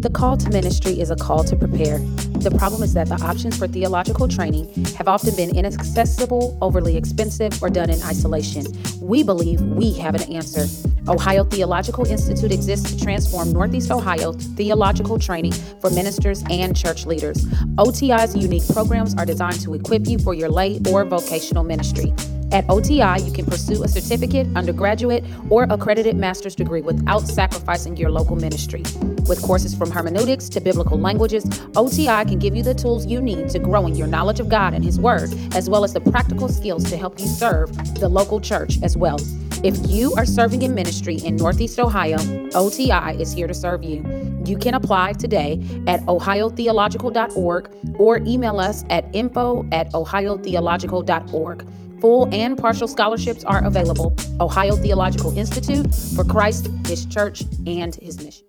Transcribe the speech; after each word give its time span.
The 0.00 0.08
call 0.08 0.38
to 0.38 0.48
ministry 0.48 0.98
is 0.98 1.10
a 1.10 1.16
call 1.16 1.44
to 1.44 1.54
prepare. 1.54 1.98
The 1.98 2.50
problem 2.56 2.82
is 2.82 2.94
that 2.94 3.08
the 3.08 3.22
options 3.22 3.58
for 3.58 3.68
theological 3.68 4.28
training 4.28 4.72
have 4.96 5.08
often 5.08 5.36
been 5.36 5.54
inaccessible, 5.54 6.56
overly 6.62 6.96
expensive, 6.96 7.62
or 7.62 7.68
done 7.68 7.90
in 7.90 8.02
isolation. 8.04 8.64
We 9.02 9.22
believe 9.22 9.60
we 9.60 9.92
have 9.98 10.14
an 10.14 10.22
answer. 10.32 10.64
Ohio 11.06 11.44
Theological 11.44 12.06
Institute 12.06 12.50
exists 12.50 12.90
to 12.90 12.98
transform 12.98 13.52
Northeast 13.52 13.90
Ohio 13.90 14.32
theological 14.32 15.18
training 15.18 15.52
for 15.82 15.90
ministers 15.90 16.42
and 16.48 16.74
church 16.74 17.04
leaders. 17.04 17.44
OTI's 17.76 18.34
unique 18.34 18.66
programs 18.72 19.14
are 19.16 19.26
designed 19.26 19.60
to 19.60 19.74
equip 19.74 20.06
you 20.06 20.18
for 20.18 20.32
your 20.32 20.48
lay 20.48 20.80
or 20.88 21.04
vocational 21.04 21.62
ministry. 21.62 22.14
At 22.52 22.68
OTI, 22.68 23.22
you 23.22 23.32
can 23.32 23.46
pursue 23.46 23.84
a 23.84 23.88
certificate, 23.88 24.48
undergraduate, 24.56 25.24
or 25.48 25.68
accredited 25.70 26.16
master's 26.16 26.56
degree 26.56 26.80
without 26.82 27.28
sacrificing 27.28 27.96
your 27.96 28.10
local 28.10 28.34
ministry. 28.34 28.82
With 29.28 29.40
courses 29.40 29.72
from 29.72 29.92
hermeneutics 29.92 30.48
to 30.50 30.60
biblical 30.60 30.98
languages, 30.98 31.44
OTI 31.76 32.24
can 32.24 32.40
give 32.40 32.56
you 32.56 32.64
the 32.64 32.74
tools 32.74 33.06
you 33.06 33.22
need 33.22 33.50
to 33.50 33.60
grow 33.60 33.86
in 33.86 33.94
your 33.94 34.08
knowledge 34.08 34.40
of 34.40 34.48
God 34.48 34.74
and 34.74 34.84
His 34.84 34.98
Word, 34.98 35.32
as 35.54 35.70
well 35.70 35.84
as 35.84 35.92
the 35.92 36.00
practical 36.00 36.48
skills 36.48 36.82
to 36.90 36.96
help 36.96 37.20
you 37.20 37.26
serve 37.28 37.70
the 38.00 38.08
local 38.08 38.40
church 38.40 38.78
as 38.82 38.96
well. 38.96 39.18
If 39.62 39.76
you 39.88 40.14
are 40.14 40.26
serving 40.26 40.62
in 40.62 40.74
ministry 40.74 41.16
in 41.16 41.36
Northeast 41.36 41.78
Ohio, 41.78 42.18
OTI 42.54 43.20
is 43.20 43.32
here 43.32 43.46
to 43.46 43.54
serve 43.54 43.84
you. 43.84 44.02
You 44.44 44.56
can 44.56 44.74
apply 44.74 45.12
today 45.12 45.62
at 45.86 46.00
ohiotheological.org 46.06 47.70
or 48.00 48.18
email 48.18 48.58
us 48.58 48.84
at 48.90 49.04
info 49.14 49.68
at 49.70 49.92
ohiotheological.org. 49.92 51.66
Full 52.00 52.34
and 52.34 52.56
partial 52.56 52.88
scholarships 52.88 53.44
are 53.44 53.62
available. 53.64 54.16
Ohio 54.40 54.74
Theological 54.74 55.36
Institute 55.36 55.94
for 56.16 56.24
Christ, 56.24 56.68
His 56.86 57.04
church, 57.04 57.42
and 57.66 57.94
His 57.96 58.16
mission. 58.22 58.46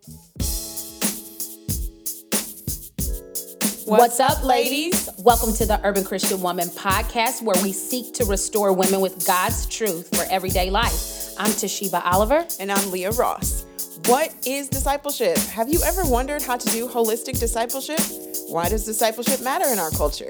What's 3.86 4.22
up, 4.22 4.42
ladies? 4.46 5.10
Welcome 5.18 5.54
to 5.56 5.66
the 5.66 5.82
Urban 5.84 6.06
Christian 6.06 6.42
Woman 6.42 6.70
podcast, 6.70 7.42
where 7.42 7.62
we 7.62 7.74
seek 7.74 8.14
to 8.14 8.26
restore 8.26 8.72
women 8.72 9.02
with 9.02 9.28
God's 9.28 9.66
truth 9.66 10.16
for 10.16 10.24
everyday 10.32 10.70
life. 10.70 11.34
I'm 11.38 11.52
Toshiba 11.52 12.02
Oliver. 12.06 12.46
And 12.58 12.72
I'm 12.72 12.90
Leah 12.90 13.12
Ross. 13.12 13.66
What 14.06 14.34
is 14.48 14.70
discipleship? 14.70 15.38
Have 15.38 15.68
you 15.68 15.82
ever 15.84 16.06
wondered 16.06 16.42
how 16.42 16.56
to 16.56 16.70
do 16.70 16.88
holistic 16.88 17.38
discipleship? 17.38 18.00
Why 18.48 18.70
does 18.70 18.86
discipleship 18.86 19.42
matter 19.42 19.68
in 19.68 19.78
our 19.78 19.92
culture? 19.92 20.30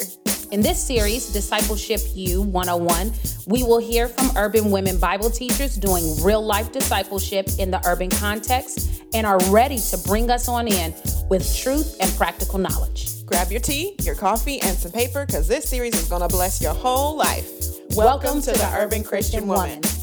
In 0.52 0.59
this 0.59 0.85
series, 0.85 1.27
Discipleship 1.27 2.02
U 2.13 2.41
101, 2.41 3.13
we 3.47 3.63
will 3.63 3.77
hear 3.77 4.09
from 4.09 4.35
urban 4.35 4.69
women 4.69 4.99
Bible 4.99 5.30
teachers 5.30 5.77
doing 5.77 6.21
real 6.21 6.45
life 6.45 6.73
discipleship 6.73 7.47
in 7.58 7.71
the 7.71 7.81
urban 7.88 8.09
context 8.09 9.02
and 9.13 9.25
are 9.25 9.39
ready 9.49 9.77
to 9.77 9.97
bring 9.99 10.30
us 10.30 10.49
on 10.49 10.67
in 10.67 10.93
with 11.30 11.55
truth 11.55 11.95
and 12.02 12.13
practical 12.17 12.59
knowledge. 12.59 13.25
Grab 13.25 13.49
your 13.49 13.61
tea, 13.61 13.95
your 14.02 14.16
coffee, 14.16 14.61
and 14.61 14.77
some 14.77 14.91
paper 14.91 15.25
because 15.25 15.47
this 15.47 15.69
series 15.69 15.95
is 15.95 16.09
going 16.09 16.21
to 16.21 16.27
bless 16.27 16.61
your 16.61 16.73
whole 16.73 17.15
life. 17.15 17.49
Welcome, 17.95 17.95
Welcome 17.95 18.41
to, 18.41 18.52
to, 18.52 18.59
the 18.59 18.71
Urban 18.75 19.05
Christian, 19.05 19.45
Christian 19.45 19.47
Woman. 19.47 19.80
Woman. 19.81 20.00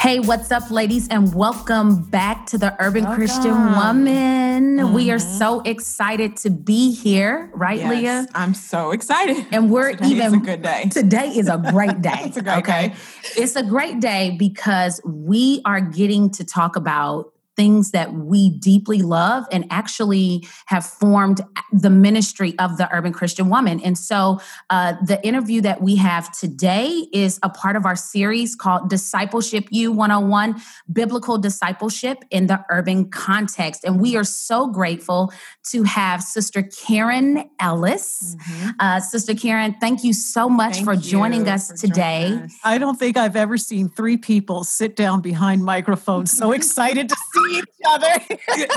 Hey, 0.00 0.20
what's 0.20 0.52
up, 0.52 0.70
ladies, 0.70 1.08
and 1.08 1.34
welcome 1.34 2.04
back 2.04 2.46
to 2.46 2.58
the 2.58 2.72
Urban 2.80 3.02
welcome. 3.02 3.18
Christian 3.18 3.50
Woman. 3.50 4.76
Mm-hmm. 4.76 4.94
We 4.94 5.10
are 5.10 5.16
mm-hmm. 5.16 5.38
so 5.38 5.60
excited 5.62 6.36
to 6.38 6.50
be 6.50 6.92
here, 6.92 7.50
right, 7.52 7.78
yes, 7.78 7.90
Leah? 7.90 8.26
I'm 8.32 8.54
so 8.54 8.92
excited. 8.92 9.44
And 9.50 9.72
we're 9.72 9.94
today 9.94 10.06
even 10.06 10.34
a 10.34 10.38
good 10.38 10.62
day. 10.62 10.84
Today 10.92 11.30
is 11.30 11.48
a 11.48 11.58
great 11.58 12.00
day. 12.00 12.14
it's 12.26 12.36
a 12.36 12.42
great 12.42 12.58
okay? 12.58 12.88
day. 12.88 12.94
It's 13.38 13.56
a 13.56 13.64
great 13.64 13.98
day 13.98 14.36
because 14.38 15.00
we 15.04 15.62
are 15.64 15.80
getting 15.80 16.30
to 16.30 16.44
talk 16.44 16.76
about 16.76 17.32
things 17.58 17.90
that 17.90 18.12
we 18.12 18.50
deeply 18.50 19.02
love 19.02 19.44
and 19.50 19.66
actually 19.68 20.46
have 20.66 20.86
formed 20.86 21.40
the 21.72 21.90
ministry 21.90 22.56
of 22.60 22.78
the 22.78 22.88
urban 22.94 23.12
Christian 23.12 23.48
woman. 23.48 23.80
And 23.80 23.98
so 23.98 24.40
uh, 24.70 24.94
the 25.04 25.20
interview 25.26 25.60
that 25.62 25.82
we 25.82 25.96
have 25.96 26.30
today 26.38 27.08
is 27.12 27.40
a 27.42 27.50
part 27.50 27.74
of 27.74 27.84
our 27.84 27.96
series 27.96 28.54
called 28.54 28.88
Discipleship 28.88 29.64
U 29.72 29.90
101 29.90 30.62
Biblical 30.92 31.36
Discipleship 31.36 32.24
in 32.30 32.46
the 32.46 32.64
Urban 32.70 33.10
Context. 33.10 33.82
And 33.82 34.00
we 34.00 34.16
are 34.16 34.22
so 34.22 34.68
grateful 34.68 35.32
to 35.70 35.82
have 35.82 36.22
Sister 36.22 36.62
Karen 36.62 37.50
Ellis. 37.58 38.36
Mm-hmm. 38.36 38.70
Uh, 38.78 39.00
Sister 39.00 39.34
Karen, 39.34 39.74
thank 39.80 40.04
you 40.04 40.12
so 40.12 40.48
much 40.48 40.74
thank 40.74 40.84
for 40.84 40.94
joining 40.94 41.48
us 41.48 41.72
for 41.72 41.76
today. 41.76 42.28
Joining 42.28 42.44
us. 42.44 42.58
I 42.62 42.78
don't 42.78 42.98
think 43.00 43.16
I've 43.16 43.36
ever 43.36 43.58
seen 43.58 43.88
three 43.88 44.16
people 44.16 44.62
sit 44.62 44.94
down 44.94 45.22
behind 45.22 45.64
microphones 45.64 46.30
so 46.30 46.52
excited 46.58 47.08
to 47.08 47.16
see 47.34 47.47
each 47.50 47.64
other. 47.86 48.12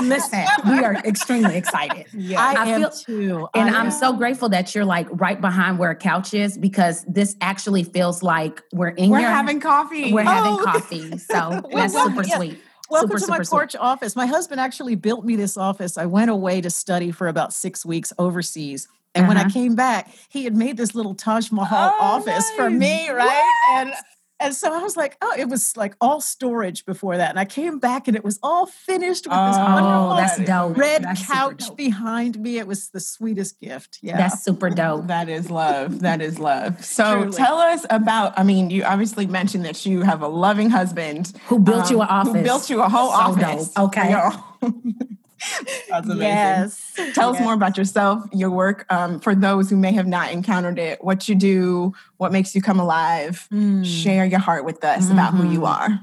Listen, 0.02 0.44
we 0.68 0.78
are 0.84 0.94
extremely 0.94 1.56
excited. 1.56 2.06
Yeah, 2.12 2.40
I, 2.40 2.54
I 2.54 2.66
am 2.68 2.80
feel, 2.80 2.90
too. 2.90 3.48
And 3.54 3.70
I 3.70 3.78
I'm 3.78 3.86
am. 3.86 3.92
so 3.92 4.12
grateful 4.12 4.48
that 4.50 4.74
you're 4.74 4.84
like 4.84 5.06
right 5.10 5.40
behind 5.40 5.78
where 5.78 5.90
a 5.90 5.96
couch 5.96 6.34
is 6.34 6.58
because 6.58 7.04
this 7.06 7.36
actually 7.40 7.84
feels 7.84 8.22
like 8.22 8.62
we're 8.72 8.88
in 8.88 9.10
We're 9.10 9.20
your, 9.20 9.30
having 9.30 9.60
coffee. 9.60 10.12
We're 10.12 10.22
oh. 10.22 10.24
having 10.24 10.64
coffee. 10.64 11.18
So 11.18 11.62
that's 11.72 11.94
super 11.94 12.24
yeah. 12.24 12.36
sweet. 12.36 12.58
Welcome 12.90 13.18
super, 13.18 13.20
to 13.20 13.38
my 13.38 13.44
porch 13.44 13.72
sweet. 13.72 13.80
office. 13.80 14.16
My 14.16 14.26
husband 14.26 14.60
actually 14.60 14.96
built 14.96 15.24
me 15.24 15.36
this 15.36 15.56
office. 15.56 15.96
I 15.96 16.06
went 16.06 16.30
away 16.30 16.60
to 16.60 16.70
study 16.70 17.10
for 17.10 17.28
about 17.28 17.52
six 17.52 17.86
weeks 17.86 18.12
overseas. 18.18 18.88
And 19.14 19.24
uh-huh. 19.24 19.28
when 19.28 19.36
I 19.36 19.40
uh-huh. 19.42 19.50
came 19.50 19.74
back, 19.74 20.10
he 20.28 20.44
had 20.44 20.56
made 20.56 20.76
this 20.76 20.94
little 20.94 21.14
Taj 21.14 21.50
Mahal 21.50 21.94
oh, 21.98 22.02
office 22.02 22.48
nice. 22.48 22.56
for 22.56 22.70
me, 22.70 23.10
right? 23.10 23.86
What? 23.86 23.94
And 24.42 24.52
and 24.52 24.58
so 24.58 24.70
I 24.70 24.82
was 24.82 24.98
like, 24.98 25.16
oh, 25.22 25.34
it 25.38 25.48
was 25.48 25.78
like 25.78 25.96
all 25.98 26.20
storage 26.20 26.84
before 26.84 27.16
that. 27.16 27.30
And 27.30 27.38
I 27.38 27.46
came 27.46 27.78
back 27.78 28.06
and 28.06 28.14
it 28.14 28.22
was 28.22 28.38
all 28.42 28.66
finished 28.66 29.24
with 29.24 29.32
this 29.32 29.56
oh, 29.56 29.64
wonderful 29.64 30.16
that's 30.16 30.38
dope. 30.44 30.76
red 30.76 31.04
that's 31.04 31.26
couch 31.26 31.74
behind 31.74 32.38
me. 32.38 32.58
It 32.58 32.66
was 32.66 32.90
the 32.90 33.00
sweetest 33.00 33.58
gift. 33.60 33.98
Yeah. 34.02 34.18
That's 34.18 34.44
super 34.44 34.68
dope. 34.68 35.06
that 35.06 35.30
is 35.30 35.50
love. 35.50 36.00
That 36.00 36.20
is 36.20 36.38
love. 36.38 36.84
So 36.84 37.22
Truly. 37.22 37.36
tell 37.38 37.56
us 37.56 37.86
about, 37.88 38.38
I 38.38 38.42
mean, 38.42 38.68
you 38.68 38.84
obviously 38.84 39.26
mentioned 39.26 39.64
that 39.64 39.86
you 39.86 40.02
have 40.02 40.20
a 40.20 40.28
loving 40.28 40.68
husband 40.68 41.32
who 41.46 41.58
built 41.58 41.86
um, 41.86 41.92
you 41.92 42.02
an 42.02 42.08
office. 42.08 42.34
Who 42.34 42.42
built 42.42 42.68
you 42.68 42.82
a 42.82 42.90
whole 42.90 43.10
so 43.10 43.16
office. 43.16 43.68
Dope. 43.70 43.84
Okay. 43.86 44.30
That's 45.88 46.06
amazing. 46.06 46.22
Yes. 46.22 46.92
Tell 47.14 47.32
yes. 47.32 47.36
us 47.36 47.40
more 47.40 47.54
about 47.54 47.76
yourself, 47.76 48.24
your 48.32 48.50
work, 48.50 48.86
um, 48.90 49.20
for 49.20 49.34
those 49.34 49.70
who 49.70 49.76
may 49.76 49.92
have 49.92 50.06
not 50.06 50.32
encountered 50.32 50.78
it, 50.78 51.02
what 51.02 51.28
you 51.28 51.34
do, 51.34 51.92
what 52.16 52.32
makes 52.32 52.54
you 52.54 52.62
come 52.62 52.78
alive. 52.78 53.48
Mm. 53.52 53.84
Share 53.84 54.24
your 54.24 54.40
heart 54.40 54.64
with 54.64 54.84
us 54.84 55.04
mm-hmm. 55.04 55.12
about 55.12 55.34
who 55.34 55.50
you 55.50 55.60
mm-hmm. 55.60 55.92
are. 55.92 56.00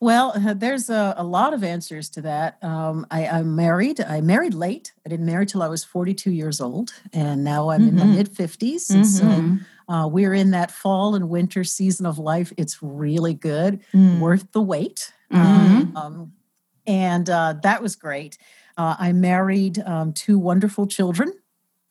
Well, 0.00 0.32
uh, 0.34 0.52
there's 0.52 0.90
a, 0.90 1.14
a, 1.16 1.24
lot 1.24 1.54
of 1.54 1.64
answers 1.64 2.10
to 2.10 2.22
that. 2.22 2.62
Um, 2.62 3.06
I, 3.10 3.22
am 3.22 3.56
married. 3.56 4.00
I 4.02 4.20
married 4.20 4.52
late. 4.52 4.92
I 5.06 5.08
didn't 5.08 5.24
marry 5.24 5.46
till 5.46 5.62
I 5.62 5.68
was 5.68 5.82
42 5.82 6.30
years 6.30 6.60
old, 6.60 6.92
and 7.14 7.42
now 7.42 7.70
I'm 7.70 7.80
mm-hmm. 7.80 7.88
in 7.88 7.96
my 7.96 8.02
mm-hmm. 8.02 8.16
mid 8.16 8.30
50s. 8.30 8.90
Mm-hmm. 8.90 9.02
so 9.04 9.64
uh, 9.88 10.06
we're 10.06 10.34
in 10.34 10.50
that 10.50 10.70
fall 10.70 11.14
and 11.14 11.28
winter 11.28 11.64
season 11.64 12.04
of 12.06 12.18
life. 12.18 12.52
It's 12.56 12.82
really 12.82 13.34
good, 13.34 13.80
mm. 13.94 14.18
worth 14.18 14.50
the 14.52 14.60
wait. 14.60 15.12
Mm-hmm. 15.32 15.96
Um, 15.96 16.32
and 16.86 17.28
uh, 17.28 17.54
that 17.62 17.82
was 17.82 17.96
great. 17.96 18.38
Uh, 18.76 18.96
I 18.98 19.12
married 19.12 19.78
um, 19.80 20.12
two 20.12 20.38
wonderful 20.38 20.86
children 20.86 21.32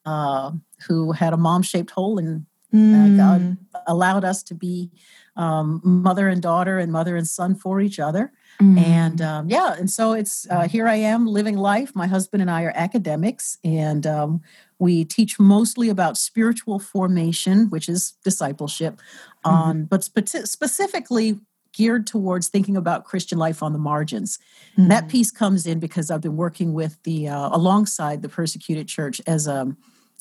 uh, 0.06 0.52
who 0.88 1.14
had 1.14 1.34
a 1.34 1.38
mom 1.38 1.62
shaped 1.62 1.92
hole, 1.92 2.18
and 2.18 2.46
mm. 2.74 3.18
God 3.18 3.42
hmm. 3.42 3.54
allowed 3.88 4.26
us 4.26 4.44
to 4.44 4.56
be 4.56 4.92
um, 5.36 5.82
mother 5.84 6.28
and 6.28 6.42
daughter 6.42 6.78
and 6.78 6.92
mother 6.92 7.16
and 7.16 7.28
son 7.28 7.56
for 7.56 7.82
each 7.82 8.00
other. 8.00 8.32
Mm. 8.62 8.78
And 8.80 9.22
um, 9.22 9.50
yeah, 9.50 9.74
and 9.74 9.90
so 9.90 10.14
it's 10.14 10.48
uh, 10.50 10.68
here 10.68 10.88
I 10.88 10.96
am 10.96 11.26
living 11.26 11.58
life. 11.58 11.96
My 11.96 12.06
husband 12.08 12.42
and 12.42 12.52
I 12.52 12.64
are 12.64 12.74
academics, 12.76 13.58
and 13.64 14.06
um, 14.06 14.42
we 14.78 15.06
teach 15.06 15.40
mostly 15.40 15.90
about 15.90 16.18
spiritual 16.18 16.80
formation, 16.80 17.70
which 17.70 17.90
is 17.90 18.14
discipleship, 18.24 19.00
mm. 19.46 19.90
but 19.90 20.04
spe- 20.04 20.46
specifically 20.46 21.40
geared 21.74 22.08
towards 22.08 22.48
thinking 22.48 22.78
about 22.78 23.04
Christian 23.04 23.38
life 23.38 23.62
on 23.62 23.74
the 23.74 23.80
margins. 23.80 24.40
Mm-hmm. 24.78 24.90
That 24.90 25.10
piece 25.10 25.32
comes 25.32 25.66
in 25.66 25.80
because 25.80 26.10
I've 26.10 26.22
been 26.22 26.38
working 26.38 26.74
with 26.74 27.02
the 27.04 27.28
uh, 27.28 27.50
alongside 27.52 28.22
the 28.22 28.30
persecuted 28.30 28.88
church 28.88 29.22
as 29.28 29.48
a, 29.48 29.76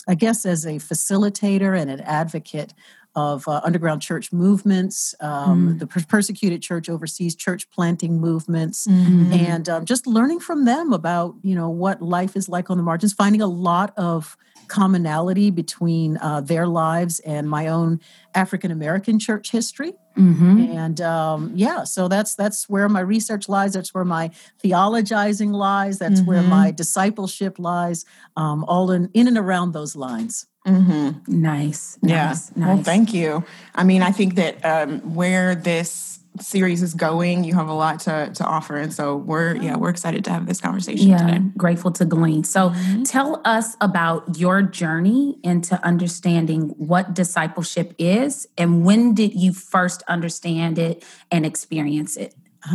I 0.09 0.15
guess, 0.15 0.45
as 0.45 0.67
a 0.67 0.75
facilitator 0.75 1.79
and 1.79 1.91
an 1.91 2.01
advocate 2.01 2.75
of 3.15 3.47
uh, 3.47 3.61
underground 3.63 4.01
church 4.01 4.33
movements. 4.33 5.15
Um, 5.21 5.75
mm. 5.75 5.79
The 5.79 5.87
per- 5.87 6.05
persecuted 6.09 6.63
church 6.63 6.89
oversees 6.89 7.37
church 7.37 7.71
planting 7.71 8.21
movements, 8.21 8.87
mm-hmm. 8.87 9.33
and 9.33 9.69
um, 9.69 9.85
just 9.85 10.07
learning 10.07 10.41
from 10.41 10.65
them 10.65 10.93
about 10.93 11.35
you 11.43 11.55
know 11.55 11.69
what 11.69 12.01
life 12.01 12.37
is 12.37 12.49
like 12.49 12.71
on 12.71 12.77
the 12.79 12.83
margins. 12.83 13.13
Finding 13.13 13.43
a 13.43 13.47
lot 13.47 13.93
of 13.99 14.37
commonality 14.69 15.51
between 15.51 16.17
uh, 16.19 16.41
their 16.41 16.67
lives 16.67 17.21
and 17.21 17.49
my 17.49 17.69
own 17.69 18.01
African 18.35 18.71
American 18.71 19.19
church 19.19 19.51
history. 19.51 19.93
Mm-hmm. 20.17 20.77
And 20.77 21.01
um, 21.01 21.53
yeah, 21.55 21.85
so 21.85 22.09
that's 22.09 22.35
that's 22.35 22.69
where 22.69 22.89
my 22.89 23.01
research 23.01 23.49
lies. 23.49 23.73
That's 23.73 23.95
where 23.95 24.05
my 24.05 24.31
theologizing 24.63 25.53
lies. 25.53 25.99
That's 25.99 26.21
mm-hmm. 26.21 26.29
where 26.29 26.43
my 26.43 26.71
discipleship 26.71 27.59
lies. 27.59 28.05
Um, 28.37 28.65
all 28.65 28.91
in 28.91 29.11
in 29.15 29.29
and 29.29 29.39
around 29.39 29.73
those 29.73 29.97
lines. 29.97 30.47
Mm-hmm. 30.67 31.41
Nice. 31.41 31.99
Yeah. 32.03 32.27
Nice, 32.27 32.57
nice. 32.57 32.69
Well, 32.69 32.83
thank 32.85 33.13
you. 33.13 33.45
I 33.75 33.85
mean, 33.85 34.03
I 34.03 34.13
think 34.13 34.37
that 34.37 34.65
um, 34.65 35.15
where 35.15 35.55
this 35.55 36.21
series 36.41 36.83
is 36.83 36.95
going. 36.95 37.45
You 37.45 37.55
have 37.55 37.69
a 37.69 37.75
lot 37.75 38.01
to 38.01 38.31
to 38.35 38.45
offer, 38.45 38.77
and 38.77 38.93
so 38.93 39.17
we're 39.17 39.57
yeah 39.57 39.77
we're 39.77 39.91
excited 39.91 40.25
to 40.25 40.31
have 40.31 40.47
this 40.47 40.61
conversation 40.61 41.09
yeah, 41.09 41.19
today. 41.19 41.39
Grateful 41.57 41.93
to 41.93 42.05
glean. 42.05 42.45
So 42.45 42.71
mm-hmm. 42.71 43.03
tell 43.03 43.41
us 43.45 43.77
about 43.81 44.39
your 44.39 44.63
journey 44.63 45.39
into 45.43 45.83
understanding 45.85 46.75
what 46.79 47.15
discipleship 47.15 47.95
is, 47.99 48.47
and 48.57 48.85
when 48.85 49.15
did 49.15 49.35
you 49.35 49.53
first 49.53 50.03
understand 50.09 50.79
it 50.79 51.05
and 51.31 51.45
experience 51.45 52.17
it? 52.17 52.35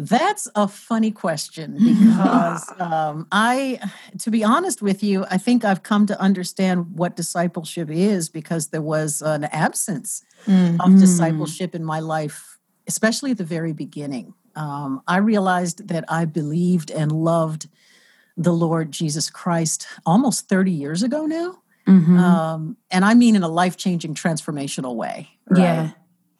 That's 0.00 0.48
a 0.54 0.66
funny 0.66 1.10
question 1.10 1.72
because 1.78 2.72
um, 2.80 3.26
I, 3.30 3.78
to 4.20 4.30
be 4.30 4.42
honest 4.42 4.80
with 4.80 5.02
you, 5.02 5.26
I 5.30 5.36
think 5.36 5.62
I've 5.62 5.82
come 5.82 6.06
to 6.06 6.18
understand 6.18 6.96
what 6.96 7.16
discipleship 7.16 7.90
is 7.90 8.30
because 8.30 8.68
there 8.68 8.80
was 8.80 9.20
an 9.20 9.44
absence 9.44 10.24
mm-hmm. 10.46 10.80
of 10.80 10.98
discipleship 10.98 11.74
in 11.74 11.84
my 11.84 12.00
life, 12.00 12.58
especially 12.88 13.32
at 13.32 13.36
the 13.36 13.44
very 13.44 13.74
beginning. 13.74 14.32
Um, 14.56 15.02
I 15.06 15.18
realized 15.18 15.88
that 15.88 16.06
I 16.08 16.24
believed 16.24 16.90
and 16.90 17.12
loved 17.12 17.68
the 18.38 18.54
Lord 18.54 18.92
Jesus 18.92 19.28
Christ 19.28 19.86
almost 20.06 20.48
30 20.48 20.72
years 20.72 21.02
ago 21.02 21.26
now. 21.26 21.58
Mm-hmm. 21.86 22.18
Um, 22.18 22.78
and 22.90 23.04
I 23.04 23.12
mean 23.12 23.36
in 23.36 23.42
a 23.42 23.48
life 23.48 23.76
changing, 23.76 24.14
transformational 24.14 24.94
way. 24.94 25.28
Right? 25.46 25.60
Yeah. 25.60 25.90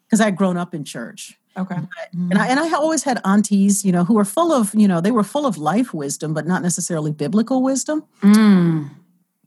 Because 0.07 0.23
I'd 0.23 0.37
grown 0.37 0.57
up 0.57 0.75
in 0.75 0.85
church. 0.85 1.39
Okay. 1.57 1.77
And 2.13 2.39
I 2.39 2.47
and 2.47 2.61
I 2.61 2.73
always 2.75 3.03
had 3.03 3.21
aunties, 3.25 3.85
you 3.85 3.93
know, 3.93 4.05
who 4.05 4.15
were 4.15 4.25
full 4.25 4.53
of, 4.53 4.75
you 4.75 4.87
know, 4.87 5.01
they 5.01 5.11
were 5.11 5.25
full 5.25 5.47
of 5.47 5.59
life 5.59 5.93
wisdom, 5.93 6.33
but 6.33 6.47
not 6.47 6.63
necessarily 6.63 7.13
biblical 7.13 7.63
wisdom. 7.63 8.05
Mm. 8.23 8.91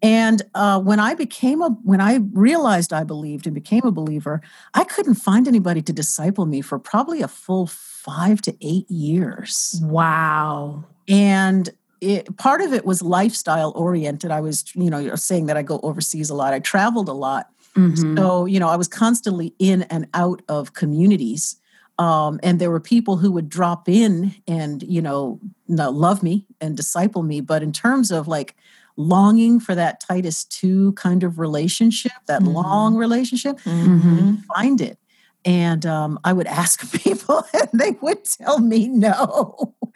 And 0.02 0.42
uh, 0.54 0.82
when 0.82 1.00
I 1.00 1.16
became 1.16 1.62
a, 1.62 1.70
when 1.84 2.02
I 2.02 2.16
realized 2.34 2.92
I 2.92 3.06
believed 3.06 3.48
and 3.48 3.56
became 3.56 3.84
a 3.86 3.92
believer, 3.92 4.42
I 4.74 4.84
couldn't 4.84 5.16
find 5.16 5.48
anybody 5.48 5.82
to 5.82 5.94
disciple 5.94 6.46
me 6.46 6.60
for 6.60 6.78
probably 6.78 7.22
a 7.22 7.28
full 7.30 7.68
five 7.68 8.42
to 8.42 8.56
eight 8.60 8.92
years. 8.92 9.80
Wow. 9.82 10.84
And 11.08 11.70
it, 12.02 12.36
part 12.36 12.60
of 12.60 12.74
it 12.74 12.84
was 12.84 13.02
lifestyle 13.02 13.72
oriented. 13.78 14.30
I 14.30 14.42
was, 14.42 14.66
you 14.76 14.90
know, 14.90 15.16
saying 15.16 15.46
that 15.46 15.56
I 15.56 15.64
go 15.64 15.80
overseas 15.84 16.30
a 16.30 16.36
lot. 16.36 16.54
I 16.54 16.60
traveled 16.60 17.08
a 17.08 17.14
lot. 17.14 17.48
Mm-hmm. 17.78 18.18
So, 18.18 18.46
you 18.46 18.60
know, 18.60 18.68
I 18.68 18.76
was 18.76 18.90
constantly 18.90 19.54
in 19.58 19.84
and 19.84 20.08
out 20.14 20.42
of 20.50 20.74
communities. 20.74 21.56
Um, 22.00 22.40
and 22.42 22.60
there 22.60 22.72
were 22.72 22.80
people 22.80 23.18
who 23.18 23.32
would 23.32 23.50
drop 23.50 23.88
in 23.88 24.34
and 24.48 24.82
you 24.82 25.02
know 25.02 25.40
love 25.68 26.24
me 26.24 26.46
and 26.60 26.76
disciple 26.76 27.22
me 27.22 27.40
but 27.40 27.62
in 27.62 27.72
terms 27.72 28.10
of 28.10 28.28
like 28.28 28.56
longing 28.98 29.60
for 29.60 29.76
that 29.76 30.00
titus 30.00 30.44
2 30.46 30.94
kind 30.94 31.24
of 31.24 31.38
relationship 31.38 32.12
that 32.26 32.42
mm-hmm. 32.42 32.54
long 32.54 32.96
relationship 32.96 33.60
mm-hmm. 33.60 34.36
find 34.56 34.82
it 34.82 34.98
and 35.46 35.86
um, 35.86 36.20
I 36.24 36.34
would 36.34 36.48
ask 36.48 36.92
people, 37.04 37.44
and 37.54 37.70
they 37.74 37.92
would 38.02 38.24
tell 38.26 38.60
me 38.60 38.88
no. 38.88 39.76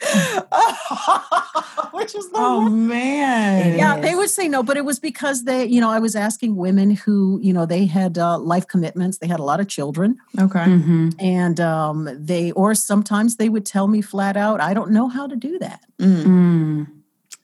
Which 1.92 2.14
is 2.14 2.30
the 2.30 2.36
oh 2.36 2.60
worst. 2.60 2.72
man, 2.72 3.76
yeah, 3.78 3.98
they 3.98 4.14
would 4.14 4.30
say 4.30 4.46
no, 4.46 4.62
but 4.62 4.76
it 4.76 4.84
was 4.84 5.00
because 5.00 5.44
they, 5.44 5.66
you 5.66 5.80
know, 5.80 5.90
I 5.90 5.98
was 5.98 6.14
asking 6.14 6.54
women 6.56 6.92
who, 6.92 7.40
you 7.42 7.52
know, 7.52 7.66
they 7.66 7.86
had 7.86 8.16
uh, 8.16 8.38
life 8.38 8.68
commitments, 8.68 9.18
they 9.18 9.26
had 9.26 9.40
a 9.40 9.44
lot 9.44 9.58
of 9.58 9.66
children, 9.66 10.18
okay, 10.38 10.60
mm-hmm. 10.60 11.10
and 11.18 11.58
um, 11.58 12.08
they, 12.14 12.52
or 12.52 12.74
sometimes 12.74 13.36
they 13.36 13.48
would 13.48 13.66
tell 13.66 13.88
me 13.88 14.00
flat 14.00 14.36
out, 14.36 14.60
I 14.60 14.72
don't 14.74 14.92
know 14.92 15.08
how 15.08 15.26
to 15.26 15.34
do 15.36 15.58
that. 15.58 15.80
Mm. 15.98 16.24
mm. 16.24 16.86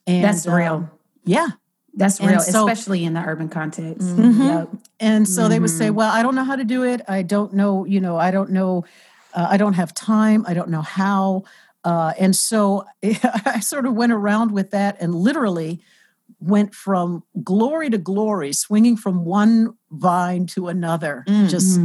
And, 0.06 0.24
That's 0.24 0.46
real. 0.46 0.74
Um, 0.74 0.90
yeah, 1.24 1.48
that's 1.96 2.20
real, 2.20 2.40
so, 2.40 2.68
especially 2.68 3.04
in 3.04 3.14
the 3.14 3.20
urban 3.20 3.48
context. 3.48 4.08
Mm-hmm. 4.08 4.42
Yep. 4.42 4.68
And 5.00 5.28
so 5.28 5.42
mm-hmm. 5.42 5.50
they 5.50 5.60
would 5.60 5.70
say, 5.70 5.86
mm-hmm. 5.86 5.96
"Well, 5.96 6.12
I 6.12 6.22
don't 6.22 6.34
know 6.34 6.44
how 6.44 6.56
to 6.56 6.64
do 6.64 6.82
it. 6.82 7.02
I 7.08 7.22
don't 7.22 7.54
know. 7.54 7.84
You 7.84 8.00
know, 8.00 8.16
I 8.16 8.30
don't 8.30 8.50
know. 8.50 8.84
Uh, 9.32 9.46
I 9.50 9.56
don't 9.56 9.74
have 9.74 9.94
time. 9.94 10.44
I 10.46 10.54
don't 10.54 10.70
know 10.70 10.82
how." 10.82 11.44
Uh, 11.84 12.12
and 12.18 12.34
so 12.34 12.84
I 13.02 13.60
sort 13.60 13.86
of 13.86 13.94
went 13.94 14.12
around 14.12 14.50
with 14.50 14.70
that, 14.72 14.96
and 15.00 15.14
literally 15.14 15.80
went 16.40 16.74
from 16.74 17.22
glory 17.42 17.90
to 17.90 17.98
glory, 17.98 18.52
swinging 18.52 18.96
from 18.96 19.24
one 19.24 19.74
vine 19.90 20.46
to 20.46 20.68
another. 20.68 21.24
Mm-hmm. 21.28 21.48
Just, 21.48 21.78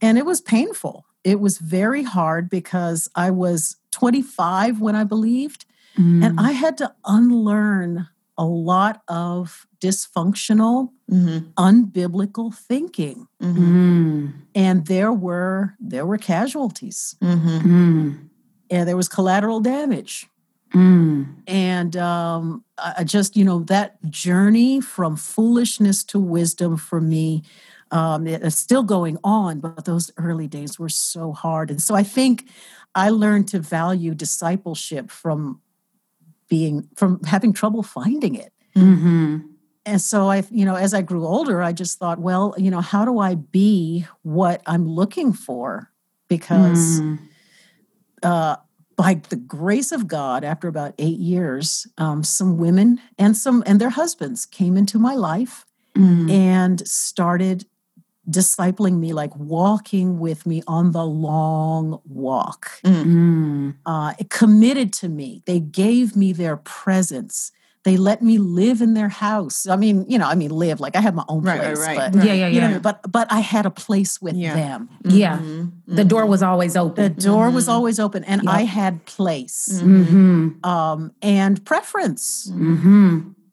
and 0.00 0.18
it 0.18 0.24
was 0.24 0.40
painful. 0.40 1.06
It 1.24 1.40
was 1.40 1.58
very 1.58 2.04
hard 2.04 2.48
because 2.48 3.08
I 3.14 3.30
was 3.30 3.76
25 3.90 4.80
when 4.80 4.94
I 4.94 5.04
believed, 5.04 5.64
and 5.96 6.22
mm. 6.22 6.34
I 6.38 6.52
had 6.52 6.78
to 6.78 6.94
unlearn 7.04 8.08
a 8.38 8.44
lot 8.44 9.02
of 9.08 9.66
dysfunctional, 9.80 10.90
mm-hmm. 11.10 11.48
unbiblical 11.56 12.54
thinking. 12.54 13.28
Mm-hmm. 13.42 14.28
And 14.54 14.86
there 14.86 15.12
were 15.12 15.74
there 15.80 16.06
were 16.06 16.18
casualties. 16.18 17.16
Mm-hmm. 17.22 18.12
And 18.70 18.88
there 18.88 18.96
was 18.96 19.08
collateral 19.08 19.60
damage. 19.60 20.28
Mm. 20.74 21.36
And 21.46 21.96
um, 21.96 22.64
I 22.76 23.04
just, 23.04 23.36
you 23.36 23.44
know, 23.44 23.60
that 23.60 24.02
journey 24.10 24.80
from 24.80 25.14
foolishness 25.14 26.02
to 26.04 26.18
wisdom 26.18 26.76
for 26.76 27.00
me 27.00 27.44
um, 27.90 28.26
it's 28.26 28.56
still 28.56 28.82
going 28.82 29.18
on, 29.22 29.60
but 29.60 29.84
those 29.84 30.10
early 30.16 30.48
days 30.48 30.78
were 30.78 30.88
so 30.88 31.32
hard. 31.32 31.70
And 31.70 31.80
so 31.80 31.94
I 31.94 32.02
think 32.02 32.48
I 32.94 33.10
learned 33.10 33.48
to 33.48 33.60
value 33.60 34.14
discipleship 34.14 35.10
from 35.10 35.60
being 36.48 36.88
from 36.96 37.22
having 37.24 37.52
trouble 37.52 37.82
finding 37.82 38.34
it. 38.34 38.52
Mm-hmm. 38.76 39.38
And 39.84 40.00
so 40.00 40.28
I, 40.28 40.42
you 40.50 40.64
know, 40.64 40.74
as 40.74 40.92
I 40.92 41.02
grew 41.02 41.26
older, 41.26 41.62
I 41.62 41.72
just 41.72 41.98
thought, 41.98 42.18
well, 42.18 42.54
you 42.58 42.70
know, 42.70 42.80
how 42.80 43.04
do 43.04 43.20
I 43.20 43.36
be 43.36 44.06
what 44.22 44.60
I'm 44.66 44.86
looking 44.86 45.32
for? 45.32 45.92
Because 46.28 47.00
mm. 47.00 47.18
uh, 48.22 48.56
by 48.96 49.20
the 49.28 49.36
grace 49.36 49.92
of 49.92 50.08
God, 50.08 50.42
after 50.42 50.66
about 50.66 50.94
eight 50.98 51.18
years, 51.18 51.86
um, 51.98 52.24
some 52.24 52.58
women 52.58 53.00
and 53.16 53.36
some 53.36 53.62
and 53.64 53.80
their 53.80 53.90
husbands 53.90 54.44
came 54.44 54.76
into 54.76 54.98
my 54.98 55.14
life 55.14 55.64
mm. 55.94 56.30
and 56.30 56.86
started 56.86 57.66
discipling 58.28 58.98
me, 58.98 59.12
like 59.12 59.34
walking 59.36 60.18
with 60.18 60.46
me 60.46 60.62
on 60.66 60.92
the 60.92 61.04
long 61.04 62.00
walk. 62.04 62.70
Mm. 62.84 63.76
Uh, 63.86 64.14
committed 64.30 64.92
to 64.94 65.08
me. 65.08 65.42
They 65.46 65.60
gave 65.60 66.16
me 66.16 66.32
their 66.32 66.56
presence. 66.56 67.52
They 67.84 67.96
let 67.96 68.20
me 68.20 68.38
live 68.38 68.80
in 68.80 68.94
their 68.94 69.08
house. 69.08 69.68
I 69.68 69.76
mean, 69.76 70.06
you 70.08 70.18
know, 70.18 70.26
I 70.26 70.34
mean, 70.34 70.50
live 70.50 70.80
like 70.80 70.96
I 70.96 71.00
had 71.00 71.14
my 71.14 71.24
own 71.28 71.42
place, 71.42 71.60
right, 71.60 71.76
right, 71.76 71.96
right. 71.96 72.12
but 72.12 72.24
yeah, 72.24 72.32
yeah, 72.32 72.48
yeah. 72.48 72.70
Know, 72.72 72.80
but 72.80 73.00
but 73.08 73.30
I 73.30 73.38
had 73.38 73.64
a 73.64 73.70
place 73.70 74.20
with 74.20 74.34
yeah. 74.34 74.54
them. 74.54 74.88
Mm-hmm. 75.04 75.16
Yeah, 75.16 75.38
mm-hmm. 75.38 75.94
the 75.94 76.04
door 76.04 76.26
was 76.26 76.42
always 76.42 76.76
open. 76.76 77.14
The 77.14 77.22
door 77.22 77.46
mm-hmm. 77.46 77.54
was 77.54 77.68
always 77.68 78.00
open, 78.00 78.24
and 78.24 78.42
yep. 78.42 78.52
I 78.52 78.62
had 78.62 79.04
place 79.06 79.80
mm-hmm. 79.80 80.68
um, 80.68 81.12
and 81.22 81.64
preference. 81.64 82.50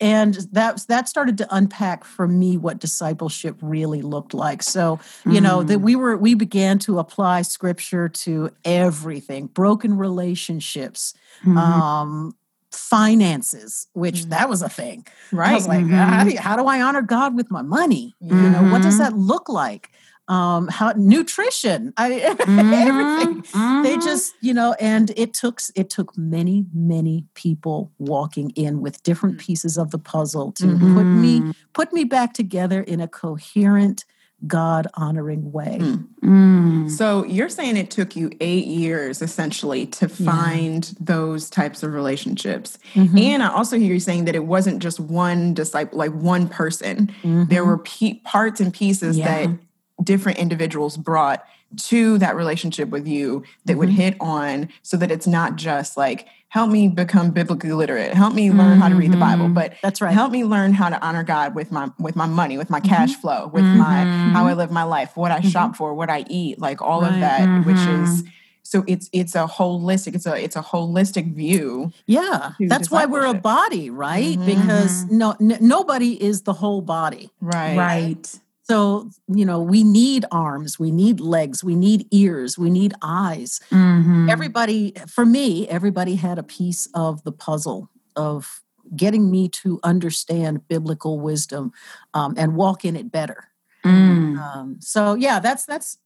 And 0.04 0.34
that 0.52 0.86
that 0.90 1.08
started 1.08 1.38
to 1.38 1.48
unpack 1.50 2.04
for 2.04 2.28
me 2.28 2.58
what 2.58 2.80
discipleship 2.80 3.56
really 3.62 4.02
looked 4.02 4.34
like 4.34 4.62
so 4.62 5.00
you 5.26 5.40
mm. 5.40 5.44
know 5.44 5.64
that 5.64 5.78
mm. 5.78 5.82
we 5.82 5.96
were 5.96 6.18
we 6.18 6.34
began 6.34 6.78
to 6.80 7.00
apply 7.00 7.42
scripture 7.42 8.10
to 8.10 8.50
everything 8.66 9.48
broken 9.48 9.96
relationships 9.96 11.14
mm-hmm. 11.40 11.58
um 11.58 12.36
finances 12.72 13.88
which 13.94 14.22
mm-hmm. 14.22 14.32
that 14.32 14.50
was 14.50 14.62
a 14.62 14.68
thing 14.68 15.08
right 15.32 15.52
i 15.52 15.54
was 15.54 15.70
like 15.70 15.86
mm-hmm. 15.86 15.94
how, 15.94 16.24
do, 16.26 16.36
how, 16.38 16.56
do, 16.58 16.66
i 16.66 16.82
honor 16.82 17.02
god 17.02 17.36
with 17.36 17.50
my 17.50 17.62
money 17.62 18.14
you 18.20 18.36
know 18.36 18.64
what 18.64 18.82
does 18.82 18.96
mm-hmm. 18.96 19.04
that 19.04 19.18
look 19.18 19.48
like 19.48 19.90
um 20.28 20.68
how 20.68 20.94
nutrition 20.96 21.94
i 21.98 22.10
mm-hmm, 22.12 22.60
everything 22.74 23.42
mm-hmm. 23.44 23.84
they 23.84 23.96
just 23.98 24.34
you 24.42 24.54
know 24.54 24.74
and 24.80 25.12
it 25.18 25.34
took 25.34 25.60
it 25.76 25.90
took 25.90 26.18
many 26.18 26.66
many 26.74 27.26
people 27.34 27.92
walking 27.98 28.50
in 28.52 28.82
with 28.82 29.02
different 29.04 29.38
mm. 29.38 29.42
pieces 29.42 29.78
of 29.78 29.92
the 29.92 29.98
puzzle 29.98 30.52
to 30.54 30.66
mm-hmm. 30.66 30.96
put 30.96 31.04
me 31.04 31.40
mm-hmm. 31.40 31.52
put 31.74 31.92
me 31.92 32.04
back 32.04 32.34
together 32.34 32.82
in 32.82 33.02
a 33.02 33.08
coherent 33.08 34.06
God 34.46 34.88
honoring 34.96 35.52
way. 35.52 35.78
Mm. 35.80 36.08
Mm. 36.22 36.92
So 36.92 37.24
you're 37.26 37.50
saying 37.50 37.78
it 37.78 37.90
took 37.90 38.16
you 38.16 38.32
eight 38.42 38.66
years 38.66 39.22
essentially 39.22 39.86
to 39.88 40.10
find 40.10 40.86
yeah. 40.86 40.94
those 41.00 41.50
types 41.50 41.82
of 41.82 41.94
relationships. 41.94 42.78
Mm-hmm. 42.94 43.18
And 43.18 43.44
I 43.44 43.50
also 43.50 43.78
hear 43.78 43.94
you 43.94 44.00
saying 44.00 44.26
that 44.26 44.36
it 44.36 44.46
wasn't 44.46 44.82
just 44.82 45.00
one 45.00 45.54
disciple, 45.54 45.98
like 45.98 46.12
one 46.12 46.50
person. 46.50 47.08
Mm-hmm. 47.24 47.46
There 47.46 47.64
were 47.64 47.78
pe- 47.80 48.20
parts 48.26 48.60
and 48.60 48.74
pieces 48.74 49.18
yeah. 49.18 49.46
that 49.46 49.58
different 50.04 50.38
individuals 50.38 50.98
brought 50.98 51.46
to 51.76 52.18
that 52.20 52.36
relationship 52.36 52.90
with 52.90 53.08
you 53.08 53.44
that 53.66 53.74
mm-hmm. 53.74 53.80
would 53.80 53.90
hit 53.90 54.16
on 54.20 54.70
so 54.82 54.98
that 54.98 55.12
it's 55.12 55.28
not 55.28 55.56
just 55.56 55.98
like 55.98 56.28
help 56.50 56.70
me 56.70 56.88
become 56.88 57.32
biblically 57.32 57.72
literate 57.72 58.14
help 58.14 58.34
me 58.34 58.52
learn 58.52 58.74
mm-hmm. 58.74 58.82
how 58.82 58.90
to 58.90 58.96
read 58.96 59.12
the 59.12 59.18
bible 59.18 59.46
mm-hmm. 59.46 59.56
but 59.56 59.74
that's 59.82 60.02
right 60.02 60.14
help 60.14 60.32
me 60.32 60.44
learn 60.44 60.72
how 60.72 60.90
to 60.90 61.02
honor 61.04 61.24
god 61.24 61.56
with 61.56 61.72
my 61.72 61.90
with 62.00 62.16
my 62.16 62.28
money 62.28 62.58
with 62.58 62.70
my 62.70 62.80
cash 62.80 63.12
mm-hmm. 63.12 63.22
flow 63.22 63.48
with 63.48 63.64
my 63.64 64.04
how 64.34 64.46
i 64.46 64.50
mm-hmm. 64.50 64.60
live 64.60 64.72
my 64.72 64.84
life 64.84 65.18
what 65.18 65.32
i 65.32 65.42
shop 65.42 65.70
mm-hmm. 65.70 65.78
for 65.78 65.94
what 65.94 66.10
i 66.10 66.24
eat 66.30 66.60
like 66.60 66.82
all 66.82 67.02
right. 67.02 67.14
of 67.14 67.20
that 67.20 67.66
which 67.66 67.78
is 67.78 68.24
so 68.62 68.84
it's 68.88 69.10
it's 69.12 69.36
a 69.36 69.46
holistic 69.46 70.16
it's 70.16 70.26
a 70.26 70.36
it's 70.42 70.56
a 70.56 70.62
holistic 70.62 71.34
view 71.34 71.92
yeah 72.06 72.54
that's 72.60 72.90
why 72.90 73.06
we're 73.06 73.26
a 73.26 73.34
body 73.34 73.90
right 73.90 74.38
because 74.46 75.06
no 75.06 75.36
n- 75.42 75.58
nobody 75.60 76.22
is 76.24 76.44
the 76.44 76.54
whole 76.54 76.82
body 76.82 77.30
right 77.42 77.78
right 77.78 78.40
So, 78.74 79.12
you 79.28 79.46
know, 79.46 79.62
we 79.62 79.84
need 79.84 80.26
arms, 80.32 80.80
we 80.80 80.90
need 80.90 81.20
legs, 81.20 81.64
we 81.64 81.76
need 81.76 82.08
ears, 82.10 82.58
we 82.58 82.72
need 82.72 82.96
eyes. 83.04 83.60
Mhm. 83.70 84.32
Everybody, 84.32 84.96
for 85.08 85.28
me, 85.28 85.68
everybody 85.68 86.16
had 86.16 86.40
a 86.40 86.44
piece 86.44 86.88
of 86.96 87.24
the 87.24 87.32
puzzle 87.32 87.92
of 88.16 88.64
getting 88.96 89.30
me 89.30 89.48
to 89.62 89.80
understand 89.84 90.68
biblical 90.68 91.20
wisdom 91.20 91.72
um, 92.16 92.34
and 92.36 92.56
walk 92.56 92.84
in 92.84 92.96
it 92.96 93.12
better. 93.12 93.50
Mm. 93.86 94.40
Um, 94.40 94.78
so 94.80 95.14
yeah, 95.14 95.38
that's 95.40 95.66
that's 95.66 96.00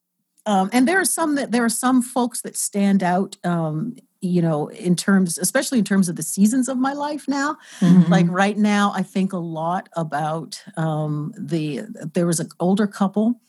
um, 0.48 0.70
and 0.74 0.88
there 0.88 1.00
are 1.00 1.06
some 1.06 1.36
that 1.36 1.52
there 1.52 1.64
are 1.64 1.70
some 1.70 2.02
folks 2.02 2.42
that 2.42 2.58
stand 2.58 3.04
out. 3.04 3.38
Um, 3.44 3.98
you 4.20 4.42
know, 4.42 4.68
in 4.70 4.96
terms, 4.96 5.38
especially 5.38 5.78
in 5.78 5.84
terms 5.84 6.10
of 6.10 6.16
the 6.16 6.24
seasons 6.24 6.68
of 6.68 6.76
my 6.76 6.92
life 6.92 7.28
now. 7.28 7.56
Mhm. 7.82 8.10
Like 8.10 8.26
right 8.28 8.58
now, 8.58 8.92
I 8.96 9.04
think 9.04 9.32
a 9.32 9.38
lot 9.38 9.90
about 9.94 10.64
um, 10.76 11.34
the. 11.38 11.82
There 12.14 12.26
was 12.26 12.40
an 12.40 12.50
older 12.60 12.88
couple. 12.88 13.40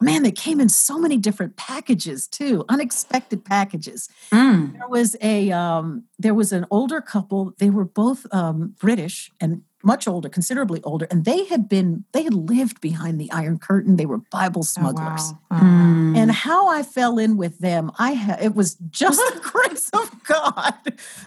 Man, 0.00 0.22
they 0.22 0.32
came 0.32 0.60
in 0.60 0.68
so 0.68 0.98
many 0.98 1.16
different 1.16 1.56
packages 1.56 2.26
too, 2.26 2.64
unexpected 2.68 3.44
packages. 3.44 4.08
Mm. 4.32 4.72
There 4.72 4.88
was 4.88 5.16
a 5.20 5.50
um, 5.52 6.04
there 6.18 6.34
was 6.34 6.52
an 6.52 6.66
older 6.70 7.00
couple. 7.00 7.54
They 7.58 7.70
were 7.70 7.84
both 7.84 8.26
um, 8.32 8.74
British 8.80 9.30
and 9.40 9.62
much 9.82 10.06
older, 10.08 10.28
considerably 10.28 10.82
older, 10.82 11.06
and 11.10 11.24
they 11.24 11.44
had 11.44 11.68
been 11.68 12.04
they 12.12 12.22
had 12.22 12.34
lived 12.34 12.80
behind 12.80 13.20
the 13.20 13.30
Iron 13.32 13.58
Curtain. 13.58 13.96
They 13.96 14.06
were 14.06 14.18
Bible 14.18 14.62
smugglers. 14.62 15.32
Oh, 15.32 15.38
wow. 15.50 15.60
Mm. 15.60 16.16
And 16.16 16.30
how 16.30 16.68
I 16.68 16.82
fell 16.82 17.18
in 17.18 17.36
with 17.36 17.58
them, 17.58 17.90
I 17.98 18.14
ha- 18.14 18.38
it 18.40 18.54
was 18.54 18.74
just 18.90 19.18
the 19.18 19.40
grace 19.52 19.90
of 19.90 20.22
God 20.24 20.74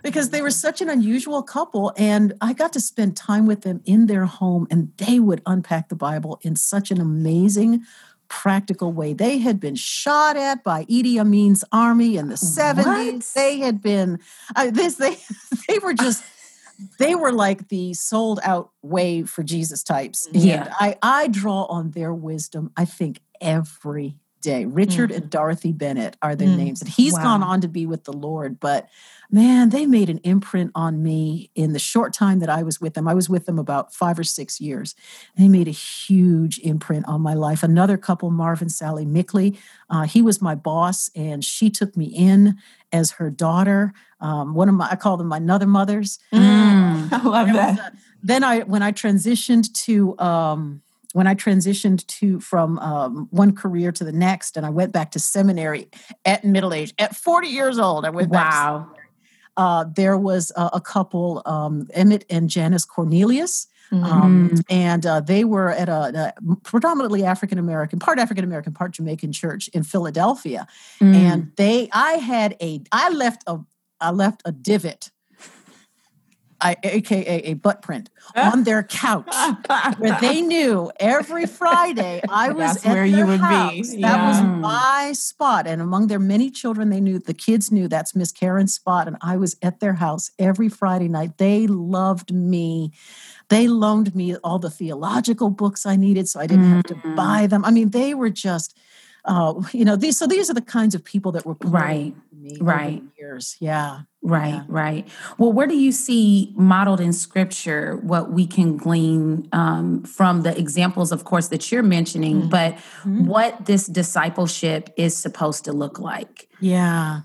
because 0.03 0.29
they 0.29 0.41
were 0.41 0.51
such 0.51 0.81
an 0.81 0.89
unusual 0.89 1.43
couple, 1.43 1.93
and 1.97 2.33
I 2.41 2.53
got 2.53 2.73
to 2.73 2.79
spend 2.79 3.17
time 3.17 3.45
with 3.45 3.61
them 3.61 3.81
in 3.85 4.07
their 4.07 4.25
home, 4.25 4.67
and 4.69 4.91
they 4.97 5.19
would 5.19 5.41
unpack 5.45 5.89
the 5.89 5.95
Bible 5.95 6.39
in 6.41 6.55
such 6.55 6.91
an 6.91 7.01
amazing, 7.01 7.83
practical 8.27 8.91
way. 8.91 9.13
They 9.13 9.37
had 9.39 9.59
been 9.59 9.75
shot 9.75 10.37
at 10.37 10.63
by 10.63 10.85
Idi 10.85 11.19
Amin's 11.19 11.63
army 11.71 12.17
in 12.17 12.29
the 12.29 12.37
seventies. 12.37 13.33
They 13.33 13.59
had 13.59 13.81
been 13.81 14.19
uh, 14.55 14.71
this. 14.71 14.95
They 14.95 15.17
they 15.67 15.79
were 15.79 15.93
just. 15.93 16.23
They 16.99 17.15
were 17.15 17.31
like 17.31 17.67
the 17.69 17.93
sold 17.93 18.39
out 18.43 18.71
way 18.81 19.23
for 19.23 19.43
Jesus 19.43 19.83
types. 19.83 20.27
And 20.27 20.43
Yeah. 20.43 20.73
I, 20.79 20.97
I 21.01 21.27
draw 21.27 21.63
on 21.65 21.91
their 21.91 22.13
wisdom, 22.13 22.71
I 22.75 22.85
think, 22.85 23.21
every 23.41 24.17
day. 24.45 24.63
Richard 24.65 25.11
and 25.11 25.29
Dorothy 25.29 25.71
Bennett 25.73 26.15
are 26.21 26.35
their 26.35 26.47
Mm. 26.47 26.57
names. 26.57 26.81
And 26.81 26.89
he's 26.89 27.13
Wow. 27.13 27.23
gone 27.23 27.43
on 27.43 27.61
to 27.61 27.67
be 27.67 27.85
with 27.85 28.03
the 28.05 28.13
Lord. 28.13 28.59
But 28.59 28.87
man, 29.31 29.69
they 29.69 29.85
made 29.87 30.09
an 30.09 30.19
imprint 30.19 30.71
on 30.75 31.01
me 31.01 31.49
in 31.55 31.73
the 31.73 31.79
short 31.79 32.13
time 32.13 32.39
that 32.39 32.49
I 32.49 32.61
was 32.63 32.79
with 32.79 32.93
them. 32.93 33.07
I 33.07 33.13
was 33.15 33.27
with 33.27 33.45
them 33.47 33.57
about 33.59 33.93
five 33.93 34.17
or 34.19 34.23
six 34.23 34.61
years. 34.61 34.93
They 35.35 35.47
made 35.49 35.67
a 35.67 35.71
huge 35.71 36.59
imprint 36.59 37.07
on 37.07 37.21
my 37.21 37.33
life. 37.33 37.63
Another 37.63 37.97
couple, 37.97 38.29
Marvin 38.29 38.69
Sally 38.69 39.05
Mickley, 39.05 39.57
uh, 39.89 40.03
he 40.03 40.21
was 40.21 40.41
my 40.41 40.53
boss, 40.55 41.09
and 41.15 41.43
she 41.43 41.69
took 41.71 41.97
me 41.97 42.05
in 42.05 42.57
as 42.93 43.11
her 43.11 43.29
daughter. 43.31 43.93
Um, 44.21 44.53
one 44.53 44.69
of 44.69 44.75
my, 44.75 44.87
I 44.91 44.95
call 44.95 45.17
them 45.17 45.27
my 45.27 45.37
another 45.37 45.67
mothers. 45.67 46.19
Mm. 46.31 47.09
I 47.11 47.23
love 47.23 47.47
that. 47.53 47.79
a- 47.79 47.91
then 48.23 48.43
I 48.43 48.61
when 48.61 48.81
I 48.83 48.91
transitioned 48.91 49.71
to 49.85 50.17
um, 50.19 50.81
when 51.15 51.27
I 51.27 51.33
transitioned 51.33 52.05
to 52.07 52.41
from 52.41 52.77
um, 52.79 53.29
one 53.31 53.55
career 53.55 53.93
to 53.93 54.03
the 54.03 54.11
next, 54.11 54.57
and 54.57 54.65
I 54.65 54.69
went 54.69 54.91
back 54.91 55.11
to 55.11 55.19
seminary 55.19 55.87
at 56.25 56.43
middle 56.43 56.73
age 56.73 56.93
at 56.99 57.15
40 57.15 57.47
years 57.47 57.79
old. 57.79 58.03
I 58.03 58.09
went 58.09 58.29
back. 58.33 58.51
To, 58.51 58.57
Wow. 58.57 58.91
uh, 59.55 59.85
there 59.95 60.17
was 60.17 60.51
a, 60.57 60.71
a 60.73 60.81
couple, 60.81 61.41
um, 61.45 61.87
Emmett 61.93 62.25
and 62.29 62.49
Janice 62.49 62.83
Cornelius. 62.83 63.67
Mm-hmm. 63.93 64.03
Um, 64.03 64.51
and 64.69 65.05
uh, 65.05 65.21
they 65.21 65.45
were 65.45 65.69
at 65.69 65.87
a, 65.87 66.33
a 66.43 66.55
predominantly 66.65 67.23
African 67.23 67.59
American, 67.59 67.97
part 67.97 68.19
African 68.19 68.43
American, 68.43 68.73
part 68.73 68.91
Jamaican 68.91 69.31
church 69.31 69.69
in 69.69 69.83
Philadelphia. 69.83 70.67
Mm. 70.99 71.15
And 71.15 71.51
they, 71.55 71.87
I 71.93 72.13
had 72.13 72.57
a, 72.61 72.81
I 72.91 73.09
left 73.09 73.41
a, 73.47 73.59
I 74.01 74.11
left 74.11 74.41
a 74.43 74.51
divot, 74.51 75.11
I, 76.61 76.75
aka 76.83 77.41
a 77.43 77.53
butt 77.55 77.81
print, 77.81 78.09
on 78.35 78.63
their 78.63 78.81
couch 78.83 79.33
where 79.97 80.17
they 80.21 80.41
knew 80.41 80.91
every 80.99 81.45
Friday 81.45 82.21
I 82.29 82.51
was 82.51 82.83
where 82.83 83.05
you 83.05 83.25
would 83.25 83.39
be. 83.39 83.45
house. 83.45 83.95
That 84.01 84.25
was 84.25 84.41
my 84.41 85.11
spot, 85.13 85.67
and 85.67 85.81
among 85.81 86.07
their 86.07 86.19
many 86.19 86.49
children, 86.49 86.89
they 86.89 87.01
knew 87.01 87.19
the 87.19 87.33
kids 87.33 87.71
knew 87.71 87.87
that's 87.87 88.15
Miss 88.15 88.31
Karen's 88.31 88.73
spot, 88.73 89.07
and 89.07 89.17
I 89.21 89.37
was 89.37 89.55
at 89.61 89.79
their 89.79 89.93
house 89.93 90.31
every 90.39 90.69
Friday 90.69 91.07
night. 91.07 91.37
They 91.37 91.67
loved 91.67 92.33
me. 92.33 92.91
They 93.49 93.67
loaned 93.67 94.15
me 94.15 94.35
all 94.37 94.57
the 94.59 94.69
theological 94.71 95.49
books 95.49 95.85
I 95.85 95.97
needed, 95.97 96.27
so 96.29 96.39
I 96.39 96.47
didn't 96.47 96.65
have 96.65 96.83
to 96.85 96.95
Mm. 96.95 97.15
buy 97.15 97.47
them. 97.47 97.63
I 97.65 97.71
mean, 97.71 97.89
they 97.91 98.13
were 98.13 98.29
just. 98.29 98.77
Uh, 99.27 99.53
you 99.73 99.83
know 99.85 99.95
these 99.95 100.17
so 100.17 100.27
these 100.27 100.49
are 100.49 100.53
the 100.53 100.61
kinds 100.61 100.93
of 100.95 101.03
people 101.03 101.31
that 101.31 101.45
were 101.45 101.55
Right, 101.61 102.13
me 102.31 102.57
right. 102.61 103.01
years 103.17 103.57
yeah 103.59 104.01
Right, 104.27 104.53
Yeah. 104.55 104.63
right. 104.67 105.07
Well, 105.37 105.53
where 105.53 105.67
do 105.67 105.77
you 105.77 105.91
see 105.91 106.51
modeled 106.55 106.99
in 106.99 107.13
scripture 107.13 107.97
what 107.97 108.31
we 108.31 108.47
can 108.47 108.75
glean 108.75 109.47
um, 109.51 110.01
from 110.03 110.41
the 110.41 110.57
examples, 110.57 111.11
of 111.11 111.25
course, 111.25 111.49
that 111.49 111.71
you're 111.71 111.83
mentioning, 111.83 112.41
Mhm. 112.43 112.49
but 112.49 112.75
Mhm. 113.03 113.27
what 113.27 113.65
this 113.67 113.85
discipleship 113.85 114.89
is 114.97 115.15
supposed 115.15 115.63
to 115.65 115.73
look 115.73 115.99
like? 115.99 116.49
Yeah. 116.59 117.21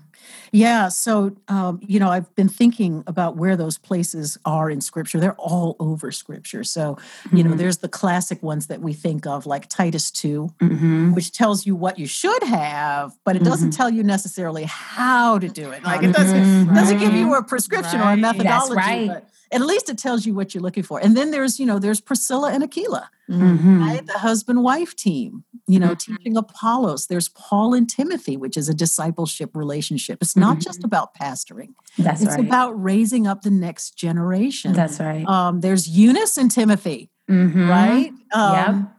Yeah. 0.53 0.89
So, 0.89 1.33
um, 1.47 1.79
you 1.81 1.97
know, 1.99 2.09
I've 2.09 2.33
been 2.35 2.49
thinking 2.49 3.03
about 3.07 3.37
where 3.37 3.55
those 3.55 3.77
places 3.77 4.37
are 4.43 4.69
in 4.69 4.81
scripture. 4.81 5.17
They're 5.19 5.35
all 5.35 5.77
over 5.79 6.11
scripture. 6.11 6.65
So, 6.65 6.97
you 7.31 7.41
know, 7.43 7.51
Mhm. 7.51 7.57
there's 7.57 7.77
the 7.77 7.87
classic 7.87 8.43
ones 8.43 8.67
that 8.67 8.81
we 8.81 8.91
think 8.91 9.25
of, 9.25 9.45
like 9.45 9.69
Titus 9.69 10.11
2, 10.11 10.49
Mhm. 10.59 11.15
which 11.15 11.31
tells 11.31 11.65
you 11.65 11.73
what 11.75 11.97
you 11.97 12.05
should 12.05 12.43
have, 12.43 13.13
but 13.23 13.37
it 13.37 13.43
doesn't 13.43 13.69
Mhm. 13.69 13.77
tell 13.77 13.89
you 13.89 14.03
necessarily 14.03 14.65
how 14.65 15.39
to 15.39 15.47
do 15.47 15.71
it. 15.71 15.85
Like 15.85 16.03
it 16.03 16.11
doesn't, 16.11 16.43
Mhm. 16.67 16.75
doesn't 16.75 16.97
give 16.97 17.13
you 17.13 17.33
a 17.35 17.43
prescription 17.43 18.01
or 18.01 18.03
a 18.03 18.05
Right. 18.07 18.21
That's 18.21 18.37
methodology, 18.37 18.75
right. 18.75 19.07
but 19.07 19.27
at 19.51 19.61
least 19.61 19.89
it 19.89 19.97
tells 19.97 20.25
you 20.25 20.33
what 20.33 20.53
you're 20.53 20.61
looking 20.63 20.83
for. 20.83 20.99
And 20.99 21.15
then 21.17 21.31
there's, 21.31 21.59
you 21.59 21.65
know, 21.65 21.77
there's 21.79 21.99
Priscilla 22.01 22.51
and 22.51 22.63
Aquila 22.63 23.09
Mhm. 23.29 23.79
right? 23.81 24.05
The 24.05 24.19
husband 24.19 24.63
wife 24.63 24.95
team, 24.95 25.43
you 25.67 25.79
know, 25.79 25.89
Mhm. 25.95 25.99
teaching 25.99 26.37
Apollos. 26.37 27.07
There's 27.07 27.29
Paul 27.29 27.73
and 27.73 27.89
Timothy, 27.89 28.35
which 28.37 28.57
is 28.57 28.67
a 28.69 28.73
discipleship 28.73 29.55
relationship. 29.55 30.19
It's 30.21 30.35
not 30.35 30.57
Mhm. 30.57 30.61
just 30.63 30.83
about 30.83 31.13
pastoring, 31.15 31.73
That's 31.97 32.21
right. 32.21 32.27
it's 32.29 32.37
right. 32.37 32.45
about 32.47 32.71
raising 32.81 33.27
up 33.27 33.41
the 33.43 33.51
next 33.51 33.95
generation. 33.97 34.73
That's 34.73 34.99
right. 34.99 35.25
um, 35.27 35.61
there's 35.61 35.87
Eunice 35.87 36.37
and 36.37 36.49
Timothy, 36.51 37.09
Mhm. 37.29 37.69
right? 37.69 38.11
Yep. 38.33 38.69
Um, 38.69 38.89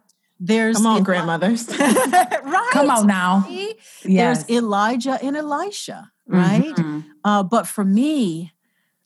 There's 0.44 0.76
Come 0.78 0.87
on, 0.87 0.97
Eli- 0.97 1.04
grandmothers. 1.04 1.68
right? 1.78 2.68
Come 2.73 2.90
on 2.90 3.06
now. 3.06 3.47
Yes. 3.49 3.76
There's 4.02 4.50
Elijah 4.50 5.16
and 5.23 5.37
Elisha, 5.37 6.11
right? 6.26 6.75
Mhm. 6.75 7.04
Uh, 7.25 7.44
but 7.44 7.68
for 7.68 7.85
me, 7.85 8.52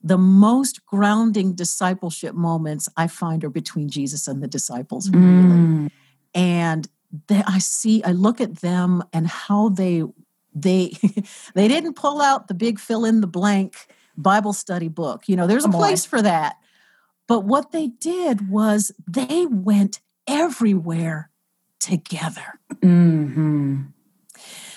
the 0.07 0.19
most 0.19 0.87
grounding 0.87 1.55
discipleship 1.55 2.35
moments 2.35 2.89
I 2.97 3.09
find 3.09 3.43
are 3.45 3.51
between 3.51 3.89
Jesus 3.89 4.29
and 4.29 4.41
the 4.43 4.47
disciples, 4.49 5.11
really 5.11 5.59
Mm. 5.59 5.89
and 6.35 6.89
they, 7.29 7.43
I 7.47 7.59
see, 7.59 8.03
I 8.05 8.13
look 8.13 8.41
at 8.41 8.57
them 8.61 9.03
and 9.13 9.27
how 9.27 9.69
they 9.71 10.05
they 10.55 10.93
they 11.55 11.69
didn't 11.69 11.95
pull 11.95 12.21
out 12.23 12.47
the 12.49 12.55
big 12.55 12.79
fill 12.79 13.05
in 13.05 13.21
the 13.21 13.27
blank 13.27 13.75
Bible 14.17 14.53
study 14.53 14.89
book. 14.89 15.29
You 15.29 15.37
know, 15.37 15.47
there's 15.47 15.65
Come 15.65 15.75
a 15.75 15.77
on. 15.77 15.81
place 15.83 16.05
for 16.05 16.23
that. 16.23 16.57
But 17.27 17.41
what 17.41 17.73
they 17.73 17.89
did 17.89 18.49
was 18.49 18.93
they 19.09 19.47
went 19.47 20.01
everywhere 20.29 21.31
together. 21.81 22.61
Mhm. 22.81 23.93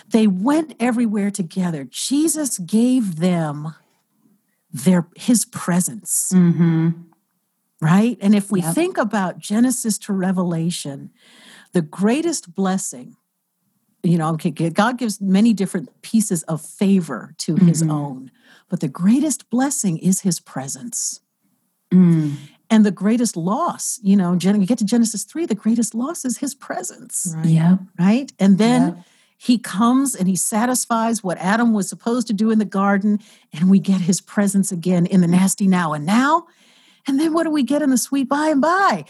They 0.09 0.27
went 0.27 0.73
everywhere 0.79 1.29
together. 1.31 1.83
Jesus 1.83 2.57
gave 2.59 3.17
them 3.17 3.75
their 4.71 5.07
his 5.15 5.45
presence. 5.45 6.31
Mhm. 6.33 7.05
right? 7.81 8.17
And 8.19 8.35
if 8.35 8.51
we 8.51 8.59
Yep. 8.61 8.75
think 8.75 8.97
about 8.97 9.39
Genesis 9.39 9.97
to 9.99 10.11
Revelation, 10.11 11.11
the 11.71 11.81
greatest 11.81 12.53
blessing, 12.53 13.15
you 14.03 14.17
know, 14.17 14.35
God 14.73 14.97
gives 14.97 15.21
many 15.21 15.53
different 15.53 15.87
pieces 16.01 16.43
of 16.43 16.59
favor 16.61 17.33
to 17.37 17.55
his 17.55 17.81
Mhm. 17.81 17.89
own, 17.89 18.31
but 18.67 18.81
the 18.81 18.89
greatest 18.89 19.49
blessing 19.49 19.97
is 19.97 20.19
his 20.21 20.41
presence. 20.41 21.21
Mm. 21.89 22.35
And 22.69 22.85
the 22.85 22.91
greatest 22.91 23.37
loss, 23.37 23.97
you 24.03 24.17
know, 24.17 24.33
you 24.33 24.65
get 24.65 24.77
to 24.79 24.85
Genesis 24.85 25.23
3, 25.23 25.45
the 25.45 25.55
greatest 25.55 25.95
loss 25.95 26.25
is 26.25 26.39
his 26.39 26.53
presence, 26.53 27.33
Yep. 27.45 27.79
right? 27.97 28.29
And 28.39 28.57
then. 28.57 29.05
He 29.41 29.57
comes 29.57 30.15
and 30.15 30.27
he 30.27 30.35
satisfies 30.35 31.23
what 31.23 31.37
Adam 31.37 31.73
was 31.73 31.87
supposed 31.87 32.27
to 32.27 32.33
do 32.33 32.51
in 32.51 32.59
the 32.59 32.65
garden, 32.65 33.19
and 33.53 33.69
we 33.69 33.79
get 33.79 34.01
his 34.01 34.19
presence 34.19 34.69
again 34.69 35.05
in 35.05 35.21
the 35.21 35.27
nasty 35.27 35.65
now 35.65 35.93
and 35.93 36.05
now. 36.05 36.45
And 37.07 37.17
then 37.17 37.31
what 37.33 37.45
do 37.45 37.49
we 37.49 37.63
get 37.63 37.81
in 37.81 37.89
the 37.89 37.97
sweet 37.97 38.27
by 38.27 38.49
and 38.49 38.59
by? 38.61 39.05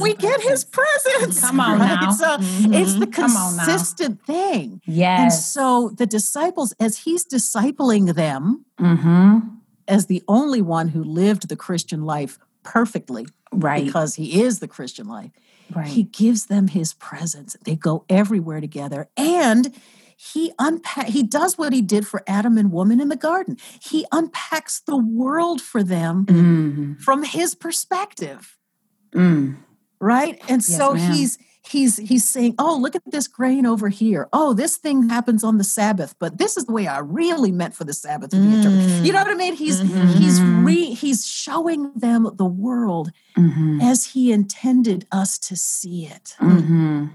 We 0.00 0.14
get 0.14 0.40
his 0.40 0.64
presence. 0.64 1.40
Come 1.40 1.58
on 1.58 1.78
now. 1.78 2.12
So 2.12 2.36
it's 2.40 2.94
the 2.94 3.08
Come 3.08 3.36
on 3.36 3.56
now. 3.56 3.64
consistent 3.64 4.24
thing. 4.24 4.80
Yes. 4.86 5.20
And 5.20 5.32
so 5.32 5.90
the 5.98 6.06
disciples, 6.06 6.72
as 6.78 6.98
he's 6.98 7.24
discipling 7.26 8.14
them 8.14 8.64
Mhm. 8.78 9.50
as 9.88 10.06
the 10.06 10.22
only 10.28 10.62
one 10.62 10.88
who 10.90 11.02
lived 11.02 11.48
the 11.48 11.56
Christian 11.56 12.04
life 12.04 12.38
perfectly, 12.62 13.26
Right. 13.52 13.84
because 13.84 14.14
he 14.14 14.40
is 14.42 14.60
the 14.60 14.68
Christian 14.68 15.08
life. 15.08 15.32
Right. 15.74 15.86
He 15.86 16.02
gives 16.04 16.46
them 16.46 16.68
his 16.68 16.94
presence. 16.94 17.56
They 17.64 17.76
go 17.76 18.04
everywhere 18.08 18.60
together. 18.60 19.08
And 19.16 19.74
he 20.16 20.52
unpack 20.58 21.06
he 21.06 21.22
does 21.22 21.56
what 21.56 21.72
he 21.72 21.80
did 21.80 22.06
for 22.06 22.22
Adam 22.26 22.58
and 22.58 22.70
woman 22.70 23.00
in 23.00 23.08
the 23.08 23.16
garden. 23.16 23.56
He 23.82 24.04
unpacks 24.12 24.80
the 24.80 24.96
world 24.96 25.60
for 25.62 25.82
them 25.82 26.26
Mhm. 26.26 27.00
from 27.00 27.22
his 27.22 27.54
perspective. 27.54 28.58
Mm. 29.14 29.56
Right? 30.00 30.38
And 30.48 30.60
Yes, 30.62 30.76
so 30.76 30.94
ma'am. 30.94 31.12
he's 31.12 31.38
he's 31.66 31.96
he's 31.96 32.28
saying, 32.28 32.54
"Oh, 32.58 32.76
look 32.80 32.96
at 32.96 33.02
this 33.06 33.28
grain 33.28 33.66
over 33.66 33.88
here. 33.88 34.28
Oh, 34.32 34.52
this 34.52 34.76
thing 34.76 35.08
happens 35.08 35.44
on 35.44 35.58
the 35.58 35.64
Sabbath, 35.64 36.14
but 36.18 36.38
this 36.38 36.56
is 36.56 36.64
the 36.64 36.72
way 36.72 36.86
I 36.86 36.98
really 36.98 37.52
meant 37.52 37.74
for 37.74 37.84
the 37.84 37.92
Sabbath 37.92 38.30
to 38.30 38.36
be 38.36 38.52
interpreted." 38.54 39.04
You 39.06 39.12
know 39.12 39.22
what 39.22 39.30
I 39.30 39.34
mean? 39.34 39.54
He's 39.54 39.80
he's 39.80 40.40
Mhm. 40.40 40.64
re, 40.64 40.84
he's 40.94 41.26
showing 41.26 41.92
them 41.94 42.30
the 42.36 42.46
world 42.46 43.12
Mhm. 43.36 43.82
as 43.82 44.06
he 44.06 44.32
intended 44.32 45.06
us 45.12 45.38
to 45.38 45.56
see 45.56 46.06
it. 46.06 46.36
Mhm. 46.40 47.10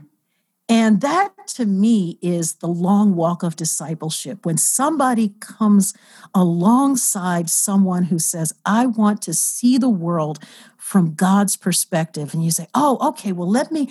And 0.68 1.02
that 1.02 1.46
to 1.50 1.66
me 1.68 2.18
is 2.24 2.54
the 2.56 2.68
long 2.68 3.14
walk 3.16 3.44
of 3.44 3.56
discipleship. 3.56 4.48
When 4.48 4.58
somebody 4.58 5.36
comes 5.40 5.94
alongside 6.34 7.50
someone 7.52 8.06
who 8.06 8.18
says, 8.18 8.52
I 8.66 8.88
want 8.88 9.22
to 9.24 9.34
see 9.36 9.78
the 9.78 9.90
world 9.90 10.40
from 10.78 11.14
God's 11.14 11.56
perspective. 11.56 12.34
And 12.34 12.44
you 12.44 12.50
say, 12.52 12.68
Oh, 12.74 12.98
okay, 13.10 13.32
well, 13.32 13.50
let 13.50 13.72
me 13.72 13.90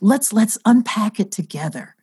let's 0.00 0.32
let's 0.32 0.58
unpack 0.64 1.18
it 1.20 1.30
together. 1.32 1.94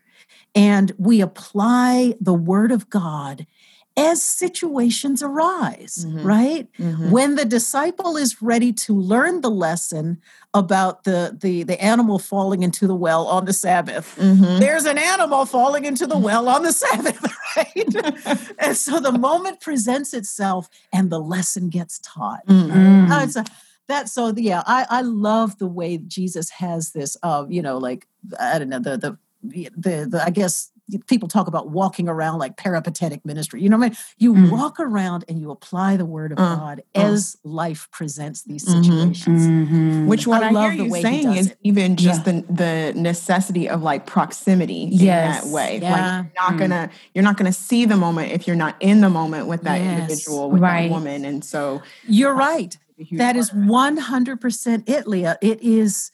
And 0.55 0.91
we 0.97 1.21
apply 1.21 2.15
the 2.21 2.33
word 2.33 2.71
of 2.71 2.89
God 2.89 3.47
as 3.95 4.23
situations 4.23 5.21
arise, 5.21 6.03
Mhm. 6.09 6.25
right? 6.25 6.67
Mhm. 6.79 7.11
When 7.11 7.35
the 7.35 7.45
disciple 7.45 8.17
is 8.17 8.41
ready 8.41 8.73
to 8.73 8.99
learn 8.99 9.41
the 9.41 9.51
lesson 9.51 10.19
about 10.55 11.03
the, 11.03 11.37
the, 11.39 11.61
the 11.61 11.79
animal 11.83 12.17
falling 12.17 12.63
into 12.63 12.87
the 12.87 12.95
well 12.95 13.27
on 13.27 13.45
the 13.45 13.53
Sabbath, 13.53 14.15
Mhm. 14.19 14.59
there's 14.59 14.85
an 14.85 14.97
animal 14.97 15.45
falling 15.45 15.85
into 15.85 16.07
the 16.07 16.17
well 16.17 16.49
on 16.49 16.63
the 16.63 16.73
Sabbath, 16.85 17.23
right? 17.55 18.55
and 18.57 18.75
so 18.75 18.99
the 18.99 19.11
moment 19.11 19.61
presents 19.61 20.11
itself 20.15 20.69
and 20.91 21.11
the 21.11 21.19
lesson 21.19 21.69
gets 21.69 21.99
taught. 22.01 22.45
Mhm. 22.47 23.11
Uh, 23.11 23.23
it's 23.23 23.35
a, 23.35 23.45
that 23.87 24.09
so 24.09 24.33
yeah, 24.35 24.63
I, 24.65 24.85
I 24.89 25.01
love 25.01 25.57
the 25.57 25.67
way 25.67 25.97
Jesus 25.97 26.49
has 26.51 26.91
this 26.91 27.17
uh, 27.23 27.45
you 27.49 27.61
know, 27.61 27.77
like 27.77 28.07
I 28.39 28.59
don't 28.59 28.69
know, 28.69 28.79
the 28.79 28.97
the 28.97 29.17
the, 29.43 30.07
the 30.09 30.23
I 30.23 30.29
guess 30.29 30.69
people 31.07 31.27
talk 31.29 31.47
about 31.47 31.69
walking 31.69 32.07
around 32.09 32.39
like 32.39 32.55
peripatetic 32.57 33.25
ministry. 33.25 33.61
You 33.61 33.69
know 33.69 33.77
what 33.77 33.85
I 33.85 33.89
mean? 33.89 33.97
You 34.17 34.33
Mm. 34.33 34.51
walk 34.51 34.79
around 34.79 35.23
and 35.29 35.39
you 35.39 35.49
apply 35.51 35.95
the 35.97 36.05
word 36.05 36.31
of 36.33 36.39
Uh, 36.39 36.55
God 36.55 36.81
uh. 36.95 36.99
as 36.99 37.37
life 37.43 37.87
presents 37.91 38.43
these 38.43 38.65
Mhm. 38.65 38.83
situations. 38.83 39.41
Mhm. 39.47 40.05
Which 40.07 40.27
what 40.27 40.43
I 40.43 40.47
I, 40.47 40.51
love 40.51 40.63
hear 40.73 40.77
the 40.77 40.83
you 40.85 40.91
way 40.91 41.01
saying 41.01 41.31
is 41.33 41.47
it. 41.51 41.57
even 41.63 41.95
just 41.95 42.25
the 42.25 42.43
the 42.49 42.93
necessity 42.95 43.69
of 43.69 43.81
like 43.81 44.05
proximity 44.05 44.83
in 44.83 45.05
that 45.07 45.45
way. 45.47 45.79
Yeah. 45.81 45.91
Like 45.91 46.05
you're 46.25 46.33
not 46.43 46.53
Mm. 46.53 46.57
gonna 46.59 46.89
you're 47.13 47.23
not 47.23 47.37
gonna 47.37 47.53
see 47.53 47.85
the 47.85 47.97
moment 47.97 48.31
if 48.31 48.45
you're 48.47 48.55
not 48.55 48.75
in 48.81 49.01
the 49.01 49.09
moment 49.09 49.47
with 49.47 49.61
that 49.63 49.79
Yes. 49.81 49.91
individual, 49.91 50.51
with 50.51 50.61
Right. 50.61 50.83
that 50.87 50.91
woman. 50.91 51.25
And 51.25 51.43
so 51.43 51.81
You're 52.07 52.33
right. 52.33 52.77
A 53.03 53.05
huge 53.05 53.19
That 53.19 53.35
is 53.35 53.51
of 53.51 53.57
it. 53.57 53.61
100% 53.67 54.89
it, 54.89 55.07
Leah. 55.07 55.37
It 55.41 55.61
is, 55.61 56.11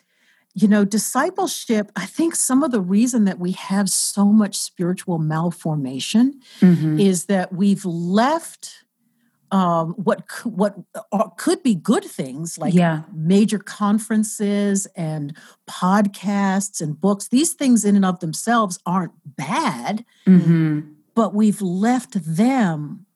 you 0.54 0.68
know, 0.68 0.84
discipleship. 0.86 1.92
I 1.96 2.06
think 2.06 2.36
some 2.36 2.64
of 2.64 2.72
the 2.72 2.82
reason 2.82 3.26
that 3.26 3.40
we 3.40 3.52
have 3.54 3.90
so 3.90 4.26
much 4.26 4.56
spiritual 4.58 5.20
malformation 5.20 6.40
Mhm. 6.60 7.00
is 7.00 7.26
that 7.26 7.54
we've 7.54 7.86
left 7.86 8.84
um, 9.52 9.94
what 9.94 10.26
what 10.44 10.76
could 11.38 11.64
be 11.64 11.74
good 11.74 12.04
things 12.04 12.60
like 12.60 12.72
yeah. 12.72 13.02
major 13.12 13.58
conferences 13.58 14.86
and 14.96 15.36
podcasts 15.68 16.80
and 16.82 17.02
books. 17.02 17.28
These 17.30 17.54
things 17.54 17.84
in 17.84 17.96
and 17.96 18.06
of 18.06 18.20
themselves 18.20 18.78
aren't 18.86 19.14
bad, 19.26 20.06
Mhm. 20.28 20.94
but 21.16 21.34
we've 21.34 21.64
left 21.64 22.14
them 22.36 23.08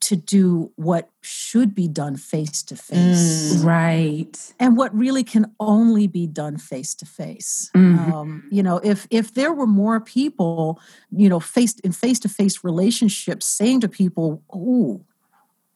to 0.00 0.16
do 0.16 0.70
what 0.76 1.10
should 1.20 1.74
be 1.74 1.88
done 1.88 2.16
face 2.16 2.62
to 2.62 2.76
face. 2.76 3.56
Right. 3.64 4.54
and 4.58 4.76
what 4.76 4.94
really 4.96 5.24
can 5.24 5.52
only 5.60 6.06
be 6.06 6.26
done 6.26 6.56
face 6.58 6.94
to 6.96 7.06
face 7.06 7.70
you 7.74 8.62
know 8.62 8.78
if 8.84 9.06
if 9.10 9.34
there 9.34 9.52
were 9.52 9.66
more 9.66 10.00
people 10.00 10.80
you 11.10 11.28
know 11.28 11.40
faced 11.40 11.80
in 11.80 11.92
face 11.92 12.18
to 12.20 12.28
face 12.28 12.64
relationships 12.64 13.46
saying 13.46 13.80
to 13.80 13.88
people 13.88 14.42
oh 14.52 15.00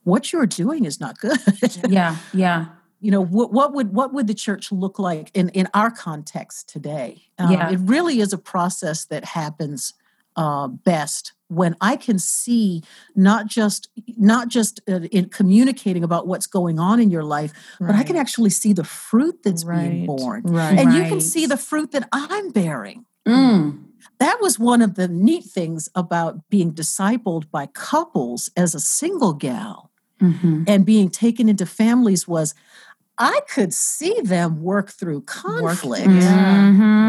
what 0.04 0.32
you're 0.32 0.46
doing 0.46 0.84
is 0.84 1.00
not 1.00 1.18
good 1.18 1.38
Yeah. 1.88 2.16
Yeah. 2.32 2.66
you 3.00 3.10
know 3.10 3.24
what, 3.24 3.52
what 3.52 3.72
would 3.74 3.92
what 3.94 4.12
would 4.14 4.26
the 4.26 4.34
church 4.34 4.72
look 4.72 4.98
like 4.98 5.30
in 5.34 5.48
in 5.50 5.68
our 5.74 5.90
context 5.90 6.68
today 6.68 7.22
Um, 7.38 7.52
Yeah. 7.52 7.70
it 7.70 7.78
really 7.80 8.20
is 8.20 8.32
a 8.32 8.38
process 8.38 9.04
that 9.06 9.24
happens 9.24 9.94
uh, 10.38 10.68
best 10.68 11.32
when 11.48 11.74
i 11.80 11.96
can 11.96 12.18
see 12.18 12.82
not 13.16 13.46
just 13.46 13.88
not 14.16 14.48
just 14.48 14.80
uh, 14.88 15.00
in 15.18 15.24
communicating 15.38 16.04
about 16.04 16.26
what's 16.26 16.46
going 16.46 16.78
on 16.78 17.00
in 17.00 17.10
your 17.10 17.24
life 17.24 17.52
but 17.80 17.94
i 17.94 18.02
can 18.04 18.16
actually 18.16 18.50
see 18.50 18.72
the 18.72 18.84
fruit 18.84 19.36
that's 19.44 19.64
being 19.64 20.06
born 20.06 20.42
Right. 20.44 20.78
and 20.78 20.92
you 20.94 21.02
can 21.10 21.20
see 21.20 21.44
the 21.46 21.56
fruit 21.56 21.90
that 21.92 22.08
i'm 22.12 22.50
bearing 22.50 23.04
Mm. 23.26 23.84
that 24.20 24.36
was 24.40 24.58
one 24.58 24.80
of 24.80 24.94
the 24.94 25.08
neat 25.08 25.44
things 25.44 25.88
about 25.94 26.48
being 26.48 26.72
discipled 26.72 27.50
by 27.50 27.66
couples 27.74 28.48
as 28.56 28.74
a 28.74 28.80
single 28.80 29.32
gal 29.34 29.90
Mhm. 30.22 30.64
and 30.68 30.84
being 30.86 31.10
taken 31.10 31.48
into 31.48 31.66
families 31.66 32.26
was 32.28 32.54
I 33.20 33.40
could 33.52 33.72
see 33.74 34.14
them 34.22 34.62
work 34.62 34.90
through 34.90 35.22
conflict. 35.22 36.06
Work- 36.06 36.22
Yeah. 36.22 36.70
Mhm. 36.70 37.08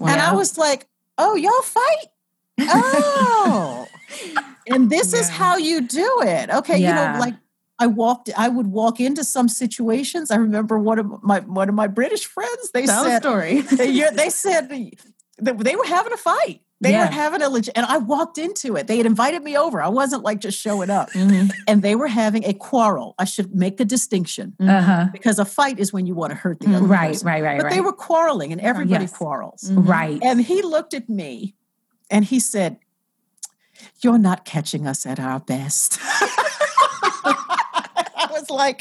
Wow. 0.00 0.06
And 0.12 0.20
I 0.20 0.34
was 0.34 0.58
like, 0.58 0.86
oh, 1.16 1.34
y'all 1.34 1.62
fight? 1.62 2.08
Oh. 2.60 3.86
and 4.66 4.90
this 4.90 5.12
is 5.12 5.28
how 5.28 5.56
you 5.56 5.80
do 5.82 6.20
it. 6.22 6.50
Okay. 6.50 6.78
You 6.78 6.88
know, 6.88 7.16
like 7.18 7.34
I 7.78 7.86
walked, 7.86 8.30
I 8.36 8.48
would 8.48 8.68
walk 8.68 9.00
into 9.00 9.24
some 9.24 9.48
situations. 9.48 10.30
I 10.30 10.36
remember 10.36 10.78
one 10.78 10.98
of 10.98 11.22
my 11.22 11.40
one 11.40 11.68
of 11.68 11.74
my 11.74 11.86
British 11.86 12.24
friends, 12.26 12.70
they 12.72 12.86
Tell 12.86 13.04
said 13.04 13.22
story. 13.22 13.60
they, 13.60 13.92
they 14.10 14.30
said 14.44 14.68
that 15.38 15.58
they 15.58 15.76
were 15.76 15.84
having 15.86 16.12
a 16.12 16.16
fight. 16.16 16.60
They 16.82 16.90
Yeah. 16.90 17.06
were 17.06 17.12
having 17.12 17.40
a 17.40 17.48
legit, 17.48 17.74
and 17.74 17.86
I 17.86 17.96
walked 17.96 18.36
into 18.36 18.76
it. 18.76 18.86
They 18.86 18.98
had 18.98 19.06
invited 19.06 19.42
me 19.42 19.56
over. 19.56 19.80
I 19.80 19.88
wasn't 19.88 20.22
like 20.24 20.40
just 20.40 20.58
showing 20.60 20.90
up. 20.90 21.10
Mhm. 21.12 21.50
And 21.66 21.80
they 21.82 21.94
were 21.94 22.06
having 22.06 22.44
a 22.44 22.52
quarrel. 22.52 23.14
I 23.18 23.24
should 23.24 23.54
make 23.54 23.80
a 23.80 23.84
distinction 23.86 24.54
Uh-huh. 24.60 25.06
because 25.10 25.38
a 25.38 25.46
fight 25.46 25.78
is 25.78 25.90
when 25.94 26.04
you 26.06 26.14
want 26.14 26.32
to 26.32 26.36
hurt 26.36 26.60
the 26.60 26.66
Mm, 26.66 26.76
other 26.76 26.84
Right. 26.86 27.08
person. 27.12 27.26
Right. 27.28 27.42
Right. 27.42 27.56
But 27.58 27.64
right. 27.64 27.72
they 27.74 27.80
were 27.80 27.94
quarreling, 27.94 28.52
and 28.52 28.60
everybody 28.60 29.04
Yes. 29.04 29.12
quarrels. 29.16 29.62
Mhm. 29.70 29.88
right. 29.88 30.18
And 30.22 30.38
he 30.42 30.60
looked 30.60 30.92
at 30.92 31.08
me, 31.08 31.54
and 32.10 32.24
he 32.24 32.38
said, 32.40 32.78
"You're 34.02 34.18
not 34.18 34.44
catching 34.44 34.86
us 34.86 35.06
at 35.06 35.18
our 35.20 35.40
best." 35.40 35.98
I 37.28 38.28
was 38.30 38.50
like, 38.50 38.80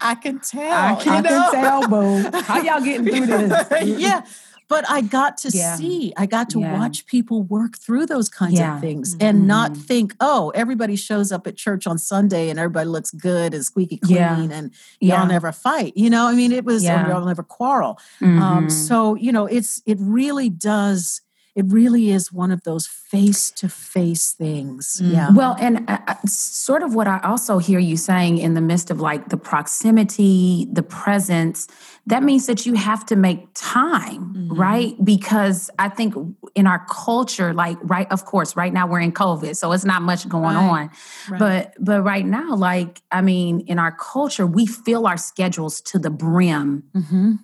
"I 0.00 0.14
can 0.16 0.40
tell. 0.40 0.72
I 0.72 0.92
you 0.92 1.02
can 1.04 1.22
know? 1.24 1.48
tell, 1.50 1.88
boo. 1.88 2.30
How 2.42 2.60
y'all 2.62 2.80
getting 2.80 3.06
through 3.06 3.26
this? 3.26 3.98
yeah. 4.00 4.22
But 4.68 4.84
I 4.90 5.00
got 5.00 5.38
to 5.38 5.50
Yeah. 5.50 5.76
see, 5.76 6.12
I 6.16 6.26
got 6.26 6.50
to 6.50 6.58
Yeah. 6.58 6.76
watch 6.76 7.06
people 7.06 7.44
work 7.44 7.78
through 7.78 8.06
those 8.06 8.28
kinds 8.28 8.54
Yeah. 8.54 8.74
of 8.74 8.80
things 8.80 9.16
and 9.20 9.46
not 9.46 9.74
Mhm. 9.74 9.76
think, 9.86 10.16
oh, 10.18 10.50
everybody 10.56 10.96
shows 10.96 11.30
up 11.30 11.46
at 11.46 11.56
church 11.56 11.86
on 11.86 11.98
Sunday 11.98 12.50
and 12.50 12.58
everybody 12.58 12.88
looks 12.88 13.12
good 13.12 13.54
and 13.54 13.64
squeaky 13.64 13.98
clean 13.98 14.50
and 14.50 14.72
y'all 15.00 15.24
never 15.26 15.52
fight. 15.52 15.92
You 15.96 16.10
know, 16.10 16.26
I 16.26 16.34
mean, 16.34 16.50
it 16.50 16.64
was, 16.64 16.82
y'all 16.82 17.24
never 17.24 17.44
quarrel. 17.44 17.96
Um, 18.20 18.66
Mhm. 18.66 18.72
so, 18.72 19.14
you 19.14 19.30
know, 19.30 19.46
it's, 19.46 19.82
it 19.86 19.98
really 20.00 20.48
does, 20.50 21.20
it 21.56 21.64
really 21.68 22.10
is 22.10 22.30
one 22.30 22.52
of 22.52 22.62
those 22.64 22.86
face 22.86 23.50
to 23.50 23.66
face 23.68 24.32
things. 24.32 25.00
Yeah. 25.02 25.30
Well, 25.32 25.56
and 25.58 25.88
uh, 25.88 25.98
uh, 26.06 26.14
sort 26.26 26.82
of 26.82 26.94
what 26.94 27.08
I 27.08 27.18
also 27.24 27.56
hear 27.58 27.78
you 27.78 27.96
saying 27.96 28.36
in 28.38 28.52
the 28.52 28.60
midst 28.60 28.90
of 28.90 29.00
like 29.00 29.30
the 29.30 29.38
proximity, 29.38 30.68
the 30.70 30.82
presence, 30.82 31.66
that 32.06 32.22
means 32.22 32.46
that 32.46 32.66
you 32.66 32.74
have 32.74 33.06
to 33.06 33.16
make 33.16 33.48
time, 33.54 34.34
Mhm. 34.34 34.58
right? 34.58 34.94
Because 35.02 35.70
I 35.78 35.88
think 35.88 36.14
in 36.54 36.66
our 36.66 36.84
culture, 36.90 37.54
like, 37.54 37.78
right, 37.82 38.06
of 38.12 38.26
course, 38.26 38.54
right 38.56 38.72
now 38.72 38.86
we're 38.86 39.00
in 39.00 39.12
COVID, 39.12 39.56
so 39.56 39.72
it's 39.72 39.84
not 39.86 40.02
much 40.02 40.28
going 40.28 40.56
Right. 40.56 40.70
on. 40.70 40.90
Right. 41.30 41.38
But 41.38 41.74
but 41.80 42.02
right 42.02 42.26
now, 42.26 42.54
like, 42.54 43.00
I 43.10 43.22
mean, 43.22 43.60
in 43.60 43.78
our 43.78 43.92
culture, 43.92 44.46
we 44.46 44.66
fill 44.66 45.06
our 45.06 45.16
schedules 45.16 45.80
to 45.82 45.98
the 45.98 46.10
brim. 46.10 46.82
Mhm. 46.94 47.38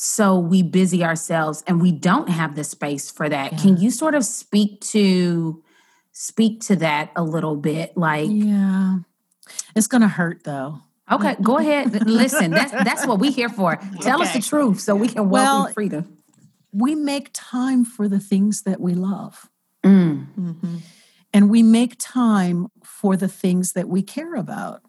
So 0.00 0.38
we 0.38 0.62
busy 0.62 1.02
ourselves 1.02 1.64
and 1.66 1.82
we 1.82 1.90
don't 1.90 2.28
have 2.28 2.54
the 2.54 2.62
space 2.62 3.10
for 3.10 3.28
that. 3.28 3.50
Yeah. 3.50 3.58
Can 3.58 3.76
you 3.78 3.90
sort 3.90 4.14
of 4.14 4.24
speak 4.24 4.80
to 4.92 5.60
speak 6.12 6.60
to 6.66 6.76
that 6.76 7.10
a 7.16 7.24
little 7.24 7.56
bit? 7.56 7.96
Like, 7.96 8.30
yeah. 8.30 8.98
It's 9.74 9.88
going 9.88 10.02
to 10.02 10.08
hurt 10.08 10.44
though. 10.44 10.78
okay, 11.10 11.34
go 11.42 11.58
ahead. 11.58 12.06
Listen, 12.06 12.52
that's 12.52 12.70
that's 12.70 13.08
what 13.08 13.18
we 13.18 13.32
here 13.32 13.48
for. 13.48 13.80
Tell 14.00 14.22
us 14.22 14.32
the 14.34 14.40
truth 14.40 14.78
so 14.78 14.94
we 14.94 15.08
can 15.08 15.28
Well, 15.28 15.54
welcome 15.62 15.74
freedom. 15.74 16.18
We 16.70 16.94
make 16.94 17.30
time 17.32 17.84
for 17.84 18.06
the 18.06 18.20
things 18.20 18.62
that 18.62 18.80
we 18.80 18.94
love. 18.94 19.50
Mm, 19.82 20.26
Mhm. 20.38 20.80
and 21.34 21.50
we 21.50 21.64
make 21.64 21.96
time 21.98 22.68
for 22.84 23.16
the 23.16 23.26
things 23.28 23.72
that 23.72 23.88
we 23.88 24.02
care 24.02 24.36
about. 24.36 24.82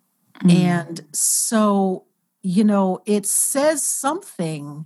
mm, 0.43 0.51
And 0.51 1.01
so 1.13 2.05
you 2.43 2.63
know, 2.63 2.99
it 3.05 3.25
says 3.25 3.83
something 3.83 4.85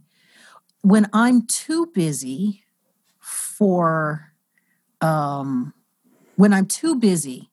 when 0.83 1.09
I'm 1.13 1.47
too 1.47 1.87
busy 1.87 2.63
for, 3.19 4.33
um, 5.01 5.73
when 6.35 6.53
I'm 6.53 6.65
too 6.65 6.95
busy 6.95 7.49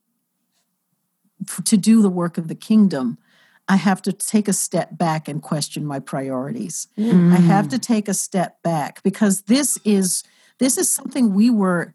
f- 1.48 1.62
to 1.64 1.76
do 1.76 2.02
the 2.02 2.10
work 2.10 2.36
of 2.38 2.48
the 2.48 2.54
kingdom, 2.56 3.18
I 3.68 3.76
have 3.76 4.02
to 4.02 4.12
take 4.12 4.48
a 4.48 4.52
step 4.52 4.98
back 4.98 5.28
and 5.28 5.40
question 5.40 5.86
my 5.86 6.00
priorities. 6.00 6.88
I 6.98 7.38
have 7.38 7.68
to 7.68 7.78
take 7.78 8.08
a 8.08 8.14
step 8.14 8.60
back 8.64 9.00
because 9.04 9.42
this 9.42 9.78
is 9.84 10.24
this 10.58 10.76
is 10.76 10.92
something 10.92 11.32
we 11.32 11.50
were 11.50 11.94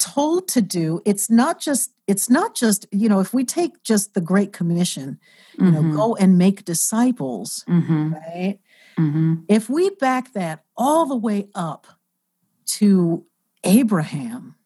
told 0.00 0.48
to 0.48 0.60
do. 0.60 1.00
It's 1.06 1.30
not 1.30 1.60
just 1.60 1.92
it's 2.08 2.28
not 2.28 2.56
just, 2.56 2.86
you 2.90 3.08
know, 3.08 3.20
if 3.20 3.32
we 3.32 3.44
take 3.44 3.84
just 3.84 4.14
the 4.14 4.20
great 4.20 4.52
commission, 4.52 5.20
you 5.58 5.70
know, 5.70 5.82
Mhm. 5.84 5.94
go 5.94 6.16
and 6.16 6.36
make 6.38 6.64
disciples, 6.64 7.64
Mhm. 7.68 8.14
right? 8.14 8.58
Mhm. 8.98 9.44
If 9.48 9.68
we 9.70 9.90
back 9.90 10.32
that 10.32 10.64
all 10.76 11.06
the 11.06 11.16
way 11.16 11.48
up 11.54 11.86
to 12.66 13.26
Abraham, 13.64 14.56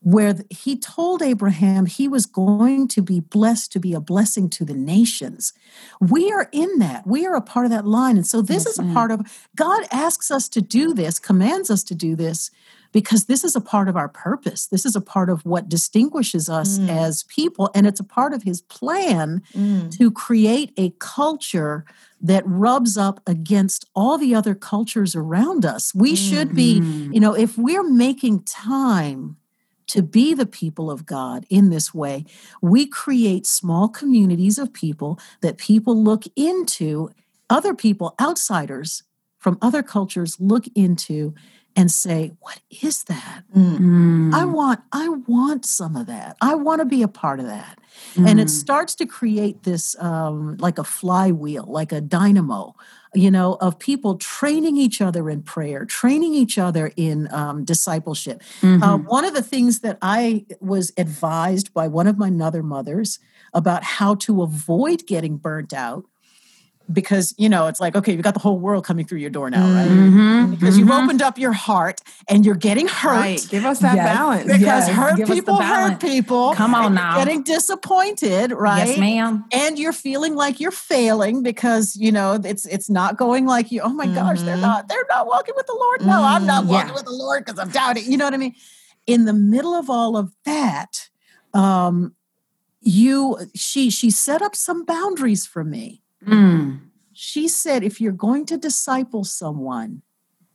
where 0.00 0.36
he 0.48 0.76
told 0.78 1.22
Abraham 1.22 1.86
he 1.86 2.06
was 2.08 2.24
going 2.24 2.86
to 2.88 3.02
be 3.02 3.18
blessed 3.20 3.72
to 3.72 3.80
be 3.80 3.92
a 3.94 4.00
blessing 4.00 4.48
to 4.50 4.64
the 4.64 4.74
nations. 4.74 5.52
We 6.00 6.30
are 6.30 6.48
in 6.52 6.78
that. 6.78 7.06
We 7.06 7.26
are 7.26 7.34
a 7.34 7.40
part 7.42 7.64
of 7.66 7.70
that 7.72 7.86
line. 7.86 8.16
And 8.16 8.26
so 8.26 8.40
this 8.40 8.64
Yes, 8.64 8.74
is 8.74 8.78
a 8.78 8.92
part 8.94 9.10
of 9.10 9.20
God 9.56 9.82
asks 9.90 10.30
us 10.30 10.48
to 10.50 10.62
do 10.62 10.94
this, 10.94 11.18
commands 11.18 11.68
us 11.70 11.82
to 11.84 11.94
do 11.96 12.14
this 12.14 12.50
because 12.92 13.24
this 13.26 13.44
is 13.44 13.54
a 13.56 13.60
part 13.60 13.88
of 13.88 13.96
our 13.96 14.08
purpose. 14.08 14.66
This 14.66 14.86
is 14.86 14.94
a 14.96 15.00
part 15.00 15.28
of 15.28 15.44
what 15.44 15.68
distinguishes 15.68 16.48
us 16.48 16.78
Mm. 16.78 16.88
as 16.88 17.24
people 17.24 17.68
and 17.74 17.86
it's 17.86 18.00
a 18.00 18.04
part 18.04 18.32
of 18.32 18.44
his 18.44 18.62
plan 18.62 19.42
Mm. 19.54 19.90
to 19.98 20.10
create 20.12 20.72
a 20.76 20.90
culture 21.00 21.84
that 22.20 22.44
rubs 22.46 22.96
up 22.96 23.20
against 23.26 23.84
all 23.96 24.16
the 24.16 24.34
other 24.34 24.54
cultures 24.54 25.14
around 25.16 25.64
us. 25.66 25.92
We 25.94 26.14
should 26.14 26.54
be, 26.54 26.80
Mhm. 26.80 27.14
you 27.14 27.20
know, 27.20 27.34
if 27.34 27.58
we're 27.58 27.88
making 27.88 28.44
time 28.44 29.36
to 29.88 30.02
be 30.02 30.34
the 30.34 30.46
people 30.46 30.90
of 30.90 31.06
God 31.06 31.44
in 31.50 31.70
this 31.70 31.92
way, 31.92 32.24
we 32.62 32.86
create 32.86 33.46
small 33.46 33.88
communities 33.88 34.58
of 34.58 34.72
people 34.72 35.18
that 35.40 35.58
people 35.58 36.02
look 36.02 36.24
into, 36.36 37.10
other 37.50 37.74
people, 37.74 38.14
outsiders 38.20 39.02
from 39.38 39.58
other 39.62 39.82
cultures 39.82 40.36
look 40.38 40.66
into 40.74 41.34
and 41.78 41.90
say, 41.92 42.32
What 42.40 42.60
is 42.82 43.04
that? 43.04 43.44
Mm. 43.56 43.78
Mm. 43.78 44.34
I 44.34 44.44
want, 44.44 44.80
I 44.92 45.08
want 45.08 45.64
some 45.64 45.94
of 45.96 46.06
that. 46.06 46.36
I 46.40 46.54
want 46.56 46.80
to 46.80 46.84
be 46.84 47.02
a 47.02 47.08
part 47.08 47.38
of 47.40 47.46
that. 47.46 47.78
And 48.16 48.38
it 48.40 48.48
Mm. 48.48 48.50
starts 48.50 48.94
to 48.96 49.06
create 49.06 49.62
this 49.62 49.96
um, 50.00 50.56
like 50.58 50.78
a 50.78 50.84
flywheel, 50.84 51.64
like 51.68 51.92
a 51.92 52.00
dynamo, 52.00 52.74
you 53.14 53.30
know, 53.30 53.56
of 53.60 53.78
people 53.78 54.16
training 54.16 54.76
each 54.76 55.00
other 55.00 55.30
in 55.30 55.42
prayer, 55.42 55.84
training 55.84 56.34
each 56.34 56.58
other 56.58 56.90
in 56.96 57.32
um, 57.32 57.64
discipleship. 57.64 58.42
Mhm. 58.60 58.82
Uh, 58.82 58.98
one 58.98 59.24
of 59.24 59.34
the 59.34 59.42
things 59.42 59.80
that 59.80 59.98
I 60.02 60.46
was 60.60 60.92
advised 60.96 61.72
by 61.72 61.86
one 61.88 62.06
of 62.08 62.18
my 62.18 62.30
other 62.44 62.62
mothers 62.62 63.18
about 63.54 63.82
how 63.84 64.14
to 64.16 64.42
avoid 64.42 65.06
getting 65.06 65.36
burnt 65.36 65.72
out, 65.72 66.04
because 66.90 67.34
you 67.36 67.48
know 67.48 67.66
it's 67.66 67.80
like 67.80 67.94
okay, 67.96 68.12
you've 68.12 68.22
got 68.22 68.34
the 68.34 68.40
whole 68.40 68.58
world 68.58 68.84
coming 68.84 69.04
through 69.06 69.18
your 69.18 69.30
door 69.30 69.50
now, 69.50 69.62
right? 69.74 69.90
Mhm. 69.90 70.50
Because 70.50 70.78
you've 70.78 70.88
Mhm. 70.88 71.02
opened 71.04 71.20
up 71.22 71.36
your 71.38 71.52
heart 71.52 72.00
and 72.28 72.46
you're 72.46 72.54
getting 72.54 72.88
hurt. 72.88 73.10
Right. 73.12 73.46
Give 73.50 73.64
us 73.66 73.80
that 73.80 73.94
Yes. 73.96 74.06
balance. 74.06 74.44
Because 74.46 74.60
Yes, 74.60 74.88
hurt 74.88 75.16
give 75.16 75.28
people 75.28 75.60
hurt 75.60 76.00
people. 76.00 76.54
Come 76.54 76.74
on 76.74 76.94
now. 76.94 77.16
Getting 77.16 77.42
disappointed, 77.42 78.52
right? 78.52 78.86
Yes, 78.88 78.98
ma'am. 78.98 79.44
and 79.52 79.78
you're 79.78 79.92
feeling 79.92 80.34
like 80.34 80.60
you're 80.60 80.70
failing 80.70 81.42
because 81.42 81.96
you 81.96 82.10
know 82.12 82.40
it's 82.44 82.64
it's 82.66 82.88
not 82.88 83.16
going 83.16 83.46
like 83.46 83.70
you. 83.72 83.80
Oh 83.82 83.92
my 83.92 84.06
gosh, 84.06 84.42
they're 84.42 84.56
Mhm. 84.56 84.60
not 84.62 84.88
they're 84.88 85.06
not 85.10 85.26
walking 85.26 85.54
with 85.56 85.66
the 85.66 85.74
Lord. 85.74 86.06
No, 86.06 86.22
I'm 86.24 86.46
not 86.46 86.64
Mm, 86.64 86.68
walking 86.68 86.88
yeah. 86.88 86.94
with 86.94 87.04
the 87.04 87.12
Lord 87.12 87.44
because 87.44 87.58
I'm 87.58 87.70
doubting. 87.70 88.10
You 88.10 88.16
know 88.16 88.24
what 88.24 88.34
I 88.34 88.38
mean? 88.38 88.54
In 89.06 89.24
the 89.24 89.32
middle 89.32 89.74
of 89.74 89.88
all 89.90 90.16
of 90.16 90.32
that, 90.44 91.08
um, 91.54 92.14
you 92.80 93.36
she 93.54 93.90
she 93.90 94.10
set 94.10 94.42
up 94.42 94.54
some 94.54 94.84
boundaries 94.84 95.46
for 95.46 95.64
me. 95.64 96.02
Mm. 96.26 96.80
She 97.12 97.48
said, 97.48 97.82
if 97.82 98.00
you're 98.00 98.12
going 98.12 98.46
to 98.46 98.56
disciple 98.56 99.24
someone, 99.24 100.02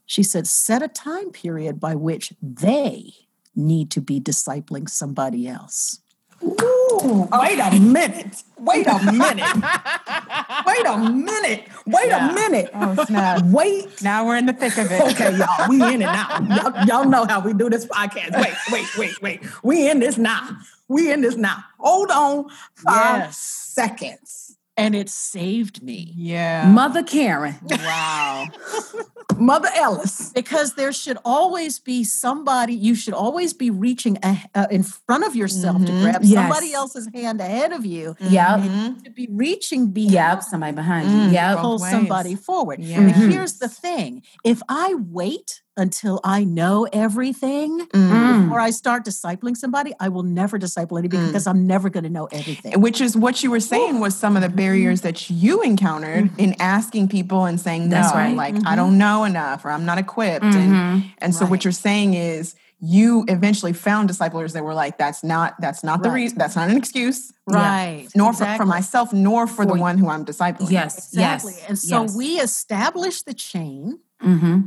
she 0.06 0.24
said, 0.24 0.48
set 0.48 0.82
a 0.82 0.88
time 0.88 1.32
period 1.32 1.80
by 1.80 1.96
which 1.96 2.34
they 2.42 3.14
need 3.56 3.92
to 3.92 4.02
be 4.02 4.20
discipling 4.20 4.90
somebody 4.90 5.48
else. 5.48 6.00
Ooh, 6.44 7.28
wait 7.32 7.60
a 7.60 7.80
minute. 7.80 8.44
Wait 8.60 8.86
a 8.86 9.12
minute. 9.12 9.64
wait 10.66 10.86
a 10.86 10.98
minute. 10.98 11.64
Wait 11.86 12.08
Yeah. 12.08 12.30
a 12.30 12.34
minute. 12.34 12.70
Oh, 12.74 13.06
snap. 13.06 13.44
Wait. 13.46 14.02
Now 14.02 14.26
we're 14.26 14.38
in 14.38 14.46
the 14.46 14.54
thick 14.54 14.78
of 14.78 14.92
it. 14.92 15.02
Okay, 15.02 15.38
y'all, 15.38 15.70
we 15.70 15.82
in 15.82 16.02
it 16.02 16.06
now. 16.06 16.40
Y'all, 16.74 16.86
y'all 16.86 17.06
know 17.10 17.26
how 17.26 17.40
we 17.40 17.54
do 17.54 17.70
this 17.70 17.86
podcast. 17.86 18.32
Wait, 18.38 18.54
wait, 18.72 18.98
wait, 18.98 19.22
wait. 19.22 19.44
We 19.64 19.90
in 19.90 20.00
this 20.00 20.18
now. 20.18 20.58
We 20.90 21.12
in 21.12 21.22
this 21.22 21.36
now. 21.38 21.64
Hold 21.80 22.12
on 22.12 22.50
five 22.76 23.20
Yes. 23.26 23.38
seconds. 23.38 24.58
And 24.76 24.96
it 24.96 25.08
saved 25.10 25.84
me. 25.84 26.12
Yeah. 26.16 26.68
Mother 26.68 27.04
Karen. 27.04 27.56
Wow. 27.70 28.46
Mother 29.38 29.70
Ellis. 29.76 30.32
because 30.34 30.76
there 30.76 30.92
should 30.94 31.18
always 31.26 31.80
be 31.80 32.04
somebody 32.04 32.74
you 32.76 32.94
should 32.94 33.14
always 33.16 33.52
be 33.54 33.70
reaching 33.72 34.18
a, 34.24 34.38
uh, 34.54 34.68
in 34.70 34.84
front 34.84 35.26
of 35.26 35.36
yourself 35.36 35.84
to 35.86 35.92
Mhm. 35.92 36.02
grab 36.04 36.24
Yes. 36.24 36.34
somebody 36.34 36.74
else's 36.74 37.10
hand 37.14 37.42
ahead 37.42 37.72
of 37.72 37.84
you 37.86 38.16
Yep. 38.20 38.60
Mhm. 38.60 39.04
to 39.04 39.10
be 39.10 39.28
reaching 39.32 39.88
behind 39.88 40.12
Yep. 40.14 40.44
Somebody 40.44 40.74
behind 40.74 41.08
Mm. 41.10 41.26
you. 41.28 41.32
Yep. 41.32 41.56
Both 41.56 41.62
pull 41.64 41.80
ways. 41.80 41.92
somebody 41.92 42.36
forward 42.36 42.80
Yeah. 42.80 43.02
but 43.02 43.16
here's 43.16 43.54
the 43.58 43.68
thing 43.70 44.22
if 44.44 44.62
i 44.70 44.94
wait 45.10 45.63
until 45.78 46.20
i 46.24 46.44
know 46.44 46.88
everything 46.94 47.88
Mm. 47.88 48.44
before 48.44 48.60
i 48.60 48.70
start 48.70 49.04
discipling 49.06 49.56
somebody 49.58 49.92
i 50.00 50.08
will 50.10 50.24
never 50.24 50.58
disciple 50.58 50.98
anybody 50.98 51.24
Mm. 51.24 51.28
because 51.28 51.48
i'm 51.48 51.66
never 51.68 51.90
going 51.90 52.04
to 52.04 52.10
know 52.10 52.26
everything 52.32 52.80
Which 52.80 53.02
is 53.02 53.16
what 53.18 53.44
you 53.44 53.50
were 53.52 53.60
saying 53.60 54.00
was 54.00 54.16
some 54.16 54.36
of 54.36 54.42
the 54.42 54.50
barriers 54.50 55.02
that 55.02 55.30
you 55.30 55.62
encountered 55.62 56.30
in 56.38 56.56
asking 56.60 57.08
people 57.10 57.46
and 57.46 57.60
saying 57.60 57.90
no, 57.90 57.96
That's 57.98 58.14
right. 58.14 58.36
like 58.36 58.56
I 58.66 58.76
don't 58.76 58.98
know 58.98 59.24
enough 59.24 59.66
or 59.66 59.70
I'm 59.72 59.86
not 59.86 59.98
equipped. 59.98 60.44
And 60.46 60.74
Mhm. 60.74 61.04
and 61.20 61.36
so 61.36 61.46
what 61.46 61.64
you're 61.66 61.72
saying 61.72 62.14
is 62.14 62.56
you 62.80 63.24
eventually 63.30 63.72
found 63.74 64.10
disciplers 64.10 64.52
that 64.54 64.64
were 64.64 64.74
like, 64.74 64.98
that's 64.98 65.24
not 65.24 65.56
that's 65.60 65.84
not 65.84 66.04
the 66.04 66.10
Right. 66.10 66.16
reason 66.16 66.38
that's 66.38 66.56
not 66.56 66.70
an 66.70 66.78
excuse, 66.78 67.32
right 67.48 68.08
nor 68.16 68.34
for, 68.34 68.46
for 68.58 68.66
myself, 68.66 69.14
nor 69.14 69.48
for, 69.48 69.66
the 69.66 69.74
one 69.76 69.98
who 69.98 70.10
I'm 70.10 70.26
discipling. 70.26 70.70
Yes. 70.70 70.98
exactly 70.98 71.54
Yes. 71.58 71.66
and 71.70 71.78
so 71.80 72.02
yes. 72.04 72.16
we 72.16 72.28
establish 72.40 73.22
the 73.24 73.34
chain 73.34 74.00
Mm-hmm. 74.24 74.60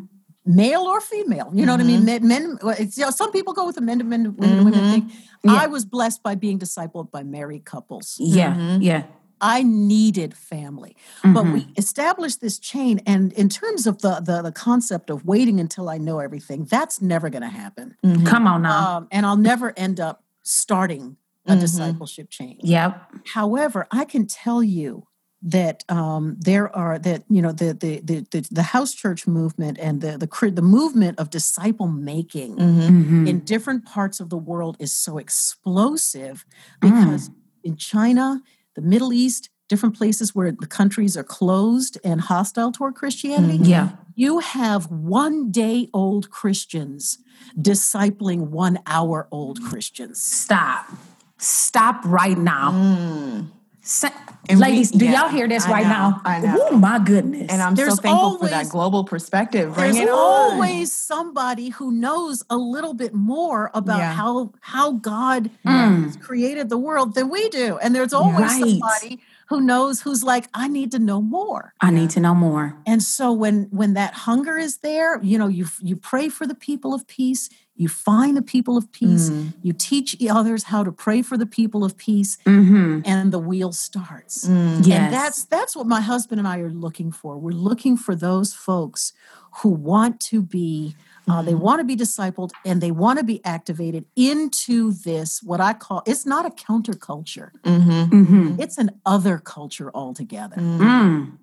Male 0.47 0.83
or 0.83 1.01
female. 1.01 1.51
You 1.53 1.67
know 1.67 1.73
what 1.73 1.81
I 1.81 1.85
mean? 1.85 2.05
Men, 2.05 2.27
men 2.27 2.59
it's, 2.79 2.97
you 2.97 3.05
know, 3.05 3.11
some 3.11 3.33
people 3.33 3.53
go 3.53 3.67
with 3.67 3.75
the 3.75 3.81
men 3.83 3.99
to 3.99 4.05
men, 4.05 4.35
women 4.37 4.59
to 4.59 4.65
women 4.65 4.81
Mhm. 4.81 4.91
thing. 4.93 5.13
Yeah. 5.45 5.55
I 5.55 5.67
was 5.67 5.85
blessed 5.85 6.23
by 6.23 6.35
being 6.35 6.59
discipled 6.59 7.11
by 7.11 7.23
married 7.23 7.65
couples. 7.65 8.17
Yeah. 8.19 8.55
Mhm. 8.55 8.83
Yeah. 8.83 9.03
I 9.39 9.63
needed 9.65 10.33
family, 10.35 10.97
but 11.23 11.45
we 11.45 11.69
established 11.77 12.41
this 12.41 12.59
chain. 12.59 13.01
And 13.05 13.35
in 13.35 13.51
terms 13.51 13.87
of 13.87 14.01
the 14.01 14.21
the, 14.21 14.41
the 14.41 14.53
concept 14.53 15.11
of 15.11 15.27
waiting 15.27 15.61
until 15.61 15.91
I 15.91 15.99
know 15.99 16.21
everything, 16.21 16.65
that's 16.65 17.03
never 17.03 17.29
going 17.29 17.43
to 17.43 17.49
happen. 17.49 17.97
Mhm. 18.03 18.25
Come 18.25 18.47
on 18.47 18.63
now. 18.63 18.97
Um, 18.97 19.09
and 19.11 19.27
I'll 19.27 19.37
never 19.37 19.75
end 19.77 20.01
up 20.01 20.25
starting 20.43 21.17
a 21.49 21.55
discipleship 21.55 22.31
chain. 22.31 22.59
yep. 22.63 23.01
However, 23.35 23.87
I 23.91 24.05
can 24.05 24.27
tell 24.27 24.63
you 24.65 25.07
that 25.49 25.85
um, 25.89 26.37
there 26.41 26.75
are 26.77 26.99
that 26.99 27.23
you 27.31 27.41
know 27.41 27.53
the 27.53 27.73
the 27.73 28.01
the 28.01 28.27
the, 28.33 28.41
the 28.51 28.63
house 28.75 28.93
church 28.93 29.27
movement 29.27 29.79
and 29.81 30.01
the 30.01 30.19
the 30.19 30.51
the 30.51 30.61
movement 30.63 31.19
of 31.21 31.31
disciple 31.31 31.87
making 31.87 32.57
Mhm. 32.57 32.89
Mhm. 32.91 33.29
in 33.29 33.41
different 33.45 33.85
parts 33.87 34.19
of 34.21 34.29
the 34.29 34.37
world 34.51 34.77
is 34.81 34.93
so 34.93 35.19
explosive 35.19 36.45
Mm. 36.83 36.91
because 36.91 37.31
in 37.63 37.77
China, 37.77 38.43
the 38.75 38.83
Middle 38.83 39.13
East, 39.13 39.49
different 39.69 39.97
places 39.97 40.35
where 40.35 40.51
the 40.53 40.67
countries 40.67 41.17
are 41.17 41.25
closed 41.25 41.99
and 42.05 42.21
hostile 42.23 42.73
toward 42.73 42.95
Christianity, 42.95 43.59
Yeah. 43.71 43.91
you 44.17 44.41
have 44.41 44.91
one 44.91 45.51
day 45.53 45.89
old 45.93 46.31
Christians 46.31 47.19
discipling 47.59 48.49
one 48.51 48.79
hour 48.87 49.29
old 49.31 49.63
Christians. 49.63 50.21
Stop. 50.21 50.87
Stop 51.39 52.01
right 52.05 52.39
now. 52.39 52.73
Mm. 52.73 53.47
Sa- 53.89 54.11
And 54.49 54.59
we- 54.59 54.65
Ladies, 54.67 54.91
do 54.91 55.05
yeah, 55.05 55.23
y'all 55.23 55.29
hear 55.29 55.47
this 55.49 55.65
I 55.67 55.71
right 55.71 55.83
know, 55.85 56.21
now? 56.25 56.57
Oh 56.71 56.77
my 56.77 56.99
goodness. 56.99 57.47
And 57.51 57.63
I'm 57.63 57.75
There's 57.77 57.95
so 57.97 58.03
thankful 58.03 58.39
for 58.39 58.49
that 58.49 58.69
global 58.69 59.05
perspective. 59.05 59.75
Bring 59.75 59.95
There's 59.95 60.09
always 60.11 60.93
somebody 60.93 61.69
who 61.71 61.91
knows 61.93 62.43
a 62.51 62.57
little 62.57 62.95
bit 62.95 63.15
more 63.15 63.71
about 63.75 63.99
Yeah. 63.99 64.13
how 64.13 64.53
how 64.61 64.93
God 64.93 65.51
Mm. 65.65 66.05
has 66.05 66.17
created 66.17 66.69
the 66.69 66.79
world 66.79 67.15
than 67.15 67.29
we 67.29 67.49
do. 67.49 67.79
And 67.79 67.95
there's 67.95 68.13
always 68.13 68.41
Right. 68.53 68.61
somebody 68.81 69.21
who 69.49 69.61
knows 69.61 70.01
who's 70.01 70.25
like, 70.25 70.49
I 70.55 70.67
need 70.69 70.91
to 70.93 70.99
know 70.99 71.21
more. 71.23 71.75
I 71.81 71.91
need 71.91 72.11
to 72.11 72.21
know 72.21 72.35
more. 72.35 72.77
And 72.87 73.03
so 73.03 73.33
when 73.33 73.69
when 73.71 73.95
that 73.95 74.15
hunger 74.15 74.59
is 74.59 74.79
there, 74.79 75.21
you 75.23 75.39
know, 75.39 75.47
you 75.49 75.67
you 75.81 75.95
pray 75.97 76.29
for 76.29 76.45
the 76.47 76.55
people 76.57 76.93
of 76.95 77.07
peace, 77.07 77.49
You 77.77 77.89
find 77.89 78.37
the 78.37 78.43
people 78.43 78.77
of 78.77 78.91
peace. 78.91 79.31
Mm. 79.31 79.53
You 79.63 79.73
teach 79.73 80.17
others 80.29 80.65
how 80.65 80.83
to 80.83 80.93
pray 80.93 81.23
for 81.23 81.37
the 81.37 81.47
people 81.47 81.85
of 81.85 81.97
peace, 81.97 82.39
mm-hmm. 82.47 83.01
and 83.05 83.33
the 83.33 83.39
wheel 83.39 83.73
starts. 83.73 84.49
Mm. 84.49 84.87
Yes. 84.87 84.99
And 84.99 85.15
that's 85.15 85.45
that's 85.45 85.77
what 85.77 85.87
my 85.87 86.01
husband 86.01 86.39
and 86.39 86.49
I 86.49 86.59
are 86.59 86.71
looking 86.71 87.13
for. 87.13 87.39
We're 87.39 87.51
looking 87.51 87.97
for 87.97 88.15
those 88.15 88.55
folks 88.55 89.13
who 89.63 89.71
want 89.71 90.21
to 90.21 90.43
be 90.43 90.97
uh, 91.29 91.43
they 91.43 91.53
mm-hmm. 91.53 91.61
want 91.61 91.81
to 91.81 91.85
be 91.85 91.97
discipled 91.97 92.51
and 92.65 92.81
they 92.81 92.93
want 92.93 93.19
to 93.19 93.25
be 93.25 93.45
activated 93.45 94.05
into 94.15 94.93
this, 94.93 95.43
what 95.43 95.61
I 95.61 95.73
call 95.73 96.03
it's 96.07 96.25
not 96.25 96.47
a 96.47 96.51
counterculture, 96.51 97.51
mm-hmm. 97.63 97.91
Mm-hmm. 97.91 98.61
it's 98.61 98.79
an 98.79 98.91
other 99.05 99.39
culture 99.39 99.91
altogether. 99.93 100.57
Mm. 100.57 101.39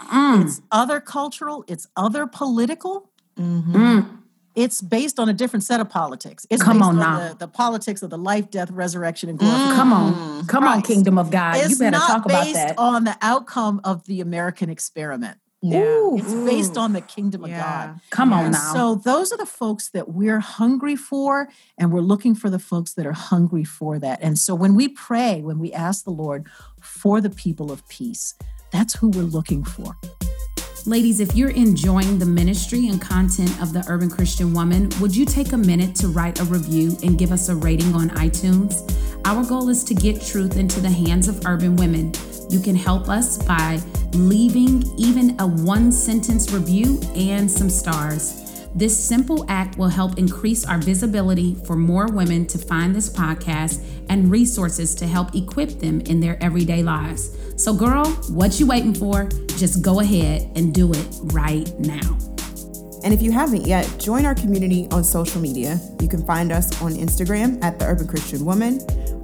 Mm. 0.00 0.44
It's 0.44 0.62
other 0.72 1.00
cultural, 1.00 1.64
it's 1.68 1.86
other 1.96 2.26
political. 2.26 3.10
Mm-hmm. 3.38 4.16
Mm. 4.60 4.64
It's 4.64 4.80
based 4.80 5.18
on 5.18 5.28
a 5.28 5.32
different 5.32 5.64
set 5.64 5.80
of 5.80 5.88
politics. 5.88 6.46
It's 6.50 6.62
Come 6.62 6.78
based 6.78 6.88
on, 6.88 6.98
now. 6.98 7.28
The, 7.28 7.34
the, 7.34 7.48
politics 7.48 8.02
of 8.02 8.10
the 8.10 8.18
life, 8.18 8.50
death, 8.50 8.70
resurrection, 8.70 9.28
and 9.28 9.38
glorification. 9.38 9.76
Come 9.76 9.92
on, 9.92 10.46
come 10.46 10.64
on, 10.64 10.82
kingdom 10.82 11.18
of 11.18 11.30
God. 11.30 11.56
It's 11.56 11.70
you 11.70 11.78
better 11.78 11.92
not 11.92 12.06
talk 12.06 12.24
about 12.24 12.44
based 12.44 12.54
that. 12.54 12.78
on 12.78 13.04
the 13.04 13.16
outcome 13.22 13.80
of 13.84 14.04
the 14.06 14.20
American 14.20 14.70
experiment. 14.70 15.38
Yeah. 15.62 16.12
It's 16.14 16.32
based 16.32 16.78
on 16.78 16.94
the 16.94 17.02
kingdom 17.02 17.44
of 17.44 17.50
Yeah. 17.50 17.62
God. 17.62 18.00
Come 18.10 18.32
on 18.32 18.44
And 18.46 18.52
now. 18.52 18.72
So 18.72 18.94
those 18.94 19.30
are 19.30 19.36
the 19.36 19.44
folks 19.44 19.90
that 19.90 20.08
we're 20.08 20.40
hungry 20.40 20.96
for, 20.96 21.48
and 21.76 21.92
we're 21.92 22.00
looking 22.00 22.34
for 22.34 22.48
the 22.48 22.58
folks 22.58 22.94
that 22.94 23.06
are 23.06 23.12
hungry 23.12 23.64
for 23.64 23.98
that. 23.98 24.20
And 24.22 24.38
so 24.38 24.54
when 24.54 24.74
we 24.74 24.88
pray, 24.88 25.42
when 25.42 25.58
we 25.58 25.70
ask 25.72 26.04
the 26.04 26.10
Lord 26.12 26.46
for 26.80 27.20
the 27.20 27.30
people 27.30 27.70
of 27.70 27.86
peace, 27.88 28.34
that's 28.70 28.94
who 28.94 29.10
we're 29.10 29.22
looking 29.22 29.64
for. 29.64 29.96
Ladies, 30.86 31.20
if 31.20 31.36
you're 31.36 31.50
enjoying 31.50 32.18
the 32.18 32.24
ministry 32.24 32.88
and 32.88 32.98
content 32.98 33.50
of 33.60 33.74
the 33.74 33.84
Urban 33.86 34.08
Christian 34.08 34.54
Woman, 34.54 34.88
would 34.98 35.14
you 35.14 35.26
take 35.26 35.52
a 35.52 35.56
minute 35.56 35.94
to 35.96 36.08
write 36.08 36.40
a 36.40 36.44
review 36.44 36.96
and 37.02 37.18
give 37.18 37.32
us 37.32 37.50
a 37.50 37.54
rating 37.54 37.94
on 37.94 38.08
iTunes? 38.10 38.90
Our 39.26 39.44
goal 39.44 39.68
is 39.68 39.84
to 39.84 39.94
get 39.94 40.22
truth 40.22 40.56
into 40.56 40.80
the 40.80 40.88
hands 40.88 41.28
of 41.28 41.44
urban 41.44 41.76
women. 41.76 42.12
You 42.48 42.60
can 42.60 42.74
help 42.74 43.10
us 43.10 43.36
by 43.36 43.78
leaving 44.14 44.82
even 44.98 45.38
a 45.38 45.46
one 45.46 45.92
sentence 45.92 46.50
review 46.50 46.98
and 47.14 47.50
some 47.50 47.68
stars. 47.68 48.66
This 48.74 48.96
simple 48.96 49.44
act 49.48 49.76
will 49.76 49.88
help 49.88 50.18
increase 50.18 50.64
our 50.64 50.78
visibility 50.78 51.56
for 51.66 51.76
more 51.76 52.06
women 52.06 52.46
to 52.46 52.58
find 52.58 52.94
this 52.94 53.10
podcast 53.10 53.84
and 54.08 54.30
resources 54.30 54.94
to 54.94 55.06
help 55.06 55.34
equip 55.34 55.80
them 55.80 56.00
in 56.02 56.20
their 56.20 56.42
everyday 56.42 56.82
lives. 56.82 57.36
So, 57.60 57.74
girl, 57.74 58.06
what 58.30 58.58
you 58.58 58.66
waiting 58.66 58.94
for? 58.94 59.28
Just 59.58 59.82
go 59.82 60.00
ahead 60.00 60.50
and 60.56 60.72
do 60.72 60.90
it 60.94 61.06
right 61.24 61.70
now. 61.78 62.16
And 63.04 63.12
if 63.12 63.20
you 63.20 63.32
haven't 63.32 63.66
yet, 63.66 63.86
join 63.98 64.24
our 64.24 64.34
community 64.34 64.88
on 64.92 65.04
social 65.04 65.42
media. 65.42 65.78
You 66.00 66.08
can 66.08 66.24
find 66.24 66.52
us 66.52 66.80
on 66.80 66.94
Instagram 66.94 67.62
at 67.62 67.78
The 67.78 67.84
Urban 67.84 68.08
Christian 68.08 68.46
Woman, 68.46 68.78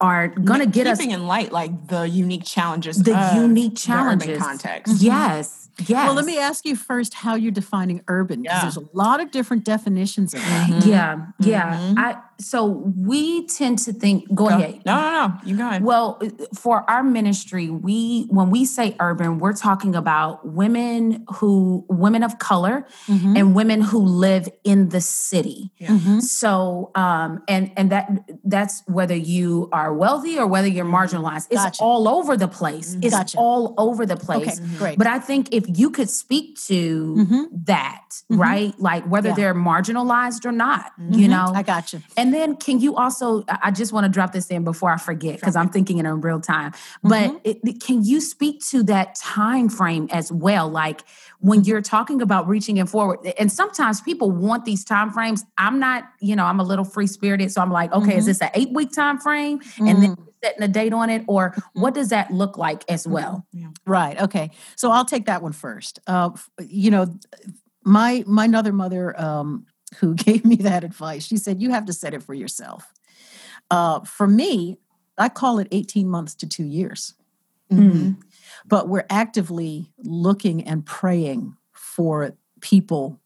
are 0.00 0.28
going 0.28 0.60
to 0.60 0.66
get 0.66 0.86
us 0.86 0.98
keeping 0.98 1.12
in 1.12 1.26
light 1.26 1.50
like 1.50 1.88
the 1.88 2.08
unique 2.08 2.44
challenges, 2.44 3.02
the 3.02 3.32
unique 3.34 3.74
the 3.80 3.92
urban 3.92 4.38
context. 4.38 5.02
Yes, 5.02 5.67
yes. 5.86 5.90
Well, 6.06 6.14
let 6.14 6.24
me 6.24 6.38
ask 6.38 6.64
you 6.64 6.76
first 6.76 7.14
how 7.14 7.34
you're 7.34 7.52
defining 7.52 8.02
urban, 8.08 8.42
because 8.42 8.56
Yeah. 8.56 8.62
there's 8.62 8.76
a 8.76 8.84
lot 8.96 9.20
of 9.20 9.30
different 9.30 9.64
definitions 9.64 10.34
of 10.34 10.40
that. 10.40 10.84
Yeah, 10.86 11.26
yeah. 11.38 11.76
Mhm. 11.78 11.98
I 11.98 12.16
so 12.40 12.64
we 12.96 13.46
tend 13.48 13.78
to 13.80 13.92
think. 13.92 14.28
Go, 14.34 14.46
Go- 14.48 14.54
ahead. 14.54 14.82
No, 14.86 14.94
no, 15.00 15.26
no. 15.26 15.34
You 15.44 15.56
go 15.56 15.66
ahead. 15.68 15.82
Well, 15.82 16.20
for 16.54 16.88
our 16.88 17.02
ministry, 17.02 17.68
we 17.68 18.26
when 18.30 18.50
we 18.50 18.64
say 18.64 18.94
urban, 19.00 19.38
we're 19.38 19.52
talking 19.54 19.94
about 19.96 20.46
women 20.46 21.24
who 21.36 21.84
women 21.88 22.22
of 22.22 22.38
color 22.38 22.86
Mhm. 23.08 23.36
and 23.38 23.54
women 23.54 23.80
who 23.80 23.98
live 23.98 24.48
in 24.64 24.90
the 24.90 25.00
city. 25.00 25.72
Mhm. 25.80 26.22
So, 26.22 26.90
um, 26.94 27.42
and 27.48 27.72
and 27.76 27.90
that 27.90 28.10
that's 28.44 28.82
whether 28.86 29.16
you 29.16 29.68
are 29.72 29.92
wealthy 29.92 30.38
or 30.38 30.46
whether 30.46 30.68
you're 30.68 30.84
marginalized. 30.84 31.48
It's 31.50 31.62
Gotcha. 31.64 31.82
all 31.82 32.08
over 32.08 32.36
the 32.36 32.48
place. 32.48 32.96
It's 33.02 33.14
Gotcha. 33.14 33.36
all 33.36 33.74
over 33.78 34.06
the 34.06 34.16
place. 34.16 34.60
Okay, 34.60 34.76
great. 34.78 34.98
But 34.98 35.06
I 35.08 35.18
think 35.18 35.48
if 35.52 35.64
you 35.78 35.90
could 35.90 36.08
speak 36.10 36.58
to 36.66 37.14
Mhm. 37.18 37.46
that, 37.66 38.22
Mhm. 38.30 38.38
right, 38.38 38.74
like 38.80 39.04
whether 39.10 39.30
Yeah. 39.30 39.34
they're 39.34 39.54
marginalized 39.54 40.44
or 40.46 40.52
not, 40.52 40.92
you 41.10 41.26
know, 41.28 41.52
I 41.54 41.62
got 41.62 41.92
you. 41.92 42.00
and 42.16 42.27
then 42.32 42.56
can 42.56 42.80
you 42.80 42.96
also 42.96 43.44
I 43.48 43.70
just 43.70 43.92
want 43.92 44.04
to 44.04 44.08
drop 44.08 44.32
this 44.32 44.48
in 44.48 44.64
before 44.64 44.90
I 44.90 44.98
forget 44.98 45.36
because 45.36 45.56
I'm 45.56 45.68
thinking 45.68 45.98
it 45.98 46.06
in 46.06 46.20
real 46.20 46.40
time. 46.40 46.72
But 47.02 47.30
mm-hmm. 47.30 47.36
it, 47.44 47.58
it- 47.64 47.80
can 47.80 48.04
you 48.04 48.20
speak 48.20 48.64
to 48.66 48.82
that 48.84 49.14
time 49.14 49.68
frame 49.68 50.08
as 50.10 50.32
well? 50.32 50.68
Like 50.68 51.02
when 51.40 51.64
you're 51.64 51.80
talking 51.80 52.20
about 52.20 52.48
reaching 52.48 52.76
it 52.78 52.88
forward 52.88 53.20
and 53.38 53.50
sometimes 53.50 54.00
people 54.00 54.30
want 54.30 54.64
these 54.64 54.84
time 54.84 55.10
frames. 55.10 55.44
I'm 55.56 55.78
not, 55.78 56.04
you 56.20 56.34
know, 56.36 56.44
I'm 56.44 56.60
a 56.60 56.64
little 56.64 56.84
free 56.84 57.06
spirited. 57.06 57.52
So 57.52 57.60
I'm 57.60 57.70
like, 57.70 57.92
okay, 57.92 58.16
is 58.16 58.24
mm-hmm. 58.24 58.26
this 58.26 58.42
an 58.42 58.50
eight 58.54 58.72
week 58.72 58.92
time 58.92 59.18
frame? 59.18 59.60
And 59.78 60.02
then 60.02 60.16
mm. 60.16 60.26
setting 60.42 60.62
a 60.62 60.68
date 60.68 60.92
on 60.92 61.10
it? 61.10 61.24
Or 61.26 61.50
mm-hmm. 61.50 61.80
what 61.80 61.94
does 61.94 62.08
that 62.08 62.32
look 62.32 62.58
like 62.58 62.84
as 62.88 63.06
well? 63.06 63.46
Right. 63.86 64.20
Okay. 64.20 64.50
So 64.76 64.90
I'll 64.90 65.04
take 65.04 65.26
that 65.26 65.42
one 65.42 65.52
first. 65.52 66.00
Uh, 66.06 66.30
you 66.60 66.90
know, 66.90 67.06
my 67.84 68.24
my 68.26 68.46
other 68.48 68.72
mother 68.72 69.18
um, 69.20 69.66
who 69.96 70.14
gave 70.26 70.44
me 70.44 70.56
that 70.56 70.84
advice, 70.84 71.26
she 71.26 71.36
said 71.36 71.60
you 71.62 71.70
have 71.70 71.84
to 71.86 71.92
set 71.92 72.14
it 72.14 72.22
for 72.22 72.34
yourself. 72.34 72.92
Uh, 73.70 74.00
for 74.00 74.26
me, 74.26 74.76
I 75.16 75.28
call 75.28 75.58
it 75.58 75.68
eighteen 75.72 76.08
months 76.08 76.34
to 76.36 76.46
two 76.46 76.64
years. 76.64 77.14
Mhm. 77.72 78.16
But 78.66 78.88
we're 78.88 79.04
actively 79.10 79.92
looking 79.98 80.64
and 80.64 80.86
praying 80.86 81.54
for 81.72 82.32
people, 82.60 83.20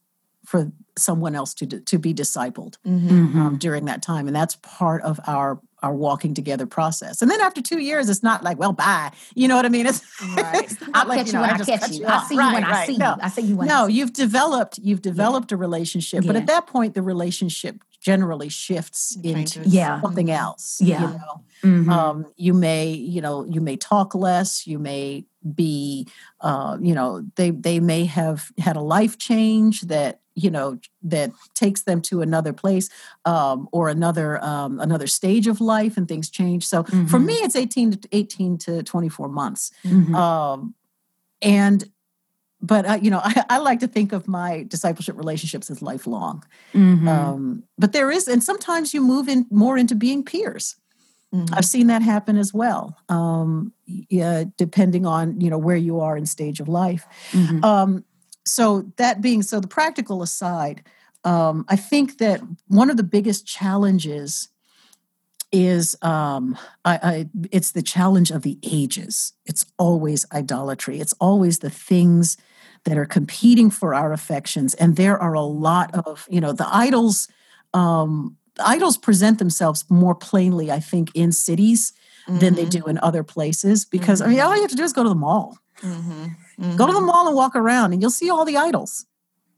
for 0.45 0.73
someone 0.99 1.35
else 1.35 1.55
to 1.55 1.67
to 1.67 1.99
be 1.99 2.13
discipled 2.13 2.77
Mhm. 2.87 3.35
um, 3.37 3.59
during 3.59 3.85
that 3.87 4.03
time, 4.03 4.27
and 4.27 4.35
that's 4.35 4.57
part 4.63 5.03
of 5.03 5.21
our 5.27 5.61
our 5.83 5.95
walking 5.95 6.35
together 6.35 6.67
process. 6.67 7.23
And 7.23 7.31
then 7.31 7.41
after 7.41 7.61
two 7.61 7.79
years, 7.79 8.09
it's 8.09 8.23
not 8.23 8.43
like, 8.43 8.59
well, 8.59 8.73
bye. 8.73 9.11
You 9.35 9.49
know 9.49 9.57
what 9.57 9.67
I 9.67 9.69
mean? 9.69 9.87
It's, 9.87 10.01
Right. 10.37 10.65
it's 10.71 10.77
I'll 10.95 11.07
like, 11.09 11.19
catch 11.19 11.27
you 11.29 11.33
know, 11.35 11.41
when 11.43 11.51
I 11.51 11.57
just 11.59 11.69
catch 11.71 11.81
cut 11.81 11.93
you. 11.93 12.07
I 12.07 12.13
off. 12.15 12.27
see 12.29 12.35
you 12.35 12.41
when 12.41 12.53
Right, 12.55 12.65
I 12.65 12.71
right. 12.71 12.87
see 12.87 12.95
you. 12.95 13.05
I 13.05 13.29
see 13.29 13.43
you 13.43 13.57
when 13.57 13.69
I 13.71 13.73
no, 13.81 13.87
see 13.87 13.93
you. 13.95 13.99
you've 14.01 14.13
developed 14.13 14.79
you've 14.83 15.03
developed 15.03 15.53
a 15.53 15.57
relationship, 15.57 16.25
but 16.27 16.37
at 16.37 16.47
that 16.47 16.67
point, 16.67 16.95
the 16.95 17.03
relationship 17.03 17.83
generally 18.01 18.49
shifts 18.49 19.17
into. 19.23 19.61
Yeah. 19.65 20.01
something 20.01 20.31
else. 20.31 20.79
Yeah. 20.81 21.01
you 21.03 21.07
know. 21.19 21.45
Mhm. 21.65 21.89
Um, 21.93 22.27
you 22.37 22.55
may, 22.55 22.91
you 22.91 23.21
know, 23.21 23.45
you 23.45 23.61
may 23.61 23.77
talk 23.77 24.15
less. 24.17 24.67
You 24.67 24.81
may 24.81 25.25
be, 25.55 26.09
uh, 26.41 26.77
you 26.81 26.95
know, 26.95 27.25
they 27.37 27.51
they 27.51 27.79
may 27.79 28.05
have 28.07 28.51
had 28.59 28.77
a 28.77 28.81
life 28.81 29.19
change 29.19 29.83
that 29.83 30.21
you 30.35 30.51
know 30.51 30.79
that 31.03 31.31
takes 31.55 31.83
them 31.83 32.01
to 32.03 32.23
another 32.23 32.53
place 32.53 32.89
um, 33.25 33.69
or 33.73 33.89
another 33.89 34.43
um, 34.45 34.81
another 34.81 35.07
stage 35.07 35.47
of 35.47 35.61
life, 35.61 35.97
and 35.97 36.09
things 36.09 36.31
change. 36.31 36.67
So 36.67 36.85
for 36.85 37.19
Mhm. 37.19 37.27
me, 37.27 37.33
it's 37.35 37.57
eighteen 37.57 37.91
to 37.93 38.09
eighteen 38.13 38.59
to 38.59 38.83
twenty 38.83 39.09
four 39.09 39.29
months, 39.29 39.71
Mhm. 39.85 40.15
um, 40.15 40.75
and. 41.41 41.85
But 42.65 42.87
uh, 42.87 42.99
you 43.03 43.11
know, 43.11 43.21
I, 43.25 43.45
I 43.51 43.59
like 43.59 43.81
to 43.81 43.89
think 43.89 44.13
of 44.13 44.29
my 44.29 44.63
discipleship 44.69 45.17
relationships 45.19 45.69
as 45.69 45.83
lifelong. 45.83 46.45
Mhm. 46.73 47.09
Um, 47.09 47.65
but 47.77 47.93
there 47.93 48.09
is, 48.09 48.29
and 48.29 48.41
sometimes 48.41 48.95
you 48.95 49.01
move 49.03 49.29
in 49.29 49.47
more 49.51 49.77
into 49.77 49.97
being 49.97 50.23
peers. 50.25 50.77
Mhm. 51.35 51.49
I've 51.57 51.65
seen 51.65 51.89
that 51.89 52.03
happen 52.03 52.37
as 52.39 52.55
well. 52.55 52.97
Um, 53.09 53.73
yeah, 53.87 54.45
depending 54.57 55.07
on 55.07 55.41
you 55.41 55.51
know 55.51 55.59
where 55.59 55.75
you 55.89 55.99
are 55.99 56.17
in 56.17 56.25
stage 56.25 56.61
of 56.61 56.69
life. 56.69 57.05
So 58.45 58.93
that 58.97 59.21
being 59.21 59.43
so, 59.43 59.61
the 59.61 59.69
practical 59.69 60.23
aside, 60.23 60.83
um, 61.25 61.65
I 61.69 61.77
think 61.77 62.19
that 62.19 62.41
one 62.69 62.91
of 62.91 62.97
the 62.97 63.03
biggest 63.03 63.47
challenges 63.47 64.49
is 65.53 65.97
um, 66.03 66.57
I, 66.85 66.99
I, 67.03 67.29
it's 67.53 67.73
the 67.73 67.83
challenge 67.83 68.31
of 68.31 68.43
the 68.43 68.59
ages. 68.63 69.35
It's 69.45 69.67
always 69.79 70.27
idolatry. 70.33 70.99
It's 70.99 71.15
always 71.21 71.59
the 71.59 71.71
things 71.71 72.37
that 72.85 72.97
are 72.97 73.07
competing 73.07 73.71
for 73.71 73.95
our 73.95 74.13
affections, 74.13 74.75
and 74.75 74.97
there 74.97 75.19
are 75.19 75.35
a 75.35 75.43
lot 75.43 75.95
of 75.95 76.27
you 76.29 76.41
know 76.41 76.53
the 76.53 76.67
idols 76.75 77.29
um, 77.75 78.37
idols 78.61 78.97
present 78.97 79.39
themselves 79.39 79.85
more 79.89 80.15
plainly, 80.15 80.71
I 80.71 80.81
think, 80.81 81.11
in 81.15 81.33
cities 81.33 81.93
mm-hmm. 82.27 82.39
than 82.39 82.55
they 82.55 82.63
mm-hmm. 82.63 82.81
do 82.81 82.87
in 82.87 82.99
other 82.99 83.23
places. 83.23 83.85
Because 83.85 84.21
mm-hmm. 84.21 84.31
I 84.31 84.33
mean, 84.33 84.41
all 84.41 84.55
you 84.55 84.63
have 84.63 84.71
to 84.71 84.77
do 84.77 84.83
is 84.83 84.93
go 84.93 85.03
to 85.03 85.09
the 85.09 85.15
mall. 85.15 85.59
Mm-hmm. 85.83 86.77
Go 86.77 86.87
to 86.87 86.93
the 86.93 87.01
mall 87.01 87.27
and 87.27 87.37
walk 87.37 87.57
around, 87.57 87.93
and 87.93 88.01
you'll 88.01 88.11
see 88.11 88.31
all 88.31 88.45
the 88.45 88.57
idols 88.57 89.07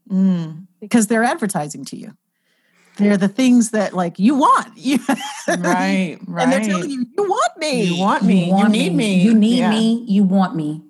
mm. 0.09 0.65
because 0.79 1.07
they're 1.07 1.23
advertising 1.23 1.85
to 1.85 1.97
you. 1.97 2.13
They're 2.97 3.17
the 3.17 3.27
things 3.27 3.71
that 3.71 3.93
like 3.93 4.19
you 4.19 4.35
want. 4.35 4.67
right, 5.47 6.17
right. 6.25 6.43
And 6.43 6.51
they're 6.51 6.61
telling 6.61 6.89
you, 6.89 7.05
you 7.17 7.23
want 7.23 7.57
me. 7.57 7.83
You 7.83 7.99
want 7.99 8.23
me. 8.23 8.45
You, 8.45 8.51
want 8.51 8.73
you 8.73 8.83
need 8.83 8.93
me. 8.93 9.17
me. 9.17 9.21
You 9.21 9.33
need 9.33 9.57
yeah. 9.59 9.69
me. 9.69 10.05
You 10.07 10.23
want 10.23 10.55
me. 10.55 10.81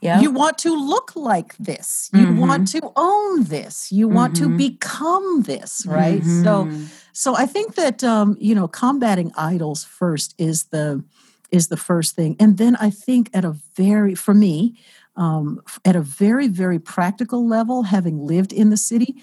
Yeah. 0.00 0.20
You 0.20 0.30
want 0.30 0.58
to 0.58 0.76
look 0.76 1.16
like 1.16 1.56
this. 1.56 2.10
You 2.12 2.26
mm-hmm. 2.26 2.38
want 2.38 2.68
to 2.68 2.92
own 2.94 3.44
this. 3.44 3.90
You 3.90 4.06
want 4.06 4.34
mm-hmm. 4.34 4.52
to 4.52 4.56
become 4.56 5.42
this, 5.42 5.84
right? 5.86 6.20
Mm-hmm. 6.20 6.44
So 6.44 6.70
so 7.12 7.34
I 7.34 7.46
think 7.46 7.74
that 7.76 8.04
um, 8.04 8.36
you 8.38 8.54
know, 8.54 8.68
combating 8.68 9.32
idols 9.36 9.82
first 9.82 10.34
is 10.38 10.64
the 10.64 11.02
is 11.50 11.68
the 11.68 11.76
first 11.76 12.14
thing. 12.14 12.36
And 12.38 12.58
then 12.58 12.76
I 12.76 12.90
think 12.90 13.30
at 13.32 13.44
a 13.44 13.56
very 13.76 14.14
for 14.14 14.34
me, 14.34 14.78
um, 15.16 15.62
at 15.84 15.96
a 15.96 16.02
very, 16.02 16.48
very 16.48 16.78
practical 16.78 17.46
level, 17.46 17.84
having 17.84 18.26
lived 18.26 18.52
in 18.52 18.70
the 18.70 18.76
city, 18.76 19.16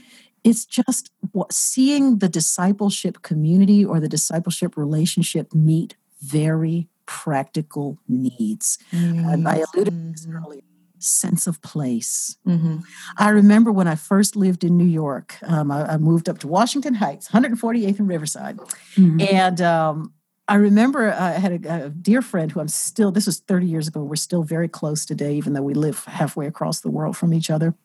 it's 0.43 0.65
just 0.65 1.12
seeing 1.51 2.19
the 2.19 2.29
discipleship 2.29 3.21
community 3.21 3.86
or 3.86 3.99
the 3.99 4.09
discipleship 4.09 4.75
relationship 4.75 5.53
meet 5.53 5.95
very 6.21 6.88
practical 7.05 7.97
needs. 8.07 8.77
Mm-hmm. 8.91 9.47
I 9.47 9.63
alluded 9.73 9.93
to 9.93 10.12
this 10.12 10.25
mm-hmm. 10.25 10.38
earlier 10.38 10.62
sense 10.99 11.47
of 11.47 11.62
place. 11.62 12.38
Mm-hmm. 12.47 12.77
I 13.17 13.29
remember 13.29 13.71
when 13.71 13.88
I 13.88 13.95
first 13.95 14.36
lived 14.36 14.63
in 14.63 14.77
New 14.77 14.86
York, 14.86 15.38
um, 15.43 15.69
I, 15.69 15.93
I, 15.93 15.97
moved 15.97 16.29
up 16.29 16.39
to 16.39 16.47
Washington 16.47 16.93
Heights, 16.93 17.29
148th 17.29 17.99
and 17.99 18.07
Riverside. 18.07 18.57
Mm-hmm. 18.95 19.21
And 19.21 19.62
um, 19.62 20.13
I 20.47 20.56
remember 20.56 21.12
uh, 21.12 21.17
I 21.19 21.32
had 21.32 21.65
a, 21.65 21.86
a, 21.86 21.89
dear 21.89 22.21
friend 22.21 22.51
who 22.51 22.60
I'm 22.60 22.67
still, 22.67 23.12
this 23.12 23.25
was 23.25 23.39
30 23.39 23.65
years 23.65 23.88
ago, 23.88 24.03
we're 24.03 24.15
still 24.15 24.43
very 24.43 24.67
close 24.67 25.06
today, 25.06 25.36
even 25.36 25.53
though 25.53 25.62
we 25.62 25.73
live 25.73 26.03
halfway 26.06 26.47
across 26.47 26.82
the 26.82 26.89
world 26.89 27.15
from 27.15 27.34
each 27.34 27.49
other. 27.49 27.75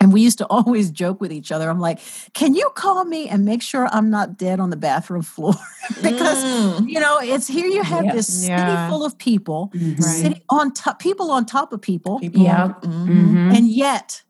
And 0.00 0.12
we 0.12 0.20
used 0.20 0.38
to 0.38 0.46
always 0.50 0.90
joke 0.90 1.20
with 1.20 1.32
each 1.32 1.52
other. 1.52 1.70
I'm 1.70 1.78
like, 1.78 2.00
can 2.34 2.54
you 2.54 2.70
call 2.74 3.04
me 3.04 3.28
and 3.28 3.44
make 3.44 3.62
sure 3.62 3.88
I'm 3.92 4.10
not 4.10 4.36
dead 4.36 4.58
on 4.58 4.70
the 4.70 4.76
bathroom 4.76 5.22
floor? 5.22 5.54
because, 6.02 6.44
mm. 6.44 6.88
you 6.88 6.98
know, 6.98 7.18
it's 7.20 7.46
here 7.46 7.66
you 7.66 7.82
have 7.82 8.12
this 8.12 8.26
city 8.26 8.52
yeah. 8.52 8.88
full 8.88 9.04
of 9.04 9.16
people 9.18 9.70
mm-hmm. 9.74 10.00
sitting 10.02 10.42
on 10.50 10.72
top, 10.72 10.98
people 10.98 11.30
on 11.30 11.46
top 11.46 11.72
of 11.72 11.80
people. 11.80 12.18
people 12.18 12.42
yeah. 12.42 12.74
Mm-hmm. 12.82 13.52
And 13.52 13.68
yet 13.68 14.22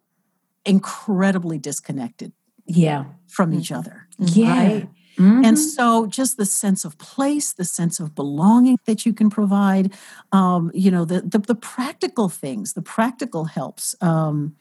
incredibly 0.66 1.58
disconnected. 1.58 2.32
Yeah. 2.66 3.04
From 3.26 3.54
each 3.54 3.72
other. 3.72 4.06
Yeah. 4.18 4.58
Right? 4.58 4.88
Mm-hmm. 5.18 5.44
And 5.44 5.58
so, 5.58 6.06
just 6.06 6.36
the 6.36 6.46
sense 6.46 6.84
of 6.84 6.96
place, 6.98 7.52
the 7.52 7.64
sense 7.64 7.98
of 7.98 8.14
belonging 8.14 8.78
that 8.84 9.04
you 9.04 9.12
can 9.12 9.30
provide, 9.30 9.92
um, 10.30 10.70
you 10.72 10.90
know, 10.90 11.04
the, 11.04 11.22
the, 11.22 11.38
the 11.38 11.56
practical 11.56 12.28
things, 12.28 12.74
the 12.74 12.82
practical 12.82 13.46
helps, 13.46 13.96
um, 14.00 14.54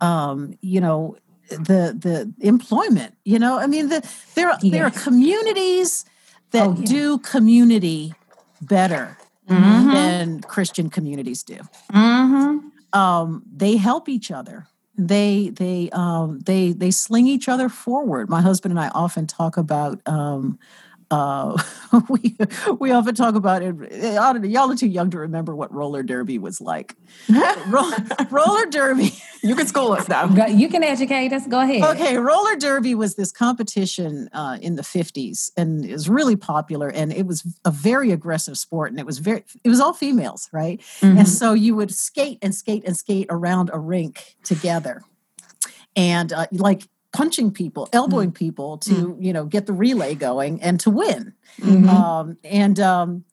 um, 0.00 0.54
you 0.62 0.80
know, 0.80 1.16
the 1.48 1.94
the 1.96 2.32
employment. 2.40 3.16
You 3.24 3.38
know, 3.38 3.58
I 3.58 3.68
mean, 3.68 3.88
the, 3.88 4.00
there 4.34 4.48
yes. 4.48 4.60
there 4.62 4.84
are 4.84 4.90
communities 4.90 6.04
that 6.50 6.66
oh, 6.66 6.76
yeah. 6.76 6.86
do 6.86 7.18
community 7.18 8.12
better 8.60 9.16
mm-hmm. 9.48 9.92
than 9.92 10.40
Christian 10.40 10.90
communities 10.90 11.44
do. 11.44 11.58
Mm-hmm. 11.92 12.98
Um, 12.98 13.44
they 13.54 13.76
help 13.76 14.08
each 14.08 14.32
other 14.32 14.66
they 15.00 15.50
they 15.50 15.90
um, 15.92 16.40
they 16.40 16.72
they 16.72 16.90
sling 16.90 17.26
each 17.26 17.48
other 17.48 17.68
forward. 17.68 18.28
My 18.28 18.40
husband 18.42 18.72
and 18.72 18.80
I 18.80 18.88
often 18.90 19.26
talk 19.26 19.56
about 19.56 20.00
um, 20.06 20.58
uh, 21.10 21.60
we 22.08 22.36
we 22.78 22.92
often 22.92 23.14
talk 23.14 23.34
about 23.34 23.62
it. 23.62 23.74
Y'all 24.44 24.70
are 24.70 24.76
too 24.76 24.86
young 24.86 25.10
to 25.10 25.18
remember 25.18 25.54
what 25.54 25.72
roller 25.72 26.02
derby 26.02 26.38
was 26.38 26.60
like. 26.60 26.94
roller, 27.66 27.96
roller 28.30 28.66
derby. 28.66 29.12
You 29.42 29.56
can 29.56 29.66
school 29.66 29.92
us 29.92 30.08
now. 30.08 30.46
You 30.46 30.68
can 30.68 30.84
educate 30.84 31.32
us. 31.32 31.46
Go 31.46 31.60
ahead. 31.60 31.82
Okay, 31.96 32.16
roller 32.16 32.56
derby 32.56 32.94
was 32.94 33.16
this 33.16 33.32
competition 33.32 34.28
uh, 34.32 34.58
in 34.62 34.76
the 34.76 34.84
fifties, 34.84 35.50
and 35.56 35.84
it 35.84 35.92
was 35.92 36.08
really 36.08 36.36
popular. 36.36 36.88
And 36.88 37.12
it 37.12 37.26
was 37.26 37.44
a 37.64 37.70
very 37.70 38.12
aggressive 38.12 38.56
sport, 38.56 38.90
and 38.90 39.00
it 39.00 39.06
was 39.06 39.18
very 39.18 39.44
it 39.64 39.68
was 39.68 39.80
all 39.80 39.92
females, 39.92 40.48
right? 40.52 40.80
Mm-hmm. 41.00 41.18
And 41.18 41.28
so 41.28 41.54
you 41.54 41.74
would 41.74 41.92
skate 41.92 42.38
and 42.42 42.54
skate 42.54 42.84
and 42.86 42.96
skate 42.96 43.26
around 43.30 43.70
a 43.72 43.78
rink 43.78 44.36
together, 44.44 45.02
and 45.96 46.32
uh, 46.32 46.46
like 46.52 46.88
punching 47.12 47.52
people, 47.52 47.88
elbowing 47.92 48.30
mm. 48.30 48.34
people 48.34 48.78
to 48.78 48.90
mm. 48.90 49.24
you 49.24 49.32
know 49.32 49.44
get 49.44 49.66
the 49.66 49.72
relay 49.72 50.14
going 50.14 50.60
and 50.62 50.80
to 50.80 50.90
win. 50.90 51.34
Mm-hmm. 51.60 51.88
Um, 51.88 52.38
and 52.44 52.78
um, 52.80 53.24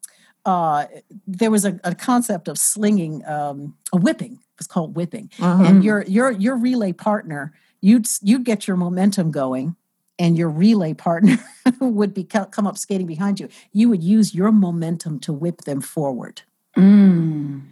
uh, 0.44 0.86
there 1.26 1.50
was 1.50 1.64
a, 1.64 1.78
a, 1.84 1.94
concept 1.94 2.48
of 2.48 2.58
slinging, 2.58 3.24
um, 3.26 3.74
a 3.92 3.98
whipping. 3.98 4.32
It 4.32 4.58
was 4.58 4.66
called 4.66 4.96
whipping, 4.96 5.30
uh-huh. 5.40 5.64
and 5.64 5.84
your 5.84 6.02
your 6.02 6.30
your 6.30 6.56
relay 6.56 6.92
partner 6.92 7.52
you'd 7.80 8.06
you'd 8.22 8.44
get 8.44 8.66
your 8.66 8.76
momentum 8.76 9.30
going. 9.30 9.76
And 10.20 10.36
your 10.36 10.50
relay 10.50 10.94
partner 10.94 11.38
would 11.80 12.12
be 12.12 12.24
come 12.24 12.66
up 12.66 12.76
skating 12.76 13.06
behind 13.06 13.38
you. 13.38 13.48
You 13.72 13.88
would 13.88 14.02
use 14.02 14.34
your 14.34 14.50
momentum 14.50 15.20
to 15.20 15.32
whip 15.32 15.58
them 15.58 15.80
forward. 15.80 16.42
Mm. 16.76 17.62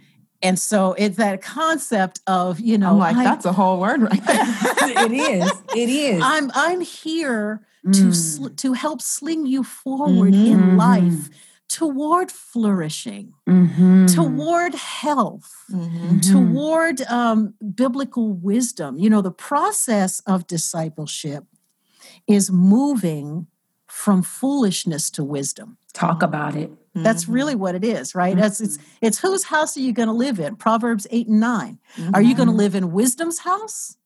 And 0.41 0.59
so 0.59 0.93
it's 0.93 1.17
that 1.17 1.41
concept 1.41 2.21
of, 2.27 2.59
you 2.59 2.77
know, 2.77 2.91
I'm 2.91 2.99
like, 2.99 3.15
I, 3.15 3.23
that's 3.23 3.45
a 3.45 3.53
whole 3.53 3.79
word 3.79 4.01
right 4.01 4.25
there. 4.25 4.45
it 5.05 5.11
is. 5.11 5.51
It 5.75 5.89
is. 5.89 6.21
I'm 6.23 6.51
I'm 6.53 6.81
here 6.81 7.61
mm. 7.85 7.93
to 7.93 8.13
sl- 8.13 8.49
to 8.49 8.73
help 8.73 9.01
sling 9.01 9.45
you 9.47 9.63
forward 9.63 10.33
mm-hmm. 10.33 10.53
in 10.53 10.77
life 10.77 11.29
toward 11.67 12.31
flourishing, 12.31 13.33
mm-hmm. 13.47 14.05
toward 14.05 14.73
health, 14.75 15.51
mm-hmm. 15.71 16.19
toward 16.19 17.01
um, 17.01 17.53
biblical 17.75 18.31
wisdom. 18.31 18.97
You 18.97 19.09
know, 19.09 19.21
the 19.21 19.31
process 19.31 20.21
of 20.21 20.47
discipleship 20.47 21.45
is 22.27 22.51
moving 22.51 23.47
from 23.87 24.21
foolishness 24.21 25.09
to 25.11 25.23
wisdom. 25.23 25.77
Talk 25.93 26.21
about 26.21 26.55
it. 26.55 26.71
That's 27.03 27.23
mm-hmm. 27.23 27.33
really 27.33 27.55
what 27.55 27.75
it 27.75 27.83
is, 27.83 28.15
right? 28.15 28.35
Mm-hmm. 28.35 28.45
It's, 28.45 28.61
it's, 28.61 28.79
it's 29.01 29.19
whose 29.19 29.43
house 29.43 29.77
are 29.77 29.81
you 29.81 29.93
going 29.93 30.07
to 30.07 30.13
live 30.13 30.39
in? 30.39 30.55
Proverbs 30.55 31.07
8 31.11 31.27
and 31.27 31.39
9. 31.39 31.79
Mm-hmm. 31.97 32.15
Are 32.15 32.21
you 32.21 32.35
going 32.35 32.49
to 32.49 32.55
live 32.55 32.75
in 32.75 32.91
wisdom's 32.91 33.39
house 33.39 33.97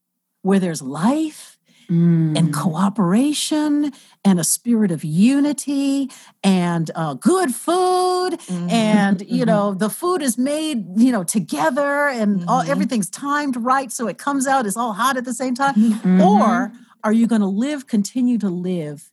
where 0.42 0.60
there's 0.60 0.82
life 0.82 1.58
mm. 1.92 2.38
and 2.38 2.54
cooperation 2.54 3.92
and 4.24 4.40
a 4.40 4.44
spirit 4.44 4.92
of 4.92 5.04
unity 5.04 6.10
and 6.44 6.90
uh, 6.96 7.14
good 7.16 7.54
food 7.54 8.32
mm-hmm. 8.32 8.70
and 8.70 9.22
you 9.28 9.40
mm-hmm. 9.40 9.46
know 9.46 9.74
the 9.74 9.90
food 9.90 10.22
is 10.22 10.38
made 10.38 10.86
you 10.96 11.12
know 11.12 11.24
together 11.24 12.08
and 12.08 12.46
all 12.48 12.62
mm-hmm. 12.62 12.72
everything's 12.72 13.10
timed 13.10 13.56
right 13.58 13.92
so 13.92 14.08
it 14.08 14.18
comes 14.18 14.48
out 14.48 14.66
it's 14.66 14.78
all 14.78 14.94
hot 14.94 15.18
at 15.18 15.26
the 15.26 15.34
same 15.34 15.54
time 15.54 16.22
or 16.22 16.72
are 17.04 17.14
you 17.14 17.28
going 17.28 17.42
to 17.42 17.48
live 17.48 17.88
continue 17.88 18.38
to 18.38 18.50
live 18.50 19.12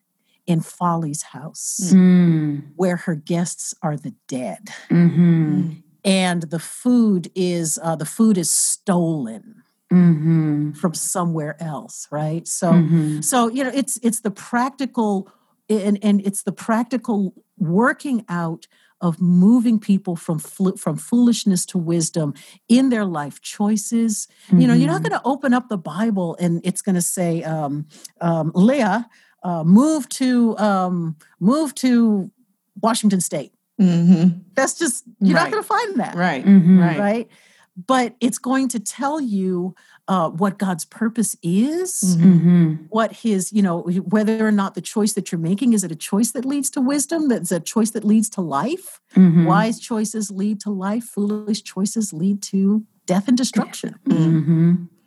in 0.49 0.61
Folly's 0.61 1.23
house, 1.23 1.93
mm. 1.93 2.63
where 2.75 2.97
her 2.97 3.15
guests 3.15 3.75
are 3.83 3.97
the 3.97 4.15
dead, 4.27 4.71
mm-hmm. 4.91 5.75
and 6.05 6.43
the 6.43 6.59
food 6.59 7.31
is 7.37 7.79
uh, 7.83 7.95
the 7.95 8.07
food 8.07 8.37
is 8.37 8.51
stolen. 8.51 9.63
Mm-hmm. 9.91 10.73
from 10.73 10.93
somewhere 10.93 11.57
else 11.63 12.09
right 12.11 12.47
so 12.47 12.73
mm-hmm. 12.73 13.23
so 13.23 13.49
you 13.49 13.65
know 13.65 13.71
it's 13.73 13.99
it's 14.03 14.21
the 14.21 14.31
practical 14.31 15.33
and 15.71 15.99
and 16.05 16.21
it's 16.27 16.43
the 16.43 16.53
practical 16.53 17.33
working 17.57 18.23
out 18.29 18.67
of 19.01 19.21
moving 19.21 19.79
people 19.79 20.17
from 20.17 20.39
from 20.39 20.97
foolishness 20.97 21.65
to 21.67 21.79
wisdom 21.79 22.35
in 22.69 22.89
their 22.89 23.05
life 23.05 23.41
choices. 23.41 24.27
Mm-hmm. 24.49 24.61
You 24.61 24.67
know, 24.67 24.75
you're 24.75 24.89
not 24.89 25.03
mm-hmm. 25.03 25.11
going 25.11 25.21
to 25.21 25.29
open 25.29 25.55
up 25.55 25.69
the 25.69 25.79
Bible 25.79 26.37
and 26.41 26.61
it's 26.65 26.83
going 26.83 26.97
to 26.97 27.03
say, 27.03 27.43
um, 27.45 27.87
um, 28.21 28.51
Leah, 28.55 29.09
uh, 29.43 29.65
move 29.65 30.09
to 30.11 30.57
um, 30.59 31.17
move 31.41 31.75
to 31.77 32.31
Washington 32.81 33.21
State. 33.21 33.53
Mm-hmm. 33.81 34.39
That's 34.55 34.75
just 34.75 35.05
you're 35.21 35.37
right. 35.37 35.45
not 35.45 35.53
going 35.53 35.63
to 35.63 35.67
find 35.69 36.01
that, 36.01 36.15
right? 36.15 36.45
Mm-hmm. 36.45 36.81
Right. 36.81 36.99
Right. 36.99 37.29
But 37.87 38.17
it's 38.21 38.39
going 38.39 38.69
to 38.71 38.81
tell 38.81 39.21
you 39.21 39.77
uh, 40.09 40.31
what 40.31 40.59
God's 40.59 40.85
purpose 40.85 41.37
is, 41.45 42.17
mm-hmm. 42.19 42.87
what 42.89 43.13
His, 43.13 43.53
you 43.53 43.63
know, 43.63 43.83
whether 43.83 44.45
or 44.45 44.51
not 44.51 44.75
the 44.75 44.81
choice 44.81 45.13
that 45.13 45.31
you're 45.31 45.39
making 45.39 45.75
is 45.75 45.85
it 45.85 45.93
a 45.93 45.97
choice 45.97 46.33
that 46.33 46.45
leads 46.45 46.71
to 46.71 46.81
wisdom, 46.81 47.29
that's 47.29 47.53
a 47.53 47.61
choice 47.61 47.91
that 47.91 48.03
leads 48.03 48.29
to 48.31 48.41
life. 48.41 49.01
Mm-hmm. 49.15 49.45
Wise 49.45 49.79
choices 49.79 50.29
lead 50.31 50.61
to 50.63 50.71
life. 50.71 51.05
Foolish 51.05 51.63
choices 51.63 52.13
lead 52.13 52.43
to 52.45 52.85
death 53.07 53.29
and 53.29 53.37
destruction. 53.37 53.95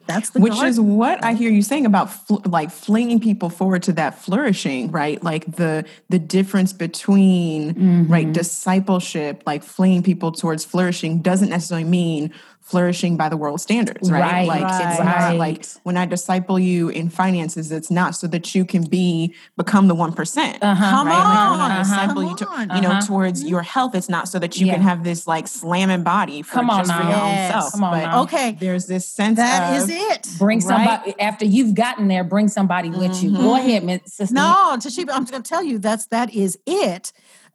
That's 0.08 0.32
the 0.32 0.40
which 0.40 0.62
is 0.62 0.80
what 0.80 1.24
I 1.24 1.34
hear 1.34 1.50
you 1.50 1.62
saying 1.62 1.86
about 1.86 2.12
fl- 2.12 2.38
like 2.46 2.72
flinging 2.72 3.20
people 3.20 3.50
forward 3.50 3.84
to 3.84 3.94
that 3.94 4.18
flourishing, 4.18 4.92
right? 4.92 5.22
Like 5.24 5.56
the 5.56 5.86
the 6.10 6.20
difference 6.20 6.74
between 6.74 7.74
mm-hmm. 7.74 8.12
right 8.12 8.32
discipleship, 8.32 9.44
like 9.46 9.64
flinging 9.64 10.04
people 10.04 10.32
towards 10.32 10.66
flourishing, 10.66 11.22
doesn't 11.22 11.50
necessarily 11.50 11.88
mean 11.88 12.34
flourishing 12.62 13.18
by 13.18 13.28
the 13.28 13.36
world 13.36 13.60
standards, 13.60 14.10
right? 14.10 14.22
Right, 14.22 14.48
like 14.48 14.62
it's 14.82 15.00
not 15.00 15.36
like 15.36 15.66
when 15.84 15.98
I 15.98 16.06
disciple 16.06 16.58
you 16.60 16.90
in 16.90 17.10
finances, 17.10 17.72
it's 17.72 17.92
not 17.92 18.16
so 18.16 18.28
that 18.28 18.54
you 18.56 18.64
can 18.66 18.84
be 18.84 19.36
become 19.58 19.88
the 19.88 19.96
one 19.96 20.14
percent. 20.14 20.60
Uh-huh, 20.62 20.90
Come 20.90 21.08
Right? 21.08 21.18
Like 21.18 21.52
when 21.52 21.60
I 21.60 21.76
on, 21.78 21.84
disciple 21.84 22.24
you, 22.24 22.36
to, 22.38 22.48
on. 22.48 22.76
you 22.76 22.82
know, 22.82 22.92
Uh-huh. 22.92 23.02
towards 23.08 23.44
your 23.44 23.62
health, 23.62 23.96
it's 23.96 24.08
not 24.10 24.28
so 24.28 24.40
that 24.40 24.58
you 24.60 24.68
can 24.68 24.82
have 24.82 25.04
this 25.04 25.28
like 25.28 25.48
slamming 25.48 26.04
body 26.04 26.44
for 26.44 26.54
Come 26.54 26.70
on 26.70 26.86
just 26.86 26.94
for 26.96 27.02
your 27.02 27.12
now. 27.12 27.24
own 27.26 27.32
Yes. 27.34 27.52
self. 27.52 27.72
Come 27.74 27.84
on 27.84 27.92
but 27.94 28.06
now. 28.06 28.22
Okay, 28.24 28.58
there's 28.60 28.86
this 28.86 29.08
sense 29.10 29.38
that 29.38 29.74
of, 29.82 29.90
is 29.90 29.90
it. 29.90 30.28
Bring 30.38 30.60
Right? 30.60 30.68
somebody 30.68 31.20
after 31.20 31.46
you've 31.46 31.74
gotten 31.74 32.08
there. 32.08 32.24
Bring 32.24 32.48
somebody 32.48 32.90
with 32.90 33.22
you. 33.24 33.32
Go 33.32 33.56
ahead, 33.56 33.84
Miss 33.84 34.02
Sister. 34.06 34.34
No, 34.36 34.76
Tashiba, 34.78 35.10
I'm 35.12 35.26
going 35.26 35.42
to 35.42 35.50
tell 35.50 35.64
you 35.64 35.80
that's 35.80 36.06
that 36.08 36.34
is 36.34 36.58
it. 36.68 37.12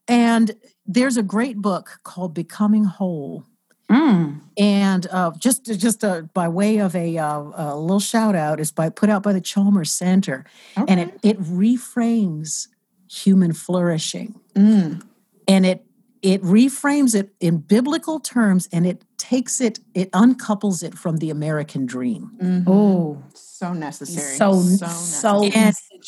And 0.08 0.52
there's 0.84 1.16
a 1.16 1.22
great 1.22 1.56
book 1.58 2.00
called 2.04 2.34
Becoming 2.34 2.84
Whole. 2.84 3.44
Mm. 3.90 4.40
And 4.58 5.06
uh, 5.10 5.30
just 5.38 5.64
just 5.64 6.02
uh, 6.02 6.22
by 6.34 6.48
way 6.48 6.78
of 6.78 6.96
a, 6.96 7.18
uh, 7.18 7.42
a 7.54 7.76
little 7.78 8.00
shout 8.00 8.34
out, 8.34 8.58
is 8.58 8.72
by 8.72 8.88
put 8.88 9.08
out 9.10 9.22
by 9.22 9.32
the 9.32 9.40
Chalmers 9.40 9.92
Center, 9.92 10.44
and 10.76 10.98
it 10.98 11.18
it 11.22 11.40
reframes 11.40 12.68
human 13.10 13.52
flourishing, 13.52 14.40
Mm. 14.54 15.02
and 15.46 15.66
it 15.66 15.84
it 16.22 16.42
reframes 16.42 17.14
it 17.14 17.30
in 17.38 17.58
biblical 17.58 18.18
terms, 18.18 18.68
and 18.72 18.86
it 18.86 19.04
takes 19.18 19.60
it 19.60 19.78
it 19.94 20.10
uncouples 20.12 20.82
it 20.82 20.94
from 20.98 21.18
the 21.18 21.30
American 21.30 21.86
dream. 21.86 22.32
Mhm. 22.42 22.64
Oh, 22.66 23.22
so 23.34 23.72
necessary. 23.72 24.36
so 24.36 24.60
so, 24.62 24.86
so, 24.86 25.40
necessary. 25.42 25.54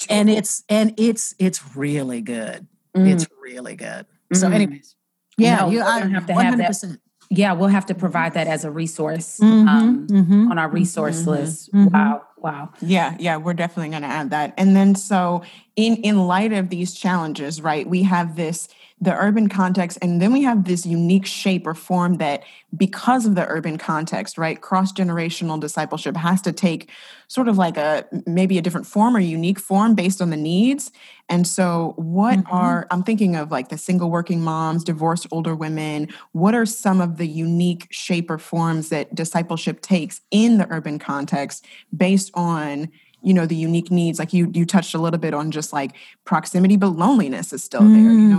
And- 0.08 0.28
and 0.28 0.30
it's 0.30 0.64
and 0.68 0.94
it's 0.96 1.34
it's 1.38 1.76
really 1.76 2.22
good. 2.22 2.66
Mm. 2.96 3.12
It's 3.12 3.26
really 3.42 3.76
good. 3.76 4.06
So, 4.32 4.48
Mm. 4.48 4.54
anyways, 4.54 4.96
yeah, 5.36 5.56
No, 5.60 5.70
you 5.70 5.82
I 5.82 6.00
gonna 6.00 6.14
have 6.14 6.26
to 6.26 6.32
have 6.34 6.56
that 6.58 6.70
100%. 6.74 7.00
Yeah, 7.30 7.52
we'll 7.52 7.68
have 7.68 7.86
to 7.86 7.94
provide 7.94 8.34
that 8.34 8.46
as 8.46 8.64
a 8.64 8.70
resource 8.70 9.38
Mhm, 9.40 9.68
um, 9.68 10.06
mhm. 10.08 10.50
on 10.50 10.58
our 10.58 10.68
resource 10.68 11.26
list. 11.26 11.72
mhm. 11.72 11.90
Wow, 11.92 12.22
wow. 12.38 12.70
Yeah, 12.80 13.16
yeah, 13.18 13.36
we're 13.36 13.54
definitely 13.54 13.90
going 13.90 14.02
to 14.02 14.08
add 14.08 14.30
that. 14.30 14.54
And 14.56 14.74
then 14.74 14.94
so 14.94 15.42
in 15.78 15.94
in 15.98 16.26
light 16.26 16.52
of 16.52 16.70
these 16.70 16.92
challenges, 16.92 17.62
right? 17.62 17.88
We 17.88 18.02
have 18.02 18.34
this 18.34 18.68
the 19.00 19.14
urban 19.14 19.48
context 19.48 19.96
and 20.02 20.20
then 20.20 20.32
we 20.32 20.42
have 20.42 20.64
this 20.64 20.84
unique 20.84 21.24
shape 21.24 21.68
or 21.68 21.74
form 21.74 22.14
that 22.16 22.42
because 22.76 23.26
of 23.26 23.36
the 23.36 23.46
urban 23.46 23.78
context, 23.78 24.36
right? 24.36 24.60
Cross-generational 24.60 25.60
discipleship 25.60 26.16
has 26.16 26.42
to 26.42 26.52
take 26.52 26.90
sort 27.28 27.46
of 27.46 27.56
like 27.56 27.76
a 27.76 28.04
maybe 28.26 28.58
a 28.58 28.62
different 28.62 28.88
form 28.88 29.14
or 29.16 29.20
unique 29.20 29.60
form 29.60 29.94
based 29.94 30.20
on 30.20 30.30
the 30.30 30.36
needs. 30.36 30.90
And 31.28 31.46
so 31.46 31.94
what 31.96 32.40
Mhm. 32.40 32.46
are 32.50 32.88
I'm 32.90 33.04
thinking 33.04 33.36
of 33.36 33.52
like 33.52 33.68
the 33.68 33.78
single 33.78 34.10
working 34.10 34.40
moms, 34.40 34.82
divorced 34.82 35.28
older 35.30 35.54
women, 35.54 36.08
what 36.32 36.56
are 36.56 36.66
some 36.66 37.00
of 37.00 37.18
the 37.18 37.28
unique 37.28 37.86
shape 37.92 38.28
or 38.30 38.38
forms 38.38 38.88
that 38.88 39.14
discipleship 39.14 39.80
takes 39.80 40.22
in 40.32 40.58
the 40.58 40.66
urban 40.70 40.98
context 40.98 41.64
based 41.96 42.32
on 42.34 42.88
you 43.22 43.34
know 43.34 43.46
the 43.46 43.56
unique 43.56 43.90
needs 43.90 44.18
like 44.18 44.32
you 44.32 44.50
you 44.54 44.64
touched 44.64 44.94
a 44.94 44.98
little 44.98 45.18
bit 45.18 45.34
on 45.34 45.50
just 45.50 45.72
like 45.72 45.92
proximity 46.24 46.76
but 46.76 46.88
loneliness 46.90 47.52
is 47.52 47.62
still 47.64 47.80
there 47.82 47.98
you 47.98 48.28
know 48.28 48.38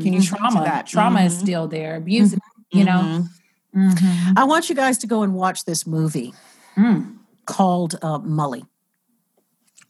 can 0.00 0.12
you 0.12 0.22
trauma? 0.22 0.62
that 0.64 0.86
Trauma 0.86 1.22
is 1.22 1.34
Mhm. 1.36 1.40
still 1.40 1.66
there. 1.68 1.96
Abuse, 1.96 2.34
you 2.70 2.84
know. 2.84 3.26
Mhm. 3.74 3.94
Mhm. 3.94 4.32
I 4.36 4.44
want 4.44 4.68
you 4.68 4.74
guys 4.74 4.98
to 4.98 5.06
go 5.06 5.22
and 5.22 5.34
watch 5.34 5.64
this 5.64 5.86
movie 5.86 6.32
Mm. 6.76 7.16
called 7.46 7.94
uh, 8.02 8.18
Mully. 8.20 8.62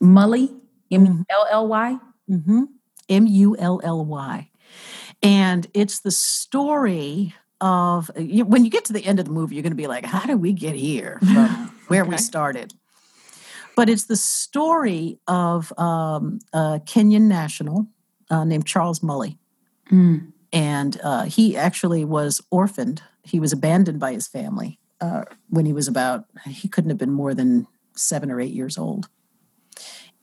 Mully, 0.01 0.53
M 0.91 1.25
L 1.29 1.47
L 1.51 1.67
Y. 1.67 1.97
Mm-hmm. 2.29 2.63
M 3.09 3.27
U 3.27 3.57
L 3.57 3.81
L 3.83 4.05
Y. 4.05 4.49
And 5.21 5.67
it's 5.73 5.99
the 5.99 6.11
story 6.11 7.33
of 7.61 8.09
you, 8.17 8.45
when 8.45 8.63
you 8.63 8.71
get 8.71 8.85
to 8.85 8.93
the 8.93 9.05
end 9.05 9.19
of 9.19 9.25
the 9.25 9.31
movie, 9.31 9.55
you're 9.55 9.63
going 9.63 9.71
to 9.73 9.75
be 9.75 9.87
like, 9.87 10.05
how 10.05 10.25
did 10.25 10.35
we 10.41 10.53
get 10.53 10.75
here 10.75 11.19
from 11.33 11.71
where 11.89 12.05
we 12.05 12.17
started? 12.17 12.73
But 13.79 13.87
it's 13.89 14.07
the 14.07 14.17
story 14.17 15.19
of 15.25 15.71
um, 15.79 16.39
a 16.51 16.81
Kenyan 16.83 17.29
national 17.29 17.87
uh, 18.29 18.43
named 18.43 18.65
Charles 18.65 18.99
Mully. 18.99 19.37
Mm. 19.89 20.33
And 20.51 20.99
uh, 21.01 21.23
he 21.23 21.55
actually 21.55 22.03
was 22.03 22.41
orphaned. 22.51 23.01
He 23.23 23.39
was 23.39 23.53
abandoned 23.53 23.97
by 23.97 24.11
his 24.11 24.27
family 24.27 24.79
uh, 24.99 25.23
when 25.47 25.65
he 25.65 25.71
was 25.71 25.87
about, 25.87 26.25
he 26.45 26.67
couldn't 26.67 26.89
have 26.89 26.97
been 26.97 27.13
more 27.13 27.33
than 27.33 27.67
seven 27.95 28.29
or 28.29 28.41
eight 28.41 28.51
years 28.51 28.77
old. 28.77 29.07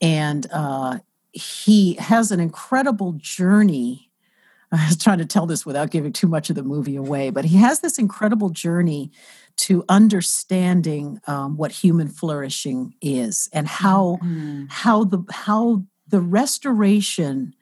And 0.01 0.45
uh, 0.53 0.99
he 1.31 1.95
has 1.95 2.31
an 2.31 2.39
incredible 2.39 3.13
journey. 3.13 4.11
I 4.71 4.85
was 4.85 4.97
trying 4.97 5.17
to 5.17 5.25
tell 5.25 5.47
this 5.47 5.65
without 5.65 5.89
giving 5.89 6.13
too 6.13 6.27
much 6.27 6.51
of 6.51 6.55
the 6.55 6.61
movie 6.61 6.95
away, 6.95 7.31
but 7.31 7.45
he 7.45 7.57
has 7.57 7.79
this 7.79 7.97
incredible 7.97 8.51
journey 8.51 9.11
to 9.57 9.83
understanding 9.89 11.19
um, 11.27 11.57
what 11.57 11.71
human 11.71 12.07
flourishing 12.07 12.93
is 13.01 13.49
and 13.53 13.67
how 13.67 14.19
Mm. 14.23 14.67
how 14.69 15.03
the 15.03 15.23
how 15.31 15.83
the 16.07 16.21
restoration 16.21 17.53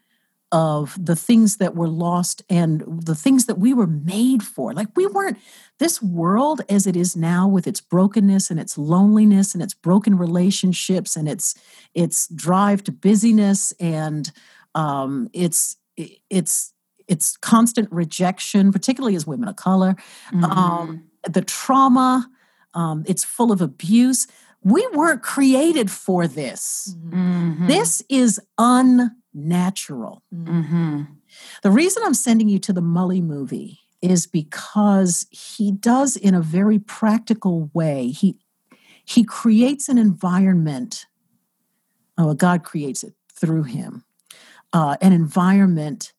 of 0.51 0.95
the 1.03 1.15
things 1.15 1.57
that 1.57 1.75
were 1.75 1.87
lost 1.87 2.43
and 2.49 2.83
the 3.05 3.15
things 3.15 3.45
that 3.45 3.57
we 3.57 3.73
were 3.73 3.87
made 3.87 4.43
for 4.43 4.73
like 4.73 4.87
we 4.95 5.05
weren't 5.07 5.37
this 5.79 6.01
world 6.01 6.61
as 6.69 6.85
it 6.87 6.95
is 6.95 7.15
now 7.15 7.47
with 7.47 7.67
its 7.67 7.81
brokenness 7.81 8.51
and 8.51 8.59
its 8.59 8.77
loneliness 8.77 9.53
and 9.53 9.63
its 9.63 9.73
broken 9.73 10.17
relationships 10.17 11.15
and 11.15 11.27
its 11.27 11.55
its 11.93 12.27
drive 12.27 12.83
to 12.83 12.91
busyness 12.91 13.73
and 13.79 14.31
um, 14.75 15.29
its 15.33 15.77
its 16.29 16.73
its 17.07 17.37
constant 17.37 17.91
rejection 17.91 18.71
particularly 18.71 19.15
as 19.15 19.25
women 19.27 19.49
of 19.49 19.55
color 19.55 19.95
Mm-hmm. 20.31 20.43
um, 20.45 21.03
the 21.29 21.41
trauma 21.41 22.29
um, 22.73 23.03
it's 23.07 23.23
full 23.23 23.51
of 23.51 23.61
abuse 23.61 24.27
we 24.63 24.85
weren't 24.93 25.21
created 25.21 25.89
for 25.91 26.27
this 26.27 26.95
Mhm. 26.99 27.67
this 27.67 28.01
is 28.09 28.39
unnatural. 28.57 30.23
Mhm. 30.33 31.07
The 31.63 31.71
reason 31.71 32.03
I'm 32.05 32.13
sending 32.13 32.47
you 32.49 32.59
to 32.59 32.73
the 32.73 32.81
Mully 32.81 33.21
movie 33.21 33.79
is 34.01 34.27
because 34.27 35.25
he 35.31 35.71
does 35.71 36.15
in 36.15 36.33
a 36.33 36.41
very 36.41 36.79
practical 36.79 37.69
way. 37.73 38.09
He 38.09 38.37
he 39.03 39.23
creates 39.23 39.87
an 39.87 39.97
environment. 39.99 41.05
Oh, 42.17 42.33
God 42.33 42.63
creates 42.63 43.03
it 43.03 43.13
through 43.31 43.63
him. 43.63 44.03
Uh, 44.73 44.97
an 44.99 45.13
environment 45.13 46.13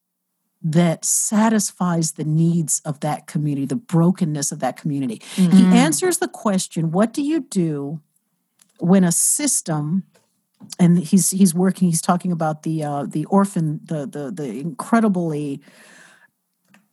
that 0.73 1.05
satisfies 1.05 2.13
the 2.13 2.25
needs 2.25 2.81
of 2.85 2.99
that 3.01 3.29
community, 3.29 3.67
the 3.67 3.77
brokenness 3.77 4.51
of 4.51 4.59
that 4.59 4.77
community. 4.77 5.23
He 5.37 5.63
Mm. 5.67 5.73
answers 5.73 6.19
the 6.19 6.27
question, 6.29 6.91
what 6.91 7.13
do 7.13 7.23
you 7.23 7.41
do 7.41 8.01
when 8.81 9.05
a 9.05 9.13
system 9.13 10.03
and 10.81 10.99
he's 10.99 11.31
he's 11.31 11.55
working 11.55 11.89
he's 11.89 12.03
talking 12.03 12.33
about 12.33 12.63
the 12.65 12.83
uh, 12.83 13.05
the 13.07 13.25
orphan 13.27 13.79
the 13.85 14.07
the 14.07 14.33
the 14.33 14.59
incredibly 14.59 15.61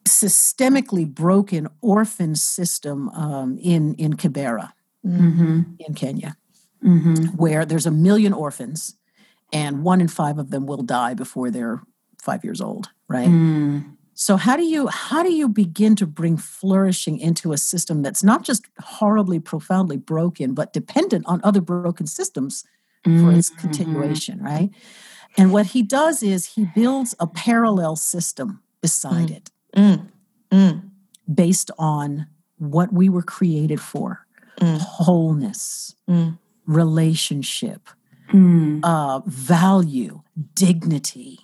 systemically 0.05 1.07
broken 1.07 1.67
orphan 1.81 2.35
system 2.35 3.09
um, 3.09 3.57
in 3.61 3.95
in 3.95 4.13
Kibera 4.13 4.71
Mhm. 5.05 5.75
in 5.79 5.93
Kenya 5.95 6.35
Mhm. 6.83 7.35
where 7.35 7.65
there's 7.65 7.85
a 7.87 7.91
million 7.91 8.33
orphans 8.33 8.95
and 9.51 9.83
one 9.83 10.01
in 10.01 10.07
five 10.07 10.37
of 10.37 10.49
them 10.51 10.65
will 10.65 10.83
die 10.83 11.13
before 11.13 11.49
they're 11.49 11.81
five 12.27 12.41
years 12.47 12.61
old 12.61 12.85
right 13.15 13.29
Mm. 13.29 13.95
so 14.25 14.31
how 14.45 14.55
do 14.61 14.65
you 14.73 14.81
how 14.87 15.21
do 15.27 15.31
you 15.41 15.47
begin 15.63 15.93
to 16.01 16.05
bring 16.19 16.35
flourishing 16.37 17.15
into 17.27 17.47
a 17.53 17.57
system 17.71 17.95
that's 18.05 18.23
not 18.31 18.41
just 18.49 18.63
horribly 18.97 19.39
profoundly 19.51 19.97
broken 20.13 20.53
but 20.59 20.67
dependent 20.79 21.23
on 21.31 21.37
other 21.43 21.61
broken 21.61 22.07
systems 22.19 22.63
for 23.21 23.31
its 23.37 23.49
Mhm. 23.51 23.57
continuation, 23.63 24.37
right? 24.51 24.69
And 25.37 25.51
what 25.55 25.65
he 25.75 25.81
does 25.83 26.23
is 26.23 26.41
he 26.55 26.63
builds 26.79 27.11
a 27.19 27.27
parallel 27.27 27.95
system 27.97 28.47
beside 28.81 29.29
it 29.37 29.51
Mm. 29.75 29.99
Mm. 30.51 30.75
based 31.43 31.69
on 31.77 32.27
what 32.75 32.89
we 32.99 33.09
were 33.09 33.23
created 33.37 33.81
for 33.81 34.07
Mm. 34.61 34.77
wholeness, 34.79 35.95
Mm. 36.09 36.37
relationship, 36.65 37.89
Mm. 38.31 38.79
uh, 38.83 39.19
value, 39.27 40.21
dignity, 40.55 41.42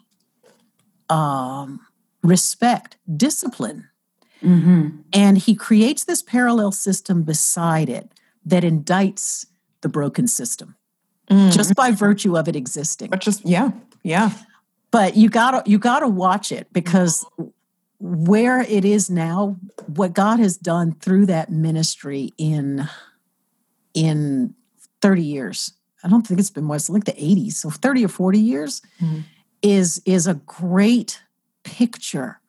um, 1.10 1.80
respect, 2.24 2.97
discipline. 3.18 3.88
Mhm. 4.41 5.03
And 5.14 5.38
he 5.38 5.55
creates 5.55 6.03
this 6.05 6.22
parallel 6.22 6.72
system 6.72 7.24
beside 7.24 7.89
it 7.89 8.12
that 8.45 8.64
indicts 8.64 9.45
the 9.82 9.89
broken 9.89 10.28
system 10.28 10.76
Mm. 11.30 11.51
just 11.51 11.76
by 11.76 11.91
virtue 11.91 12.38
of 12.38 12.47
it 12.47 12.55
existing. 12.55 13.10
but 13.12 13.20
just 13.22 13.45
yeah 13.45 13.70
yeah 14.03 14.32
but 14.91 15.16
you 15.16 15.30
gotta 15.30 15.62
you 15.70 15.78
gotta 15.78 16.07
watch 16.07 16.51
it 16.51 16.68
because 16.74 17.24
where 17.99 18.62
it 18.62 18.84
is 18.84 19.10
now 19.12 19.55
what 19.88 20.14
god 20.14 20.39
has 20.39 20.57
done 20.57 20.93
through 20.95 21.26
that 21.28 21.51
ministry 21.51 22.32
in 22.39 22.88
in 23.93 24.53
30 25.01 25.22
years 25.24 25.74
i 26.03 26.07
don't 26.07 26.26
think 26.26 26.39
it's 26.39 26.49
been 26.49 26.64
more 26.64 26.76
it's 26.78 26.89
like 26.89 27.05
the 27.05 27.12
80s 27.14 27.53
so 27.53 27.70
30 27.70 28.05
or 28.05 28.10
40 28.10 28.39
years 28.39 28.82
Mhm. 29.01 29.24
Is 29.62 30.01
is 30.05 30.28
a 30.28 30.36
great 30.36 31.22
picture 31.64 32.39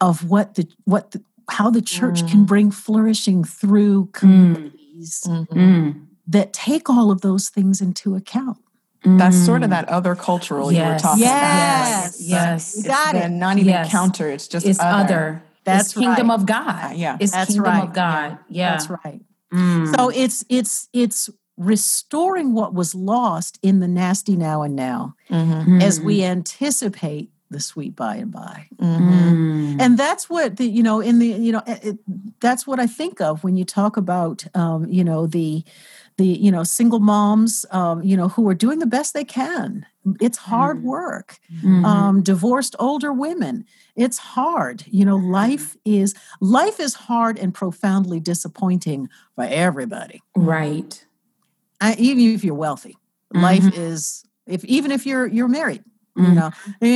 of 0.00 0.28
what 0.28 0.54
the 0.54 0.68
what 0.84 1.12
the 1.12 1.22
how 1.50 1.70
the 1.70 1.82
church 1.82 2.22
mm. 2.22 2.30
can 2.30 2.44
bring 2.44 2.70
flourishing 2.70 3.42
through 3.42 4.06
mm. 4.06 4.12
communities 4.12 5.22
mm-hmm. 5.26 6.00
that 6.26 6.52
take 6.52 6.90
all 6.90 7.10
of 7.10 7.22
those 7.22 7.48
things 7.48 7.80
into 7.80 8.14
account. 8.14 8.58
That's 9.04 9.36
sort 9.36 9.62
of 9.62 9.68
mm. 9.68 9.70
that 9.70 9.88
other 9.88 10.14
cultural 10.16 10.72
yes. 10.72 10.78
you 10.78 10.92
were 10.92 10.98
talking 10.98 11.22
yes. 11.22 12.20
about. 12.20 12.28
Yes, 12.28 12.74
yes, 12.74 12.86
got 12.86 13.14
it. 13.14 13.28
Not 13.30 13.56
even 13.56 13.68
yes. 13.68 13.90
counter; 13.90 14.28
it's 14.28 14.48
just 14.48 14.66
it's 14.66 14.80
other. 14.80 15.04
other. 15.04 15.42
That's 15.64 15.86
it's 15.86 15.94
kingdom 15.94 16.28
right. 16.28 16.34
of 16.34 16.46
God. 16.46 16.92
Uh, 16.92 16.94
yeah, 16.94 17.16
it's 17.20 17.32
That's 17.32 17.52
kingdom 17.52 17.72
right. 17.72 17.84
of 17.84 17.94
God. 17.94 18.38
Yeah, 18.48 18.70
That's 18.72 18.90
right. 18.90 19.20
Mm. 19.52 19.96
So 19.96 20.08
it's 20.10 20.44
it's 20.48 20.88
it's 20.92 21.30
restoring 21.58 22.54
what 22.54 22.72
was 22.72 22.94
lost 22.94 23.58
in 23.62 23.80
the 23.80 23.88
nasty 23.88 24.36
now 24.36 24.62
and 24.62 24.76
now 24.76 25.14
mm-hmm. 25.28 25.82
as 25.82 26.00
we 26.00 26.18
mm-hmm. 26.18 26.30
anticipate 26.30 27.30
the 27.50 27.60
sweet 27.60 27.96
by 27.96 28.16
and 28.16 28.30
by 28.30 28.68
mm-hmm. 28.76 29.80
and 29.80 29.98
that's 29.98 30.28
what 30.30 30.56
the 30.56 30.66
you 30.66 30.82
know 30.82 31.00
in 31.00 31.18
the 31.18 31.26
you 31.26 31.50
know 31.50 31.62
it, 31.66 31.98
that's 32.40 32.66
what 32.66 32.78
i 32.78 32.86
think 32.86 33.20
of 33.20 33.42
when 33.42 33.56
you 33.56 33.64
talk 33.64 33.96
about 33.96 34.44
um, 34.54 34.86
you 34.88 35.02
know 35.02 35.26
the 35.26 35.64
the 36.18 36.26
you 36.26 36.52
know 36.52 36.62
single 36.62 37.00
moms 37.00 37.64
um, 37.70 38.02
you 38.02 38.16
know 38.16 38.28
who 38.28 38.48
are 38.48 38.54
doing 38.54 38.78
the 38.78 38.86
best 38.86 39.14
they 39.14 39.24
can 39.24 39.86
it's 40.20 40.38
hard 40.38 40.78
mm-hmm. 40.78 40.88
work 40.88 41.38
mm-hmm. 41.52 41.84
um, 41.84 42.22
divorced 42.22 42.76
older 42.78 43.12
women 43.12 43.64
it's 43.96 44.18
hard 44.18 44.84
you 44.86 45.04
know 45.04 45.16
life 45.16 45.76
is 45.84 46.14
life 46.40 46.78
is 46.78 46.94
hard 46.94 47.38
and 47.38 47.54
profoundly 47.54 48.20
disappointing 48.20 49.08
for 49.34 49.44
everybody 49.44 50.20
right 50.36 51.06
I, 51.80 51.94
even 51.98 52.34
if 52.34 52.44
you're 52.44 52.54
wealthy 52.54 52.96
mm-hmm. 53.34 53.42
life 53.42 53.76
is 53.76 54.24
if 54.46 54.64
even 54.64 54.90
if 54.90 55.06
you're 55.06 55.26
you're 55.26 55.48
married 55.48 55.84
you 56.16 56.34
know 56.34 56.50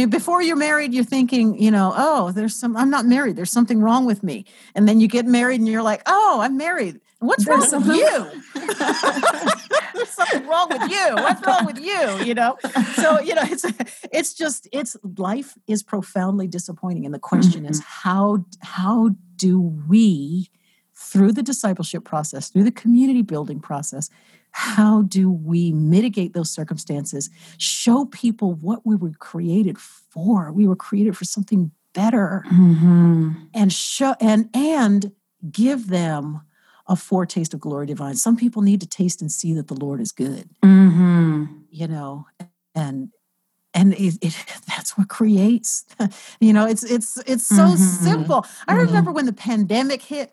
before 0.09 0.43
you're 0.43 0.57
married 0.57 0.93
you're 0.93 1.05
thinking 1.05 1.57
you 1.61 1.70
know 1.70 1.93
oh 1.97 2.33
there's 2.33 2.57
some 2.57 2.76
i'm 2.76 2.91
not 2.91 3.07
married 3.07 3.37
there's 3.37 3.53
something 3.53 3.80
wrong 3.80 4.05
with 4.05 4.22
me. 4.22 4.45
And 4.74 4.89
then 4.89 5.01
you 5.01 5.07
get 5.07 5.26
married 5.26 5.61
and 5.61 5.68
you're 5.68 5.83
like 5.83 6.03
oh 6.07 6.41
i'm 6.43 6.57
married. 6.57 7.01
What's 7.20 7.47
wrong 7.47 7.61
with 7.61 7.87
you? 7.87 8.30
There's 9.95 10.09
something 10.09 10.45
wrong 10.45 10.68
with 10.70 10.91
you. 10.91 11.14
What's 11.14 11.47
wrong 11.47 11.66
with 11.66 11.78
you? 11.78 12.24
You 12.24 12.35
know? 12.35 12.57
So 12.97 13.20
you 13.20 13.37
know 13.37 13.43
it's 13.45 13.64
it's 14.12 14.35
just 14.35 14.68
it's 14.72 14.97
life 15.16 15.55
is 15.68 15.85
profoundly 15.85 16.49
disappointing. 16.49 17.05
And 17.05 17.14
the 17.14 17.20
question 17.20 17.62
mm-hmm. 17.62 17.70
is 17.70 17.80
how 17.80 18.45
how 18.61 19.11
do 19.37 19.61
we 19.61 20.51
through 20.97 21.30
the 21.30 21.45
discipleship 21.45 22.05
process 22.05 22.49
through 22.49 22.64
the 22.64 22.72
community 22.72 23.22
building 23.22 23.61
process 23.61 24.11
how 24.53 25.03
do 25.03 25.30
we 25.30 25.72
mitigate 25.72 26.34
those 26.34 26.50
circumstances 26.50 27.30
show 27.59 28.05
people 28.07 28.55
what 28.55 28.86
we 28.86 28.94
were 28.94 29.12
created 29.18 29.78
for 29.78 30.53
we 30.53 30.66
were 30.66 30.76
created 30.76 31.16
for 31.16 31.24
something 31.24 31.70
better 31.94 32.44
mm-hmm. 32.50 33.32
and 33.55 33.72
show 33.72 34.14
and 34.20 34.48
and 34.55 35.12
give 35.50 35.88
them 35.88 36.40
a 36.86 36.96
foretaste 36.96 37.55
of 37.55 37.61
glory 37.61 37.86
divine 37.86 38.14
some 38.14 38.36
people 38.36 38.62
need 38.62 38.80
to 38.80 38.86
taste 38.86 39.20
and 39.20 39.32
see 39.32 39.53
that 39.53 39.68
the 39.68 39.74
lord 39.74 40.00
is 40.00 40.12
good 40.12 40.48
mm-hmm. 40.62 41.44
you 41.70 41.88
know 41.88 42.26
and 42.74 43.11
and 43.74 43.94
it, 43.94 44.18
it, 44.20 44.36
that's 44.68 44.96
what 44.96 45.09
creates 45.09 45.84
you 46.40 46.53
know 46.53 46.66
it's 46.66 46.82
it's 46.84 47.18
it's 47.26 47.46
so 47.46 47.64
mm-hmm. 47.64 47.76
simple 47.76 48.46
i 48.68 48.72
mm-hmm. 48.72 48.86
remember 48.86 49.12
when 49.12 49.26
the 49.26 49.32
pandemic 49.32 50.03
hit 50.03 50.32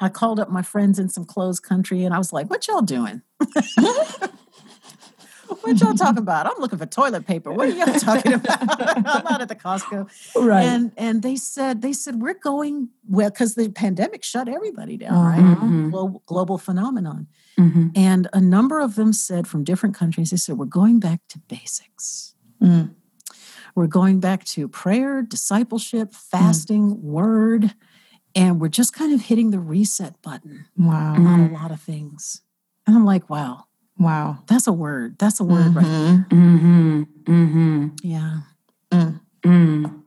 I 0.00 0.08
called 0.08 0.40
up 0.40 0.50
my 0.50 0.62
friends 0.62 0.98
in 0.98 1.08
some 1.08 1.24
closed 1.24 1.62
country 1.62 2.04
and 2.04 2.14
I 2.14 2.18
was 2.18 2.32
like, 2.32 2.48
what 2.48 2.66
y'all 2.66 2.80
doing? 2.80 3.20
what 5.60 5.78
y'all 5.78 5.94
talking 5.94 6.18
about? 6.18 6.46
I'm 6.46 6.58
looking 6.58 6.78
for 6.78 6.86
toilet 6.86 7.26
paper. 7.26 7.52
What 7.52 7.68
are 7.68 7.72
y'all 7.72 7.98
talking 7.98 8.32
about? 8.32 8.58
I'm 9.06 9.26
out 9.26 9.42
at 9.42 9.48
the 9.48 9.56
Costco. 9.56 10.08
Right. 10.36 10.62
And 10.62 10.92
and 10.96 11.22
they 11.22 11.36
said, 11.36 11.82
they 11.82 11.92
said, 11.92 12.22
we're 12.22 12.34
going 12.34 12.88
well, 13.08 13.28
because 13.28 13.56
the 13.56 13.68
pandemic 13.68 14.24
shut 14.24 14.48
everybody 14.48 14.96
down, 14.96 15.12
mm-hmm. 15.12 15.82
right? 15.82 15.90
Global, 15.90 16.22
global 16.24 16.56
phenomenon. 16.58 17.26
Mm-hmm. 17.58 17.88
And 17.94 18.28
a 18.32 18.40
number 18.40 18.80
of 18.80 18.94
them 18.94 19.12
said 19.12 19.46
from 19.46 19.64
different 19.64 19.94
countries, 19.94 20.30
they 20.30 20.38
said, 20.38 20.56
we're 20.56 20.64
going 20.64 20.98
back 20.98 21.20
to 21.28 21.38
basics. 21.40 22.34
Mm. 22.62 22.94
We're 23.74 23.86
going 23.86 24.20
back 24.20 24.44
to 24.44 24.68
prayer, 24.68 25.22
discipleship, 25.22 26.12
fasting, 26.12 26.96
mm. 26.96 27.00
word 27.00 27.74
and 28.34 28.60
we're 28.60 28.68
just 28.68 28.92
kind 28.92 29.12
of 29.12 29.22
hitting 29.22 29.50
the 29.50 29.58
reset 29.58 30.20
button 30.22 30.66
wow. 30.76 31.14
on 31.14 31.40
a 31.40 31.52
lot 31.52 31.70
of 31.70 31.80
things. 31.80 32.42
And 32.86 32.96
I'm 32.96 33.04
like, 33.04 33.28
wow. 33.28 33.64
Wow. 33.98 34.38
That's 34.46 34.66
a 34.66 34.72
word. 34.72 35.18
That's 35.18 35.40
a 35.40 35.44
word 35.44 35.66
mm-hmm. 35.66 35.76
right 35.76 35.84
there. 35.84 36.26
Mm-hmm. 36.30 37.02
Mm-hmm. 37.24 37.88
Yeah. 38.02 38.40
Mm. 38.90 39.20
Mm. 39.42 40.02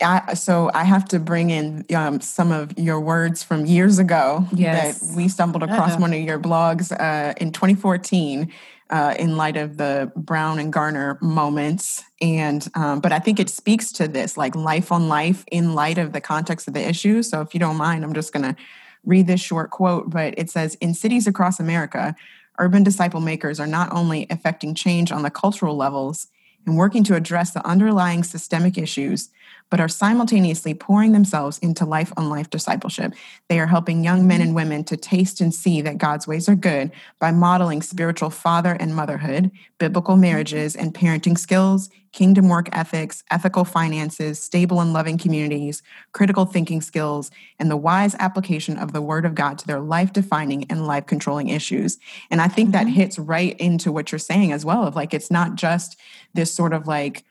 I, 0.00 0.34
so 0.34 0.70
I 0.74 0.84
have 0.84 1.06
to 1.06 1.18
bring 1.18 1.50
in 1.50 1.84
um, 1.94 2.20
some 2.20 2.52
of 2.52 2.78
your 2.78 3.00
words 3.00 3.42
from 3.42 3.66
years 3.66 3.98
ago 3.98 4.46
yes. 4.52 5.00
that 5.00 5.16
we 5.16 5.28
stumbled 5.28 5.62
across 5.62 5.92
Uh-oh. 5.92 6.00
one 6.00 6.12
of 6.12 6.20
your 6.20 6.38
blogs 6.38 6.92
uh, 6.92 7.34
in 7.38 7.52
2014 7.52 8.52
uh, 8.90 9.14
in 9.18 9.36
light 9.36 9.56
of 9.56 9.76
the 9.76 10.10
Brown 10.16 10.58
and 10.58 10.72
Garner 10.72 11.18
moments. 11.20 12.02
And, 12.20 12.66
um, 12.74 13.00
but 13.00 13.12
I 13.12 13.18
think 13.18 13.38
it 13.38 13.50
speaks 13.50 13.92
to 13.92 14.08
this 14.08 14.36
like 14.36 14.56
life 14.56 14.90
on 14.90 15.08
life 15.08 15.44
in 15.50 15.74
light 15.74 15.98
of 15.98 16.12
the 16.12 16.20
context 16.20 16.68
of 16.68 16.74
the 16.74 16.88
issue. 16.88 17.22
So 17.22 17.40
if 17.40 17.54
you 17.54 17.60
don't 17.60 17.76
mind, 17.76 18.04
I'm 18.04 18.14
just 18.14 18.32
going 18.32 18.54
to 18.54 18.56
read 19.04 19.26
this 19.26 19.40
short 19.40 19.70
quote, 19.70 20.10
but 20.10 20.34
it 20.38 20.50
says 20.50 20.74
In 20.76 20.94
cities 20.94 21.26
across 21.26 21.60
America, 21.60 22.16
urban 22.58 22.82
disciple 22.82 23.20
makers 23.20 23.60
are 23.60 23.66
not 23.66 23.92
only 23.92 24.26
affecting 24.30 24.74
change 24.74 25.12
on 25.12 25.22
the 25.22 25.30
cultural 25.30 25.76
levels 25.76 26.28
and 26.66 26.76
working 26.76 27.04
to 27.04 27.14
address 27.14 27.52
the 27.52 27.66
underlying 27.66 28.24
systemic 28.24 28.76
issues, 28.76 29.30
but 29.70 29.80
are 29.80 29.88
simultaneously 29.88 30.74
pouring 30.74 31.12
themselves 31.12 31.58
into 31.58 31.84
life 31.84 32.12
on 32.16 32.28
life 32.28 32.50
discipleship. 32.50 33.12
They 33.48 33.60
are 33.60 33.66
helping 33.66 34.04
young 34.04 34.26
men 34.26 34.40
and 34.40 34.54
women 34.54 34.84
to 34.84 34.96
taste 34.96 35.40
and 35.40 35.54
see 35.54 35.80
that 35.82 35.98
God's 35.98 36.26
ways 36.26 36.48
are 36.48 36.56
good 36.56 36.90
by 37.18 37.32
modeling 37.32 37.82
spiritual 37.82 38.30
father 38.30 38.76
and 38.78 38.94
motherhood, 38.94 39.50
biblical 39.78 40.16
marriages 40.16 40.74
and 40.74 40.94
parenting 40.94 41.38
skills, 41.38 41.90
kingdom 42.12 42.48
work 42.48 42.68
ethics, 42.72 43.22
ethical 43.30 43.64
finances, 43.64 44.42
stable 44.42 44.80
and 44.80 44.92
loving 44.92 45.18
communities, 45.18 45.82
critical 46.12 46.46
thinking 46.46 46.80
skills, 46.80 47.30
and 47.58 47.70
the 47.70 47.76
wise 47.76 48.14
application 48.18 48.78
of 48.78 48.92
the 48.92 49.02
word 49.02 49.24
of 49.24 49.34
God 49.34 49.58
to 49.58 49.66
their 49.66 49.80
life 49.80 50.12
defining 50.12 50.64
and 50.70 50.86
life 50.86 51.06
controlling 51.06 51.48
issues. 51.48 51.98
And 52.30 52.40
I 52.40 52.48
think 52.48 52.72
that 52.72 52.86
mm-hmm. 52.86 52.94
hits 52.94 53.18
right 53.18 53.58
into 53.60 53.92
what 53.92 54.10
you're 54.10 54.18
saying 54.18 54.52
as 54.52 54.64
well 54.64 54.84
of 54.84 54.96
like, 54.96 55.12
it's 55.12 55.30
not 55.30 55.54
just 55.54 55.98
this 56.34 56.52
sort 56.52 56.72
of 56.72 56.86
like, 56.86 57.24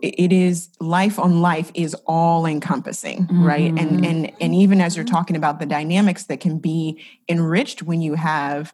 it 0.00 0.32
is 0.32 0.70
life 0.80 1.18
on 1.18 1.40
life 1.40 1.70
is 1.74 1.94
all 2.06 2.46
encompassing 2.46 3.26
mm-hmm. 3.26 3.44
right 3.44 3.70
and 3.70 3.78
mm-hmm. 3.78 4.04
and 4.04 4.32
and 4.40 4.54
even 4.54 4.80
as 4.80 4.96
you're 4.96 5.04
talking 5.04 5.36
about 5.36 5.58
the 5.58 5.66
dynamics 5.66 6.24
that 6.24 6.40
can 6.40 6.58
be 6.58 7.02
enriched 7.28 7.82
when 7.82 8.00
you 8.00 8.14
have 8.14 8.72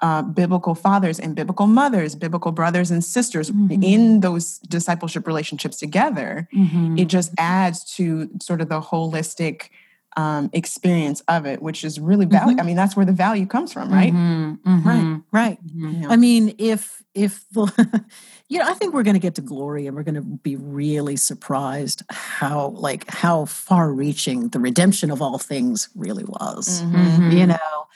uh, 0.00 0.20
biblical 0.20 0.74
fathers 0.74 1.18
and 1.18 1.34
biblical 1.34 1.66
mothers 1.66 2.14
biblical 2.14 2.52
brothers 2.52 2.90
and 2.90 3.04
sisters 3.04 3.50
mm-hmm. 3.50 3.82
in 3.82 4.20
those 4.20 4.58
discipleship 4.58 5.26
relationships 5.26 5.78
together 5.78 6.48
mm-hmm. 6.54 6.98
it 6.98 7.06
just 7.06 7.32
adds 7.38 7.82
to 7.84 8.28
sort 8.40 8.60
of 8.60 8.68
the 8.68 8.80
holistic 8.80 9.70
um, 10.16 10.50
experience 10.52 11.22
of 11.28 11.46
it 11.46 11.62
which 11.62 11.84
is 11.84 11.98
really 11.98 12.26
value 12.26 12.52
mm-hmm. 12.52 12.60
i 12.60 12.64
mean 12.64 12.76
that's 12.76 12.94
where 12.94 13.06
the 13.06 13.12
value 13.12 13.46
comes 13.46 13.72
from 13.72 13.90
right 13.90 14.12
mm-hmm. 14.12 14.88
right 14.88 15.20
right 15.32 15.58
yeah. 15.74 16.08
i 16.08 16.16
mean 16.16 16.54
if 16.58 17.02
if 17.14 17.48
the 17.50 18.04
you 18.52 18.58
know, 18.58 18.66
I 18.68 18.74
think 18.74 18.92
we're 18.92 19.02
going 19.02 19.14
to 19.14 19.20
get 19.20 19.34
to 19.36 19.40
glory 19.40 19.86
and 19.86 19.96
we're 19.96 20.02
going 20.02 20.14
to 20.14 20.20
be 20.20 20.56
really 20.56 21.16
surprised 21.16 22.02
how 22.10 22.68
like 22.68 23.10
how 23.10 23.46
far 23.46 23.90
reaching 23.90 24.48
the 24.48 24.60
redemption 24.60 25.10
of 25.10 25.22
all 25.22 25.38
things 25.38 25.88
really 25.94 26.24
was. 26.24 26.82
Mm-hmm. 26.82 27.30
You 27.30 27.46
know, 27.46 27.86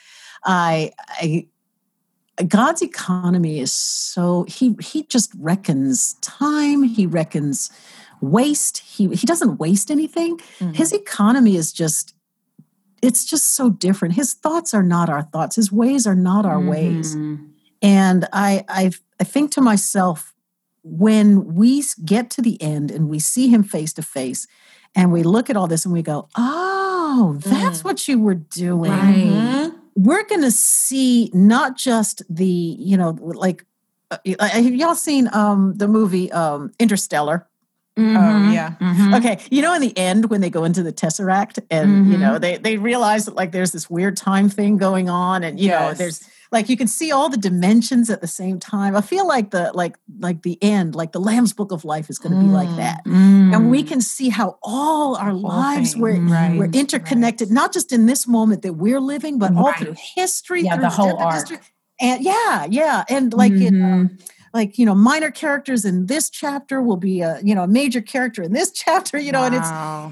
I 0.43 0.93
I 1.09 1.47
God's 2.47 2.81
economy 2.81 3.59
is 3.59 3.71
so 3.71 4.45
he 4.47 4.75
he 4.81 5.03
just 5.03 5.31
reckons 5.37 6.15
time, 6.21 6.81
he 6.81 7.05
reckons 7.05 7.69
waste. 8.21 8.79
He 8.79 9.07
he 9.09 9.27
doesn't 9.27 9.57
waste 9.57 9.91
anything. 9.91 10.37
Mm-hmm. 10.37 10.73
His 10.73 10.93
economy 10.93 11.55
is 11.55 11.71
just 11.71 12.13
it's 13.01 13.25
just 13.25 13.55
so 13.55 13.69
different. 13.69 14.15
His 14.15 14.33
thoughts 14.33 14.73
are 14.73 14.83
not 14.83 15.09
our 15.09 15.23
thoughts. 15.23 15.55
His 15.55 15.71
ways 15.71 16.07
are 16.07 16.15
not 16.15 16.45
our 16.45 16.57
mm-hmm. 16.57 16.69
ways. 16.69 17.15
And 17.81 18.27
I 18.33 18.65
I 18.67 18.91
I 19.19 19.23
think 19.23 19.51
to 19.51 19.61
myself 19.61 20.33
when 20.83 21.55
we 21.55 21.83
get 22.05 22.29
to 22.31 22.41
the 22.41 22.61
end 22.61 22.91
and 22.91 23.09
we 23.09 23.19
see 23.19 23.49
him 23.49 23.63
face 23.63 23.93
to 23.93 24.01
face 24.01 24.47
and 24.95 25.11
we 25.11 25.23
look 25.23 25.49
at 25.49 25.57
all 25.57 25.67
this 25.67 25.85
and 25.85 25.93
we 25.93 26.01
go, 26.01 26.29
oh, 26.35 27.37
that's 27.39 27.81
mm. 27.81 27.83
what 27.83 28.07
you 28.07 28.19
were 28.19 28.35
doing. 28.35 28.91
Right. 28.91 29.15
Mm-hmm. 29.15 29.77
We're 29.95 30.23
going 30.25 30.41
to 30.41 30.51
see 30.51 31.29
not 31.33 31.75
just 31.77 32.21
the, 32.29 32.45
you 32.45 32.97
know, 32.97 33.17
like, 33.21 33.65
uh, 34.11 34.17
have 34.39 34.73
y'all 34.73 34.95
seen 34.95 35.29
um, 35.33 35.73
the 35.75 35.87
movie 35.87 36.31
um, 36.31 36.71
Interstellar? 36.79 37.47
Mm-hmm. 37.97 38.17
Oh 38.17 38.51
yeah. 38.51 38.75
Mm-hmm. 38.79 39.13
Okay. 39.15 39.39
You 39.49 39.61
know, 39.61 39.73
in 39.73 39.81
the 39.81 39.97
end, 39.97 40.29
when 40.29 40.41
they 40.41 40.49
go 40.49 40.63
into 40.63 40.83
the 40.83 40.93
tesseract, 40.93 41.59
and 41.71 41.89
mm-hmm. 41.89 42.11
you 42.11 42.17
know, 42.17 42.37
they 42.37 42.57
they 42.57 42.77
realize 42.77 43.25
that 43.25 43.35
like 43.35 43.51
there's 43.51 43.71
this 43.71 43.89
weird 43.89 44.15
time 44.17 44.49
thing 44.49 44.77
going 44.77 45.09
on, 45.09 45.43
and 45.43 45.59
you 45.59 45.67
yes. 45.67 45.81
know, 45.81 45.93
there's 45.93 46.23
like 46.51 46.69
you 46.69 46.77
can 46.77 46.87
see 46.87 47.11
all 47.11 47.27
the 47.27 47.37
dimensions 47.37 48.09
at 48.09 48.21
the 48.21 48.27
same 48.27 48.59
time. 48.59 48.95
I 48.95 49.01
feel 49.01 49.27
like 49.27 49.49
the 49.51 49.71
like 49.73 49.97
like 50.19 50.43
the 50.43 50.57
end, 50.61 50.95
like 50.95 51.11
the 51.11 51.19
Lamb's 51.19 51.53
Book 51.53 51.71
of 51.71 51.83
Life 51.83 52.09
is 52.09 52.19
going 52.19 52.33
to 52.35 52.39
be 52.39 52.47
like 52.47 52.73
that, 52.77 53.03
Mm. 53.05 53.53
and 53.55 53.71
we 53.71 53.83
can 53.83 53.99
see 53.99 54.29
how 54.29 54.57
all 54.63 55.15
our 55.15 55.33
lives 55.33 55.97
were 55.97 56.13
right, 56.19 56.57
we're 56.57 56.69
interconnected, 56.71 57.51
not 57.51 57.73
just 57.73 57.91
in 57.91 58.05
this 58.05 58.27
moment 58.27 58.61
that 58.61 58.73
we're 58.73 59.01
living, 59.01 59.39
but 59.39 59.55
all 59.55 59.73
through 59.73 59.95
history, 60.15 60.61
Yeah, 60.61 60.73
through 60.75 60.83
the 60.83 60.89
whole 60.89 61.17
arc. 61.17 61.33
history. 61.33 61.57
And 61.99 62.23
yeah, 62.23 62.67
yeah, 62.69 63.03
and 63.09 63.33
like 63.33 63.53
in 63.53 63.73
Mhm. 63.73 64.19
Like 64.53 64.77
you 64.77 64.85
know 64.85 64.95
minor 64.95 65.31
characters 65.31 65.85
in 65.85 66.05
this 66.07 66.29
chapter 66.29 66.81
will 66.81 66.97
be 66.97 67.21
a 67.21 67.39
you 67.43 67.53
know 67.55 67.63
a 67.63 67.67
major 67.67 68.01
character 68.01 68.41
in 68.43 68.53
this 68.53 68.71
chapter 68.83 69.17
you 69.17 69.31
know 69.31 69.43
and 69.43 69.55
it's 69.55 69.69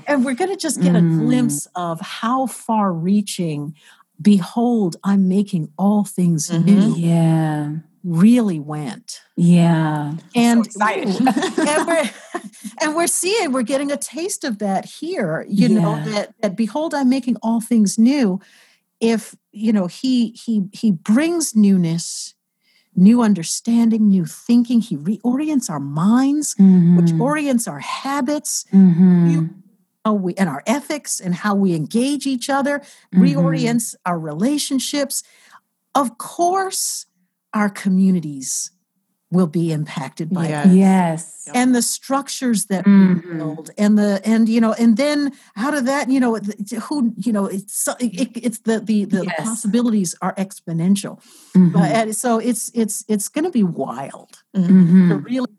and 0.08 0.26
we're 0.26 0.36
going 0.36 0.50
to 0.52 0.58
just 0.58 0.82
get 0.82 0.94
Mm. 0.94 0.98
a 1.22 1.26
glimpse 1.26 1.68
of 1.76 2.00
how 2.02 2.46
far 2.48 2.94
reaching 2.94 3.76
behold 4.22 4.96
i'm 5.04 5.28
making 5.28 5.70
all 5.78 6.04
things 6.06 6.50
Mhm. 6.50 6.66
new 6.66 6.96
yeah, 6.96 7.72
really 8.04 8.60
went 8.60 9.22
yeah. 9.36 10.14
and 10.36 10.66
excited. 10.66 11.16
and 11.18 11.88
we're 11.88 12.10
and 12.82 12.96
we're 12.96 13.08
seeing 13.08 13.52
we're 13.52 13.62
getting 13.64 13.92
a 13.92 13.98
taste 13.98 14.44
of 14.44 14.60
that 14.60 14.86
here 14.86 15.46
you 15.50 15.68
know 15.68 16.02
that 16.06 16.34
that 16.42 16.56
behold 16.56 16.94
i'm 16.94 17.10
making 17.10 17.36
all 17.42 17.60
things 17.60 17.98
new 17.98 18.40
if 19.02 19.36
you 19.52 19.74
know 19.74 19.88
he 19.88 20.30
he 20.32 20.64
he 20.72 20.92
brings 20.92 21.56
newness 21.56 22.35
new 22.96 23.22
understanding 23.22 24.08
new 24.10 24.26
thinking 24.26 24.82
he 24.82 24.98
reorients 24.98 25.70
our 25.70 25.80
minds 25.80 26.56
which 26.96 27.12
Mhm. 27.14 27.22
orients 27.22 27.68
our 27.68 27.80
habits 27.80 28.66
Mhm. 28.72 29.54
how 30.06 30.14
we 30.14 30.34
and 30.36 30.48
our 30.50 30.64
ethics 30.68 31.20
and 31.20 31.34
how 31.36 31.56
we 31.56 31.74
engage 31.74 32.26
each 32.28 32.50
other 32.50 32.80
Mhm. 33.14 33.20
reorients 33.22 33.96
our 34.06 34.20
relationships 34.20 35.24
of 35.96 36.18
course 36.18 37.06
our 37.54 37.70
communities 37.70 38.72
will 39.36 39.48
be 39.48 39.72
impacted 39.72 40.30
by 40.34 40.48
Yeah. 40.48 40.64
that 40.64 40.74
Yes. 40.74 41.48
and 41.54 41.76
the 41.76 41.82
structures 41.82 42.66
that 42.68 42.86
Mhm. 42.86 43.16
we 43.16 43.38
build 43.38 43.70
and 43.78 43.98
the 43.98 44.20
and 44.26 44.50
you 44.50 44.60
know 44.60 44.74
and 44.74 44.98
then 44.98 45.32
out 45.58 45.74
of 45.78 45.86
that 45.86 46.10
you 46.10 46.20
know 46.20 46.36
who 46.88 47.14
you 47.18 47.32
know 47.32 47.46
it's 47.46 47.88
it, 48.00 48.30
it's 48.48 48.60
the 48.60 48.80
the 48.80 49.06
the 49.06 49.24
Yes. 49.26 49.36
possibilities 49.48 50.16
are 50.22 50.34
exponential 50.36 51.20
Mhm. 51.54 51.72
but 51.74 51.92
and 51.92 52.16
so 52.16 52.40
it's 52.40 52.72
it's 52.74 53.04
it's 53.08 53.28
going 53.30 53.46
to 53.46 53.52
be 53.52 53.64
wild 53.64 54.32
to 54.56 54.62
Mhm. 54.62 55.24
really 55.26 55.52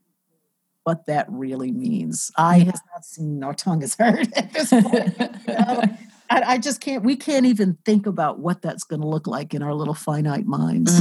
what 0.84 1.06
that 1.06 1.26
really 1.28 1.72
means 1.72 2.30
i 2.38 2.58
has 2.60 2.80
not 2.94 3.04
seen 3.04 3.38
nor 3.40 3.52
tongue 3.54 3.80
has 3.82 3.94
heard 3.98 4.32
at 4.40 4.52
this 4.52 4.70
point 4.70 5.14
you 5.18 5.54
know? 5.54 5.82
I, 6.28 6.54
I 6.54 6.58
just 6.58 6.80
can't 6.80 7.04
we 7.04 7.14
can't 7.14 7.46
even 7.46 7.78
think 7.84 8.06
about 8.06 8.40
what 8.40 8.60
that's 8.60 8.82
going 8.82 9.00
to 9.00 9.06
look 9.06 9.26
like 9.28 9.54
in 9.54 9.62
our 9.62 9.74
little 9.74 9.94
finite 9.94 10.46
minds 10.46 10.92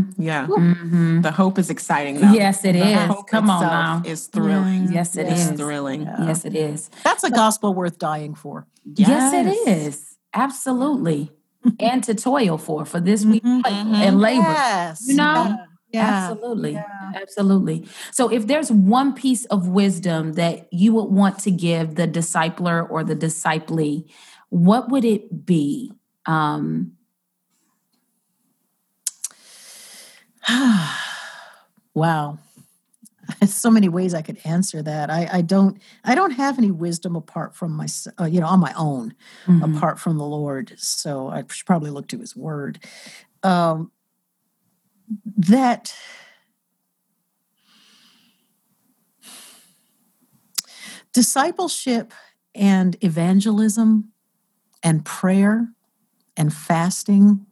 Mhm. 0.00 0.14
Yeah. 0.18 0.46
Mhm. 0.46 1.22
The 1.22 1.30
hope 1.32 1.58
is 1.58 1.70
exciting 1.70 2.20
though. 2.20 2.32
Yes, 2.32 2.64
it 2.64 2.72
the 2.74 2.84
is. 2.86 3.06
hope 3.08 3.26
Come 3.28 3.50
on 3.50 3.62
now. 3.62 4.02
is 4.04 4.26
thrilling. 4.26 4.92
Yes, 4.92 5.16
it 5.16 5.26
It's 5.26 5.50
is. 5.50 5.58
thrilling. 5.58 6.02
Yeah. 6.02 6.26
Yes, 6.26 6.44
it 6.44 6.54
is. 6.54 6.90
that's 7.04 7.24
a 7.24 7.30
gospel 7.30 7.74
worth 7.74 7.98
dying 7.98 8.34
for 8.34 8.66
Yes, 8.84 9.32
it 9.34 9.46
is. 9.68 10.16
Absolutely. 10.34 11.32
and 11.80 12.02
to 12.04 12.14
toil 12.14 12.56
for, 12.56 12.84
for 12.84 13.00
this 13.00 13.24
we 13.24 13.40
Mhm. 13.40 13.62
and 13.66 14.18
labor. 14.20 14.42
yes 14.42 15.06
You 15.06 15.16
know? 15.16 15.34
yeah, 15.34 15.56
yeah. 15.92 16.28
Absolutely. 16.30 16.72
Yeah. 16.72 17.12
Absolutely. 17.22 17.86
So 18.12 18.28
if 18.30 18.46
there's 18.46 18.70
one 18.72 19.12
piece 19.12 19.44
of 19.46 19.68
wisdom 19.68 20.32
that 20.34 20.68
you 20.72 20.94
would 20.94 21.10
want 21.10 21.38
to 21.40 21.50
give 21.50 21.96
the 21.96 22.06
discipler 22.08 22.88
or 22.90 23.04
the 23.04 23.16
disciplee, 23.16 24.04
what 24.48 24.88
would 24.90 25.04
it 25.04 25.44
be? 25.44 25.92
Um, 26.26 26.92
wow. 31.94 32.38
There's 33.40 33.54
so 33.54 33.70
many 33.70 33.88
ways 33.88 34.14
i 34.14 34.22
could 34.22 34.38
answer 34.44 34.82
that. 34.82 35.10
I 35.10 35.28
i 35.32 35.40
don't 35.40 35.80
i 36.04 36.14
don't 36.14 36.32
have 36.32 36.58
any 36.58 36.70
wisdom 36.70 37.16
apart 37.16 37.54
from 37.54 37.72
my 37.72 37.86
uh, 38.20 38.24
you 38.24 38.40
know 38.40 38.46
on 38.46 38.60
my 38.60 38.72
own 38.76 39.14
mhm. 39.46 39.76
apart 39.76 39.98
from 39.98 40.18
the 40.18 40.24
lord. 40.24 40.72
So 40.76 41.28
i 41.28 41.44
should 41.48 41.66
probably 41.66 41.90
look 41.90 42.08
to 42.08 42.18
his 42.18 42.36
word. 42.36 42.80
Um 43.42 43.92
that 45.36 45.94
discipleship 51.12 52.12
and 52.54 52.96
evangelism 53.02 54.12
and 54.82 55.04
prayer 55.04 55.68
and 56.36 56.52
fasting 56.52 57.46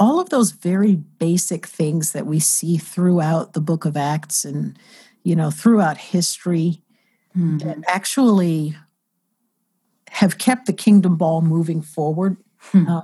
all 0.00 0.18
of 0.18 0.30
those 0.30 0.50
very 0.50 0.96
basic 0.96 1.66
things 1.66 2.12
that 2.12 2.26
we 2.26 2.40
see 2.40 2.76
throughout 2.78 3.52
the 3.52 3.60
book 3.60 3.84
of 3.84 3.96
acts 3.96 4.44
and 4.44 4.76
you 5.22 5.36
know 5.36 5.50
throughout 5.50 5.96
history 5.98 6.82
Mhm. 7.36 7.62
that 7.62 7.78
actually 7.86 8.74
have 10.10 10.38
kept 10.38 10.66
the 10.66 10.72
kingdom 10.72 11.16
ball 11.16 11.40
moving 11.42 11.82
forward 11.82 12.36
Hmm. 12.72 12.86
Uh, 12.88 13.00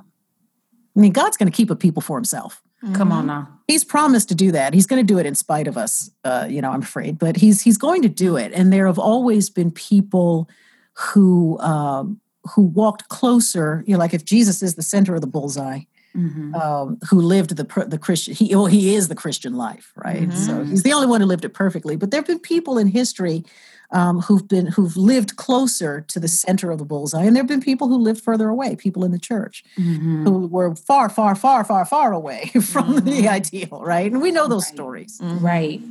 i 0.96 1.00
mean 1.00 1.12
god's 1.12 1.36
going 1.36 1.50
to 1.50 1.56
keep 1.56 1.70
a 1.70 1.76
people 1.76 2.02
for 2.02 2.16
himself 2.18 2.62
Come 2.92 3.10
on 3.10 3.26
now. 3.26 3.48
he's 3.68 3.84
promised 3.84 4.28
to 4.28 4.34
do 4.34 4.52
that 4.52 4.74
he's 4.74 4.86
going 4.86 5.04
to 5.04 5.12
do 5.14 5.18
it 5.18 5.26
in 5.26 5.34
spite 5.34 5.66
of 5.68 5.76
us 5.78 6.10
uh, 6.24 6.46
you 6.48 6.60
know 6.60 6.70
i'm 6.70 6.82
afraid 6.82 7.18
but 7.18 7.36
he's 7.36 7.62
he's 7.62 7.78
going 7.78 8.02
to 8.02 8.08
do 8.08 8.36
it 8.36 8.52
and 8.52 8.72
there 8.72 8.86
have 8.86 8.98
always 8.98 9.48
been 9.50 9.70
people 9.70 10.48
who 10.94 11.58
um, 11.60 12.20
who 12.54 12.62
walked 12.62 13.08
closer 13.08 13.82
you 13.86 13.92
know 13.94 13.98
like 13.98 14.12
if 14.14 14.24
jesus 14.24 14.62
is 14.62 14.74
the 14.74 14.82
center 14.82 15.14
of 15.14 15.20
the 15.20 15.26
bullseye 15.26 15.80
Mhm. 16.16 16.56
um, 16.56 16.98
who 17.10 17.20
lived 17.20 17.56
the 17.56 17.64
the 17.88 17.98
Christian. 17.98 18.34
He 18.34 18.54
well, 18.54 18.66
he 18.66 18.94
is 18.94 19.08
the 19.08 19.14
Christian 19.14 19.54
life, 19.54 19.92
right? 19.96 20.32
So 20.32 20.60
Mhm. 20.60 20.68
he's 20.68 20.82
the 20.82 20.92
only 20.92 21.06
one 21.06 21.20
who 21.20 21.26
lived 21.26 21.44
it 21.44 21.54
perfectly. 21.54 21.96
But 21.96 22.10
there 22.10 22.20
have 22.20 22.26
been 22.26 22.38
people 22.38 22.78
in 22.78 22.88
history 22.88 23.44
um, 23.92 24.20
who've 24.22 24.48
been 24.48 24.66
who've 24.66 24.96
lived 24.96 25.36
closer 25.36 26.00
to 26.08 26.18
the 26.20 26.28
center 26.28 26.70
of 26.70 26.78
the 26.78 26.84
bullseye, 26.84 27.24
and 27.24 27.36
there 27.36 27.42
have 27.42 27.48
been 27.48 27.60
people 27.60 27.88
who 27.88 27.98
lived 27.98 28.20
further 28.22 28.48
away. 28.48 28.76
People 28.76 29.04
in 29.04 29.12
the 29.12 29.18
church 29.18 29.62
Mhm. 29.78 30.24
who 30.24 30.46
were 30.48 30.74
far, 30.74 31.08
far, 31.08 31.34
far, 31.34 31.64
far, 31.64 31.84
far 31.84 32.12
away 32.12 32.50
from 32.62 32.96
the 33.04 33.22
Mhm. 33.26 33.28
ideal, 33.28 33.80
right? 33.84 34.10
And 34.10 34.20
we 34.22 34.30
know 34.32 34.48
those 34.48 34.64
Right. 34.64 34.74
stories. 34.74 35.18
Right. 35.20 35.82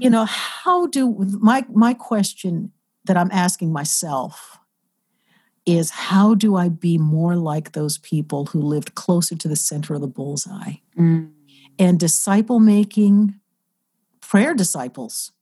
You 0.00 0.10
know, 0.10 0.24
how 0.24 0.86
do 0.86 1.14
my 1.40 1.64
my 1.72 1.94
question 1.94 2.72
that 3.06 3.16
I'm 3.16 3.30
asking 3.32 3.72
myself 3.72 4.58
is 5.66 5.90
how 5.90 6.34
do 6.34 6.56
I 6.56 6.68
be 6.68 6.98
more 6.98 7.36
like 7.36 7.72
those 7.72 7.98
people 7.98 8.46
who 8.46 8.60
lived 8.60 8.94
closer 8.94 9.34
to 9.34 9.48
the 9.48 9.56
center 9.56 9.94
of 9.94 10.00
the 10.00 10.06
bullseye? 10.06 10.74
Mm. 10.98 11.30
and 11.78 11.98
disciple 11.98 12.60
making, 12.60 13.34
prayer 14.20 14.54
disciples, 14.54 15.32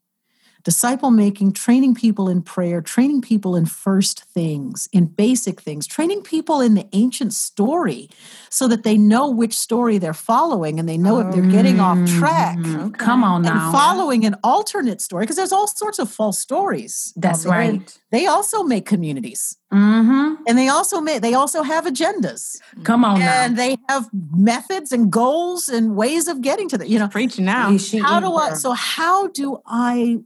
disciple 0.65 1.11
making, 1.11 1.53
training 1.53 1.95
people 1.95 2.29
in 2.29 2.43
prayer, 2.43 2.81
training 2.81 3.21
people 3.21 3.57
in 3.57 3.67
first 3.67 4.25
things, 4.25 4.89
in 4.93 5.07
basic 5.07 5.61
things, 5.61 5.87
training 5.87 6.23
people 6.23 6.61
in 6.61 6.75
the 6.75 6.87
ancient 6.93 7.33
story 7.33 8.09
so 8.51 8.69
that 8.69 8.83
they 8.83 8.97
know 8.97 9.29
which 9.31 9.55
story 9.59 9.99
they're 9.99 10.15
following 10.15 10.79
and 10.79 10.89
they 10.89 10.99
know 10.99 11.19
if 11.21 11.31
they're 11.33 11.51
getting 11.51 11.81
off 11.81 11.99
track. 12.05 12.57
Mhm. 12.59 12.87
Okay. 12.87 12.99
Come 13.05 13.25
on 13.25 13.45
And 13.45 13.55
now. 13.57 13.73
following 13.73 14.25
an 14.25 14.37
alternate 14.45 15.01
story, 15.01 15.23
because 15.25 15.37
there's 15.37 15.53
all 15.53 15.67
sorts 15.67 15.99
of 15.99 16.11
false 16.11 16.39
stories. 16.39 17.13
That's 17.17 17.45
there, 17.45 17.53
and 17.55 17.79
right. 17.81 17.99
They 18.11 18.27
also 18.27 18.63
make 18.63 18.85
communities, 18.87 19.57
hmm 19.73 20.35
and 20.47 20.59
they 20.59 20.69
also 20.69 21.01
make 21.01 21.23
they 21.23 21.35
also 21.35 21.63
have 21.63 21.85
agendas, 21.87 22.61
Come 22.85 23.05
on 23.05 23.21
now. 23.21 23.49
they 23.49 23.77
have 23.89 24.09
methods 24.35 24.93
and 24.93 25.11
goals 25.11 25.69
and 25.69 25.97
ways 25.97 26.29
of 26.29 26.41
getting 26.43 26.69
to 26.69 26.79
that. 26.79 26.89
You 26.89 26.99
know, 26.99 27.09
Preaching 27.09 27.47
now. 27.47 27.71
Yeah, 27.71 27.79
she 27.79 27.99
how 27.99 28.19
is, 28.19 28.25
do 28.25 28.35
I 28.35 28.55
so 28.55 28.73
how 28.73 29.29
do 29.29 29.59
I 29.67 30.21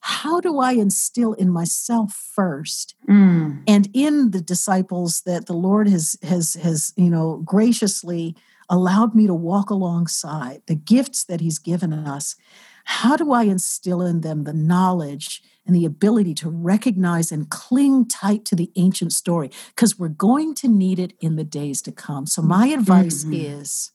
how 0.00 0.40
do 0.40 0.58
I 0.58 0.72
instill 0.72 1.32
in 1.34 1.50
myself 1.50 2.12
first 2.14 2.94
Mm. 3.08 3.62
and 3.66 3.88
in 3.94 4.30
the 4.30 4.40
disciples 4.40 5.22
that 5.22 5.46
the 5.46 5.54
Lord 5.54 5.88
has 5.88 6.16
has 6.22 6.54
has 6.54 6.92
you 6.96 7.10
know 7.10 7.42
graciously 7.44 8.36
allowed 8.70 9.14
me 9.14 9.26
to 9.26 9.34
walk 9.34 9.70
alongside 9.70 10.62
the 10.66 10.74
gifts 10.74 11.24
that 11.24 11.40
he's 11.40 11.58
given 11.58 11.92
us 11.92 12.36
how 12.84 13.16
do 13.16 13.32
I 13.32 13.42
instill 13.44 14.02
in 14.02 14.20
them 14.20 14.44
the 14.44 14.52
knowledge 14.52 15.42
and 15.66 15.74
the 15.74 15.84
ability 15.84 16.34
to 16.34 16.48
recognize 16.48 17.30
and 17.32 17.50
cling 17.50 18.06
tight 18.06 18.44
to 18.46 18.56
the 18.56 18.70
ancient 18.76 19.12
story 19.12 19.50
because 19.74 19.98
we're 19.98 20.08
going 20.08 20.54
to 20.56 20.68
need 20.68 20.98
it 20.98 21.12
in 21.20 21.36
the 21.36 21.44
days 21.44 21.82
to 21.82 21.92
come 21.92 22.26
so 22.26 22.40
my 22.42 22.66
advice 22.68 23.24
Mhm. 23.24 23.56
is 23.56 23.90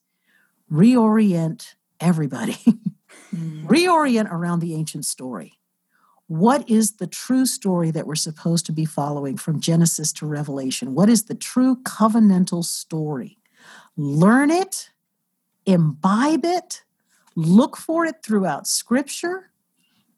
reorient 0.71 1.75
everybody 1.99 2.57
Mm. 3.35 3.65
reorient 3.65 4.29
around 4.31 4.59
the 4.59 4.75
ancient 4.75 5.05
story. 5.05 5.53
What 6.33 6.67
is 6.67 6.93
the 6.93 7.05
true 7.05 7.45
story 7.45 7.91
that 7.91 8.07
we're 8.07 8.15
supposed 8.15 8.65
to 8.65 8.71
be 8.71 8.85
following 8.85 9.37
from 9.37 9.59
Genesis 9.59 10.11
to 10.13 10.25
Revelation? 10.25 10.95
What 10.95 11.07
is 11.07 11.25
the 11.25 11.35
true 11.35 11.75
covenantal 11.83 12.65
story? 12.65 13.37
Learn 13.97 14.49
it, 14.49 14.89
imbibe 15.67 16.43
it, 16.43 16.81
look 17.35 17.77
for 17.77 18.03
it 18.07 18.23
throughout 18.23 18.65
Scripture, 18.65 19.51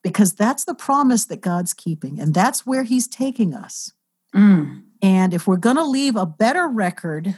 because 0.03 0.33
that's 0.33 0.63
the 0.63 0.73
promise 0.73 1.25
that 1.25 1.41
God's 1.41 1.73
keeping, 1.73 2.17
and 2.17 2.33
that's 2.33 2.65
where 2.65 2.83
He's 2.83 3.09
taking 3.09 3.53
us. 3.53 3.91
Mm. 4.33 4.83
And 5.01 5.33
if 5.33 5.47
we're 5.47 5.57
going 5.57 5.75
to 5.75 5.83
leave 5.83 6.15
a 6.15 6.25
better 6.25 6.69
record 6.69 7.37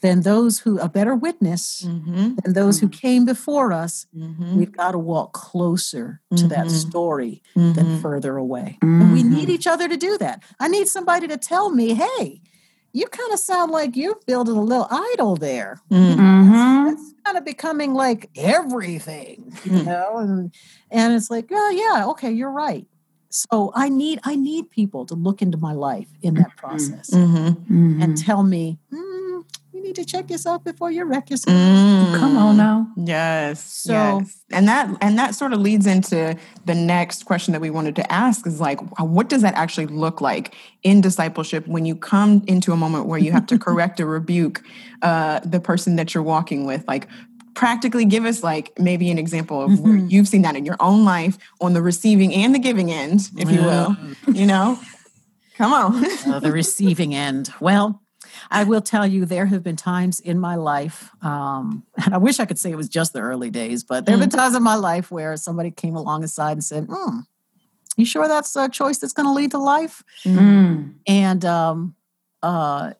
than 0.00 0.22
those 0.22 0.60
who 0.60 0.78
a 0.78 0.88
better 0.88 1.14
witness 1.14 1.82
Mm-hmm. 1.86 2.34
than 2.42 2.52
those 2.54 2.80
who 2.80 2.88
came 2.88 3.24
before 3.24 3.72
us. 3.72 4.06
Mm-hmm. 4.16 4.56
We've 4.58 4.72
got 4.72 4.92
to 4.92 4.98
walk 4.98 5.32
closer 5.32 6.20
to 6.36 6.46
that 6.48 6.66
Mhm. 6.66 6.70
story 6.70 7.42
Mm-hmm. 7.56 7.72
than 7.74 8.00
further 8.00 8.36
away. 8.36 8.78
And 8.82 9.12
we 9.12 9.22
need 9.22 9.48
each 9.50 9.66
other 9.66 9.88
to 9.88 9.96
do 9.96 10.16
that. 10.18 10.42
I 10.58 10.68
need 10.68 10.88
somebody 10.88 11.26
to 11.28 11.36
tell 11.36 11.70
me, 11.70 11.94
hey, 11.94 12.40
you 12.92 13.06
kind 13.06 13.32
of 13.32 13.38
sound 13.38 13.70
like 13.72 13.94
you're 13.96 14.18
building 14.26 14.56
a 14.56 14.62
little 14.62 14.88
idol 15.12 15.36
there. 15.36 15.80
Mm-hmm. 15.92 16.88
It's 16.88 17.14
kind 17.24 17.36
of 17.38 17.44
becoming 17.44 17.94
like 17.94 18.30
everything, 18.36 19.52
you 19.64 19.70
Mm. 19.72 19.86
know? 19.86 20.16
And 20.18 20.54
and 20.90 21.14
it's 21.14 21.30
like, 21.30 21.48
oh 21.52 21.70
yeah, 21.70 22.06
okay, 22.12 22.32
you're 22.32 22.50
right. 22.66 22.86
So 23.28 23.70
I 23.76 23.88
need 23.90 24.18
I 24.24 24.34
need 24.34 24.70
people 24.70 25.06
to 25.06 25.14
look 25.14 25.40
into 25.40 25.56
my 25.58 25.72
life 25.72 26.08
in 26.22 26.34
that 26.34 26.56
process 26.56 27.10
Mm-hmm. 27.10 28.02
and 28.02 28.16
tell 28.16 28.42
me, 28.42 28.78
mm, 28.92 29.09
you 29.80 29.86
need 29.86 29.96
to 29.96 30.04
check 30.04 30.30
yourself 30.30 30.62
before 30.62 30.90
you 30.90 31.04
wreck 31.04 31.30
yourself. 31.30 31.56
Come 31.56 32.36
on 32.36 32.56
now. 32.56 32.86
Yes. 32.96 33.64
So- 33.64 33.92
yes. 33.92 34.42
and 34.50 34.68
that 34.68 34.90
and 35.00 35.18
that 35.18 35.34
sort 35.34 35.52
of 35.52 35.60
leads 35.60 35.86
into 35.86 36.36
the 36.66 36.74
next 36.74 37.24
question 37.24 37.52
that 37.52 37.60
we 37.60 37.70
wanted 37.70 37.96
to 37.96 38.12
ask 38.12 38.46
is 38.46 38.60
like 38.60 38.80
what 39.00 39.28
does 39.28 39.42
that 39.42 39.54
actually 39.54 39.86
look 39.86 40.20
like 40.20 40.54
in 40.82 41.00
discipleship 41.00 41.66
when 41.66 41.86
you 41.86 41.96
come 41.96 42.42
into 42.46 42.72
a 42.72 42.76
moment 42.76 43.06
where 43.06 43.18
you 43.18 43.32
have 43.32 43.46
to 43.46 43.58
correct 43.66 44.00
or 44.00 44.06
rebuke 44.06 44.62
uh, 45.02 45.40
the 45.44 45.60
person 45.60 45.96
that 45.96 46.14
you're 46.14 46.22
walking 46.22 46.66
with 46.66 46.86
like 46.86 47.08
practically 47.54 48.04
give 48.04 48.24
us 48.24 48.42
like 48.42 48.72
maybe 48.78 49.10
an 49.10 49.18
example 49.18 49.62
of 49.62 49.80
where 49.80 49.96
you've 49.96 50.28
seen 50.28 50.42
that 50.42 50.56
in 50.56 50.64
your 50.64 50.76
own 50.80 51.04
life 51.04 51.38
on 51.60 51.72
the 51.72 51.82
receiving 51.82 52.34
and 52.34 52.54
the 52.54 52.58
giving 52.58 52.90
end 52.90 53.30
if 53.38 53.50
you 53.50 53.62
will 53.62 53.96
you 54.32 54.46
know 54.46 54.78
come 55.56 55.72
on 55.72 56.04
uh, 56.26 56.40
the 56.40 56.52
receiving 56.52 57.14
end. 57.14 57.50
Well, 57.60 58.02
I 58.50 58.64
will 58.64 58.80
tell 58.80 59.06
you, 59.06 59.24
there 59.24 59.46
have 59.46 59.62
been 59.62 59.76
times 59.76 60.20
in 60.20 60.38
my 60.38 60.54
life, 60.56 61.10
um, 61.22 61.84
and 62.04 62.14
I 62.14 62.18
wish 62.18 62.40
I 62.40 62.44
could 62.44 62.58
say 62.58 62.70
it 62.70 62.76
was 62.76 62.88
just 62.88 63.12
the 63.12 63.20
early 63.20 63.50
days, 63.50 63.84
but 63.84 64.06
there 64.06 64.12
have 64.12 64.20
been 64.20 64.30
times 64.30 64.54
in 64.54 64.62
my 64.62 64.76
life 64.76 65.10
where 65.10 65.36
somebody 65.36 65.70
came 65.70 65.96
along 65.96 66.24
aside 66.24 66.52
and 66.52 66.64
said, 66.64 66.86
hmm, 66.90 67.20
You 67.96 68.04
sure 68.04 68.28
that's 68.28 68.54
a 68.56 68.68
choice 68.68 68.98
that's 68.98 69.12
going 69.12 69.26
to 69.26 69.32
lead 69.32 69.50
to 69.52 69.58
life? 69.58 70.02
Mm. 70.24 70.94
And 71.06 71.44
um, 71.44 71.96
uh, 72.42 72.92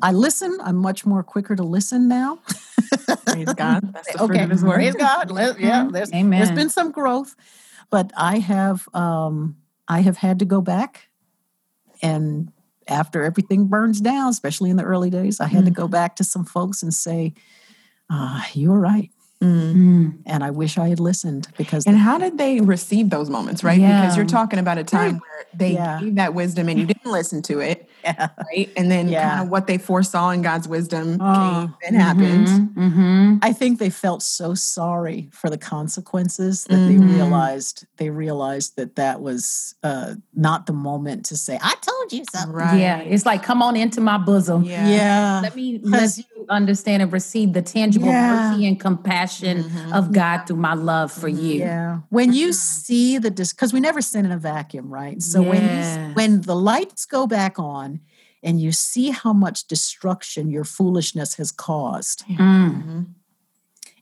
I 0.00 0.12
listen. 0.12 0.58
I'm 0.62 0.76
much 0.76 1.04
more 1.04 1.22
quicker 1.22 1.54
to 1.56 1.62
listen 1.62 2.08
now. 2.08 2.38
praise 3.26 3.52
god 3.54 3.92
that's 3.92 4.12
the 4.12 4.18
fruit 4.18 4.30
okay, 4.30 4.44
of 4.44 4.50
his 4.50 4.64
word 4.64 4.76
praise 4.76 4.94
God. 4.94 5.30
Yeah, 5.58 5.88
there's, 5.90 6.10
there's 6.10 6.12
Amen. 6.12 6.54
been 6.54 6.68
some 6.68 6.90
growth, 6.90 7.34
but 7.90 8.12
I 8.16 8.38
have 8.38 8.88
um, 8.94 9.56
I 9.88 10.00
have 10.00 10.16
had 10.16 10.38
to 10.38 10.44
go 10.44 10.60
back, 10.60 11.08
and 12.00 12.52
after 12.88 13.22
everything 13.24 13.66
burns 13.66 14.00
down, 14.00 14.28
especially 14.28 14.70
in 14.70 14.76
the 14.76 14.82
early 14.84 15.10
days, 15.10 15.40
I 15.40 15.46
had 15.46 15.64
to 15.64 15.70
go 15.70 15.88
back 15.88 16.16
to 16.16 16.24
some 16.24 16.44
folks 16.44 16.82
and 16.82 16.92
say, 16.92 17.34
uh, 18.10 18.42
"You're 18.54 18.78
right," 18.78 19.10
Mm. 19.42 20.18
and 20.24 20.44
I 20.44 20.50
wish 20.50 20.78
I 20.78 20.88
had 20.88 21.00
listened 21.00 21.48
because 21.58 21.84
And 21.86 21.96
how 21.96 22.16
did 22.18 22.38
they 22.38 22.60
receive 22.60 23.10
those 23.10 23.28
moments, 23.28 23.64
right? 23.64 23.80
Yeah. 23.80 24.00
Because 24.00 24.16
you're 24.16 24.24
talking 24.26 24.58
about 24.60 24.78
a 24.78 24.84
time 24.84 25.18
where 25.18 25.31
they 25.54 25.72
Yeah. 25.74 26.00
gave 26.00 26.14
that 26.16 26.34
wisdom 26.34 26.68
and 26.68 26.78
you 26.78 26.86
didn't 26.86 27.10
listen 27.10 27.42
to 27.42 27.60
it, 27.60 27.88
Yeah. 28.04 28.28
right? 28.50 28.70
And 28.76 28.90
then 28.90 29.08
Yeah. 29.08 29.28
kind 29.28 29.42
of 29.44 29.48
what 29.50 29.66
they 29.66 29.78
foresaw 29.78 30.30
in 30.30 30.42
God's 30.42 30.66
wisdom 30.68 31.18
Oh, 31.20 31.70
came 31.80 31.94
and 31.94 31.96
happened. 32.02 32.48
Mm-hmm. 32.76 33.36
I 33.42 33.52
think 33.52 33.78
they 33.78 33.90
felt 33.90 34.22
so 34.22 34.54
sorry 34.54 35.28
for 35.32 35.50
the 35.50 35.58
consequences 35.58 36.64
that 36.64 36.76
Mhm. 36.78 36.88
they 36.88 36.98
realized 37.14 37.86
they 37.98 38.10
realized 38.10 38.76
that 38.76 38.96
that 38.96 39.20
was 39.20 39.74
uh, 39.82 40.14
not 40.34 40.66
the 40.66 40.72
moment 40.72 41.24
to 41.26 41.36
say, 41.36 41.58
"I 41.62 41.74
told 41.80 42.12
you 42.12 42.24
so." 42.32 42.48
Right. 42.50 42.80
Yeah, 42.80 42.98
it's 42.98 43.24
like 43.26 43.42
come 43.42 43.62
on 43.62 43.76
into 43.76 44.00
my 44.00 44.18
bosom. 44.18 44.64
Yeah. 44.64 44.88
Yeah. 44.88 45.40
Let 45.42 45.54
me 45.56 45.80
let 45.82 46.16
you 46.18 46.24
understand 46.48 47.02
and 47.02 47.12
receive 47.12 47.52
the 47.52 47.62
tangible 47.62 48.08
Yeah. 48.08 48.50
mercy 48.50 48.66
and 48.66 48.78
compassion 48.78 49.64
of 49.92 50.12
God 50.12 50.46
through 50.46 50.56
my 50.56 50.74
love 50.74 51.12
for 51.12 51.28
you. 51.28 51.60
Yeah. 51.60 51.98
When 52.10 52.32
you 52.32 52.52
see 52.52 53.18
the 53.18 53.30
dis 53.30 53.52
because 53.52 53.72
we 53.72 53.80
never 53.80 54.00
sin 54.00 54.24
in 54.24 54.32
a 54.32 54.38
vacuum, 54.38 54.92
right? 54.92 55.22
So 55.32 55.42
when 55.42 55.62
you, 55.62 55.68
Yes. 55.68 55.96
s- 55.98 56.16
when 56.16 56.40
the 56.42 56.56
lights 56.56 57.04
go 57.06 57.26
back 57.26 57.58
on 57.58 58.00
and 58.42 58.60
you 58.60 58.72
see 58.72 59.10
how 59.10 59.32
much 59.32 59.66
destruction 59.66 60.50
your 60.50 60.64
foolishness 60.64 61.34
has 61.36 61.50
caused, 61.52 62.24
Mm. 62.26 63.06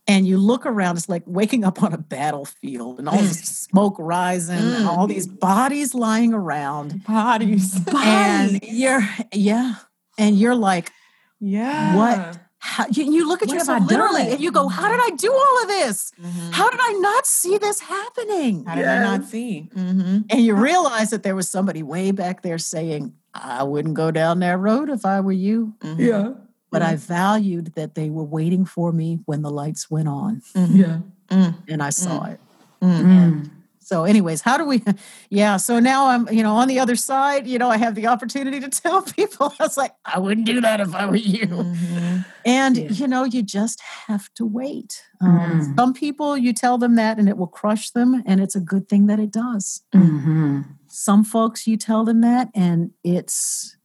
and 0.06 0.26
you 0.26 0.38
look 0.38 0.66
around, 0.66 0.96
it's 0.96 1.08
like 1.08 1.22
waking 1.26 1.64
up 1.64 1.82
on 1.82 1.92
a 1.92 1.98
battlefield 1.98 2.98
and 2.98 3.08
all 3.08 3.18
this 3.18 3.40
smoke 3.40 3.96
rising 3.98 4.56
and 4.58 4.86
all 4.86 5.06
these 5.06 5.26
bodies 5.26 5.94
lying 5.94 6.32
around. 6.34 7.04
Bodies. 7.04 7.78
Bodies. 7.80 8.02
And 8.04 8.60
you're 8.62 9.06
yeah. 9.32 9.74
And 10.18 10.36
you're 10.38 10.56
like, 10.56 10.90
Yeah. 11.38 11.96
what? 11.96 12.40
How, 12.62 12.84
you, 12.90 13.10
you 13.10 13.26
look 13.26 13.40
at 13.42 13.48
What 13.48 13.54
yourself 13.54 13.88
literally 13.88 14.32
and 14.32 14.40
you 14.40 14.52
go, 14.52 14.68
how 14.68 14.88
did 14.90 15.00
I 15.02 15.16
do 15.16 15.32
all 15.32 15.62
of 15.62 15.68
this? 15.68 16.12
Mhm. 16.20 16.52
How 16.52 16.68
did 16.68 16.78
I 16.80 16.92
not 17.00 17.26
see 17.26 17.56
this 17.56 17.80
happening? 17.80 18.64
How 18.66 18.74
did 18.74 18.84
I 18.86 19.02
not 19.02 19.24
see? 19.24 19.70
Mm-hmm. 19.74 20.18
And 20.28 20.40
you 20.44 20.54
realize 20.54 21.08
that 21.10 21.22
there 21.22 21.34
was 21.34 21.48
somebody 21.48 21.82
way 21.82 22.10
back 22.10 22.42
there 22.42 22.58
saying, 22.58 23.14
I 23.32 23.62
wouldn't 23.62 23.94
go 23.94 24.10
down 24.10 24.40
that 24.40 24.58
road 24.58 24.90
if 24.90 25.06
I 25.06 25.20
were 25.20 25.32
you. 25.32 25.74
Yeah. 25.96 26.34
But 26.70 26.82
I 26.82 26.96
valued 26.96 27.74
that 27.76 27.94
they 27.94 28.10
were 28.10 28.24
waiting 28.24 28.64
for 28.66 28.92
me 28.92 29.20
when 29.24 29.40
the 29.42 29.50
lights 29.50 29.90
went 29.90 30.08
on 30.08 30.42
Yeah. 30.54 30.98
and 31.30 31.82
I 31.82 31.90
saw 31.90 32.24
it. 32.26 32.40
Mm. 32.82 33.50
So, 33.90 34.04
anyways, 34.04 34.40
how 34.42 34.56
do 34.56 34.64
we? 34.66 34.84
Yeah. 35.30 35.56
So 35.58 35.78
now 35.80 36.06
I'm, 36.08 36.28
you 36.32 36.42
know, 36.42 36.54
on 36.56 36.66
the 36.68 36.78
other 36.80 36.96
side, 36.96 37.46
you 37.46 37.56
know, 37.58 37.68
I 37.70 37.76
have 37.76 37.94
the 37.96 38.06
opportunity 38.08 38.58
to 38.60 38.68
tell 38.82 39.02
people, 39.02 39.52
I 39.58 39.62
was 39.64 39.76
like, 39.76 39.92
I 40.04 40.18
wouldn't 40.18 40.46
do 40.46 40.60
that 40.60 40.80
if 40.80 40.92
I 40.94 41.06
were 41.06 41.16
you. 41.16 41.46
Mhm. 41.46 42.24
And, 42.44 42.76
Yeah. 42.76 42.88
you 42.90 43.06
know, 43.08 43.24
you 43.24 43.42
just 43.42 43.80
have 44.06 44.28
to 44.34 44.44
wait. 44.44 45.02
Um, 45.20 45.38
Mm. 45.40 45.76
Some 45.76 45.92
people, 45.94 46.36
you 46.36 46.52
tell 46.52 46.78
them 46.78 46.94
that 46.96 47.18
and 47.18 47.28
it 47.28 47.36
will 47.36 47.46
crush 47.60 47.90
them. 47.90 48.22
And 48.26 48.40
it's 48.40 48.54
a 48.56 48.60
good 48.60 48.88
thing 48.88 49.06
that 49.06 49.18
it 49.20 49.30
does. 49.32 49.82
Mhm. 49.94 50.64
some 50.88 51.22
folks 51.24 51.66
you 51.68 51.76
tell 51.76 52.04
them 52.04 52.20
that 52.20 52.48
and 52.54 52.90
it's 53.04 53.76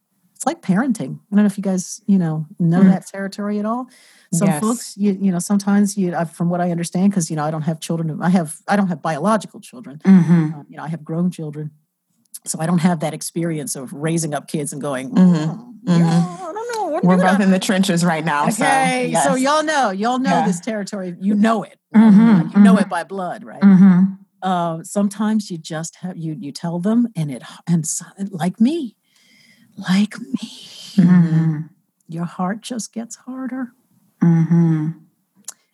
it's 0.45 0.53
like 0.53 0.61
parenting 0.61 1.15
i 1.31 1.35
don't 1.35 1.43
know 1.43 1.45
if 1.45 1.57
you 1.57 1.63
guys 1.63 2.01
you 2.07 2.17
know 2.17 2.45
know 2.59 2.81
Mm. 2.81 2.89
that 2.91 3.07
territory 3.07 3.59
at 3.59 3.65
all 3.65 3.87
some 4.33 4.47
Yes. 4.49 4.59
folks 4.61 4.97
you 4.97 5.11
you 5.19 5.31
know 5.31 5.39
sometimes 5.39 5.97
you 5.97 6.15
I, 6.15 6.25
from 6.25 6.49
what 6.49 6.61
i 6.61 6.71
understand 6.71 7.09
because 7.11 7.29
you 7.29 7.35
know 7.35 7.43
i 7.43 7.51
don't 7.51 7.63
have 7.63 7.79
children 7.79 8.21
i 8.21 8.29
have 8.29 8.57
i 8.67 8.75
don't 8.75 8.87
have 8.87 9.01
biological 9.01 9.59
children 9.59 9.99
Mhm. 10.05 10.53
uh, 10.59 10.63
you 10.67 10.77
know 10.77 10.83
i 10.83 10.87
have 10.87 11.03
grown 11.03 11.31
children 11.31 11.71
so 12.45 12.59
i 12.59 12.65
don't 12.65 12.79
have 12.79 12.99
that 12.99 13.13
experience 13.13 13.75
of 13.75 13.91
raising 13.93 14.33
up 14.33 14.47
kids 14.47 14.71
and 14.73 14.81
going 14.81 15.09
Mhm. 15.11 15.47
"Mm, 15.47 15.73
Mhm. 15.87 15.99
yeah, 15.99 16.37
i 16.49 16.51
don't 16.53 16.69
know 16.75 16.85
what 16.91 17.03
We're 17.03 17.17
both 17.17 17.39
in 17.39 17.51
the 17.51 17.59
trenches 17.59 18.03
right 18.05 18.23
now. 18.25 18.47
okay 18.47 19.13
So, 19.15 19.29
so 19.29 19.35
y'all 19.35 19.63
know 19.63 19.89
y'all 19.91 20.19
know 20.19 20.29
Yeah. 20.39 20.45
this 20.47 20.59
territory 20.59 21.15
you 21.19 21.33
know 21.35 21.63
it 21.63 21.79
Mhm. 21.95 22.53
you 22.53 22.59
know 22.61 22.77
it 22.77 22.89
by 22.89 23.03
blood 23.03 23.43
right 23.43 23.61
Mhm. 23.63 24.17
uh, 24.41 24.83
sometimes 24.83 25.49
you 25.49 25.57
just 25.57 25.95
have 26.01 26.17
you 26.17 26.35
you 26.39 26.51
tell 26.51 26.77
them 26.79 27.07
and 27.15 27.31
it 27.31 27.41
and 27.67 27.85
so, 27.87 28.05
like 28.29 28.59
me 28.61 28.95
like 29.78 30.19
me 30.19 30.49
Mhm. 30.95 31.69
your 32.07 32.26
heart 32.26 32.61
just 32.61 32.93
gets 32.93 33.15
harder 33.17 33.71
Mhm. 34.21 34.95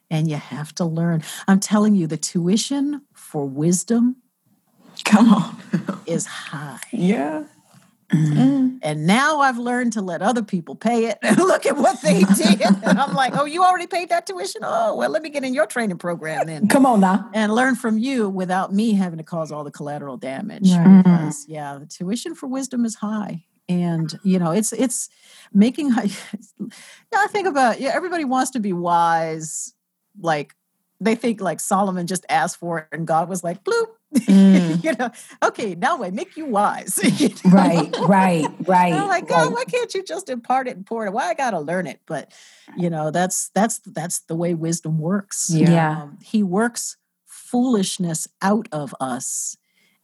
and 0.09 0.29
you 0.29 0.37
have 0.37 0.73
to 0.75 0.85
learn 0.85 1.21
i'm 1.47 1.59
telling 1.59 1.95
you 1.95 2.07
the 2.07 2.17
tuition 2.17 3.01
for 3.13 3.45
wisdom 3.45 4.15
Come 5.05 5.33
on. 5.33 5.55
is 6.05 6.25
high 6.25 6.79
yeah. 6.91 7.43
and 8.13 9.05
now 9.07 9.39
i've 9.39 9.57
learned 9.57 9.93
to 9.93 10.01
let 10.01 10.21
other 10.21 10.41
people 10.43 10.75
pay 10.75 11.05
it 11.05 11.17
and 11.23 11.37
look 11.51 11.65
at 11.65 11.77
what 11.77 12.01
they 12.01 12.19
did 12.35 12.61
and 12.61 12.99
i'm 12.99 13.13
like 13.13 13.37
oh 13.37 13.45
you 13.45 13.63
already 13.63 13.87
paid 13.87 14.09
that 14.09 14.25
tuition 14.25 14.61
oh 14.65 14.95
well 14.95 15.09
let 15.09 15.21
me 15.21 15.29
get 15.29 15.43
in 15.45 15.53
your 15.53 15.65
training 15.65 15.97
program 15.97 16.45
then 16.47 16.67
Come 16.67 16.85
on 16.85 16.99
now. 16.99 17.29
and 17.33 17.53
learn 17.55 17.75
from 17.75 17.97
you 17.97 18.27
without 18.29 18.73
me 18.73 18.93
having 18.93 19.17
to 19.19 19.23
cause 19.23 19.51
all 19.51 19.63
the 19.63 19.71
collateral 19.71 20.17
damage. 20.17 20.71
Right. 20.71 21.03
Because 21.03 21.45
yeah, 21.47 21.77
the 21.79 21.85
tuition 21.85 22.35
for 22.35 22.47
wisdom 22.47 22.83
is 22.85 22.95
high. 22.95 23.43
And 23.71 24.19
you 24.23 24.39
know, 24.39 24.51
it's 24.51 24.73
it's 24.73 25.09
making 25.53 25.89
yeah, 25.89 26.05
I 27.15 27.27
think 27.27 27.47
about 27.47 27.79
yeah, 27.79 27.91
everybody 27.93 28.25
wants 28.25 28.51
to 28.51 28.59
be 28.59 28.73
wise, 28.73 29.73
like 30.19 30.55
they 31.01 31.15
think 31.15 31.41
like 31.41 31.59
Solomon 31.59 32.05
just 32.05 32.25
asked 32.29 32.57
for 32.57 32.79
it 32.79 32.87
and 32.91 33.07
God 33.07 33.27
was 33.27 33.43
like, 33.43 33.63
bloop. 33.63 33.87
Mm. 34.13 34.83
you 34.83 34.93
know, 34.93 35.09
okay, 35.41 35.73
now 35.73 36.03
I 36.03 36.11
make 36.11 36.37
you 36.37 36.45
wise. 36.45 36.99
You 37.19 37.29
know? 37.29 37.51
Right, 37.51 37.95
right, 38.01 38.47
right. 38.67 38.93
I'm 38.93 39.07
like, 39.07 39.27
God, 39.27 39.45
right. 39.45 39.51
why 39.51 39.63
can't 39.65 39.93
you 39.93 40.03
just 40.03 40.29
impart 40.29 40.67
it 40.67 40.75
and 40.75 40.85
pour 40.85 41.05
it? 41.05 41.13
Why 41.13 41.29
I 41.29 41.33
gotta 41.33 41.59
learn 41.59 41.87
it? 41.87 42.01
But 42.05 42.31
you 42.77 42.89
know, 42.89 43.09
that's 43.09 43.49
that's 43.49 43.79
that's 43.79 44.19
the 44.19 44.35
way 44.35 44.53
wisdom 44.53 44.99
works. 44.99 45.49
Yeah. 45.49 46.03
Um, 46.03 46.19
he 46.21 46.43
works 46.43 46.97
foolishness 47.25 48.27
out 48.41 48.67
of 48.71 48.95
us 48.99 49.57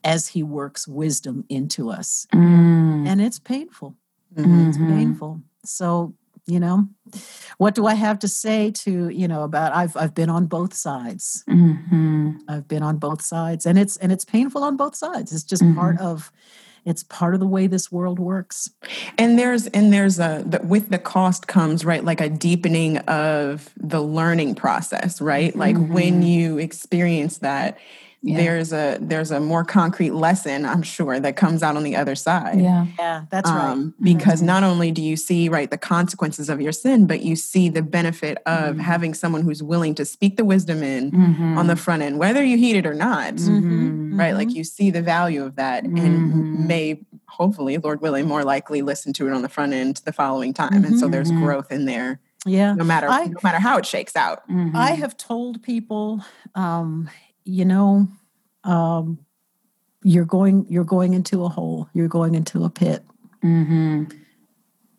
as 0.03 0.29
he 0.29 0.43
works 0.43 0.87
wisdom 0.87 1.45
into 1.49 1.89
us. 1.89 2.27
Mm. 2.33 2.76
And 3.17 3.25
it's 3.25 3.39
painful. 3.39 3.95
Mhm. 4.37 4.69
It's 4.69 4.77
painful. 4.77 5.41
So, 5.65 6.13
you 6.45 6.59
know, 6.59 6.87
what 7.57 7.73
do 7.73 7.87
I 7.87 7.95
have 7.95 8.19
to 8.19 8.27
say 8.27 8.71
to, 8.71 9.09
you 9.09 9.27
know, 9.27 9.43
about 9.43 9.73
I've 9.73 9.97
I've 9.97 10.13
been 10.13 10.29
on 10.29 10.45
both 10.45 10.73
sides. 10.73 11.43
Mhm. 11.49 12.37
I've 12.47 12.67
been 12.67 12.83
on 12.83 12.97
both 12.97 13.21
sides 13.21 13.65
and 13.65 13.79
it's 13.79 13.97
and 13.97 14.11
it's 14.11 14.23
painful 14.23 14.63
on 14.63 14.77
both 14.77 14.95
sides. 14.95 15.33
It's 15.33 15.43
just 15.43 15.63
part 15.75 15.99
of 15.99 16.31
it's 16.85 17.03
part 17.03 17.33
of 17.33 17.41
the 17.41 17.47
way 17.47 17.67
this 17.67 17.91
world 17.91 18.19
works. 18.19 18.69
And 19.17 19.37
there's 19.37 19.67
and 19.67 19.91
there's 19.91 20.19
a 20.19 20.43
the, 20.45 20.61
with 20.63 20.89
the 20.89 20.99
cost 20.99 21.47
comes 21.47 21.83
right 21.83 22.03
like 22.03 22.21
a 22.21 22.29
deepening 22.29 22.99
of 22.99 23.73
the 23.75 24.01
learning 24.01 24.55
process, 24.55 25.19
right? 25.19 25.55
Like 25.55 25.75
mm-hmm. 25.75 25.93
when 25.93 26.21
you 26.21 26.59
experience 26.59 27.39
that, 27.39 27.77
yeah. 28.21 28.37
there's 28.37 28.73
a 28.73 28.97
there's 28.99 29.31
a 29.31 29.39
more 29.39 29.63
concrete 29.63 30.11
lesson 30.11 30.65
i'm 30.65 30.81
sure 30.81 31.19
that 31.19 31.35
comes 31.35 31.61
out 31.61 31.75
on 31.75 31.83
the 31.83 31.95
other 31.95 32.15
side 32.15 32.59
yeah 32.59 32.85
yeah 32.97 33.25
that's 33.29 33.49
um, 33.49 33.57
right 33.57 33.93
because 34.03 34.39
mm-hmm. 34.39 34.47
not 34.47 34.63
only 34.63 34.91
do 34.91 35.01
you 35.01 35.15
see 35.15 35.49
right 35.49 35.69
the 35.69 35.77
consequences 35.77 36.49
of 36.49 36.59
your 36.59 36.71
sin 36.71 37.05
but 37.05 37.21
you 37.21 37.35
see 37.35 37.69
the 37.69 37.81
benefit 37.81 38.37
of 38.45 38.75
mm-hmm. 38.75 38.79
having 38.79 39.13
someone 39.13 39.41
who's 39.41 39.61
willing 39.61 39.93
to 39.93 40.03
speak 40.03 40.35
the 40.37 40.45
wisdom 40.45 40.81
in 40.81 41.11
mm-hmm. 41.11 41.57
on 41.57 41.67
the 41.67 41.75
front 41.75 42.01
end 42.01 42.17
whether 42.17 42.43
you 42.43 42.57
heed 42.57 42.75
it 42.75 42.85
or 42.85 42.93
not 42.93 43.35
mm-hmm. 43.35 44.19
right 44.19 44.33
like 44.33 44.47
mm-hmm. 44.47 44.57
you 44.57 44.63
see 44.63 44.89
the 44.89 45.01
value 45.01 45.43
of 45.43 45.55
that 45.55 45.83
and 45.83 45.97
mm-hmm. 45.97 46.67
may 46.67 46.99
hopefully 47.27 47.77
lord 47.77 48.01
willing 48.01 48.27
more 48.27 48.43
likely 48.43 48.81
listen 48.81 49.13
to 49.13 49.27
it 49.27 49.33
on 49.33 49.41
the 49.41 49.49
front 49.49 49.73
end 49.73 49.97
the 50.05 50.13
following 50.13 50.53
time 50.53 50.83
and 50.83 50.99
so 50.99 51.07
there's 51.07 51.31
growth 51.31 51.71
in 51.71 51.85
there 51.85 52.19
yeah 52.45 52.73
no 52.73 52.83
matter 52.83 53.07
I, 53.07 53.25
no 53.25 53.39
matter 53.43 53.59
how 53.59 53.77
it 53.77 53.85
shakes 53.85 54.15
out 54.15 54.43
i 54.73 54.91
have 54.91 55.15
told 55.17 55.61
people 55.61 56.23
um, 56.55 57.09
you 57.47 57.65
know, 57.65 58.07
um, 58.63 59.19
you're 60.03 60.25
going 60.25 60.65
you're 60.69 60.83
going 60.83 61.13
into 61.13 61.43
a 61.43 61.49
hole. 61.49 61.89
You're 61.93 62.07
going 62.07 62.35
into 62.35 62.63
a 62.63 62.69
pit, 62.69 63.03
mm-hmm. 63.43 64.05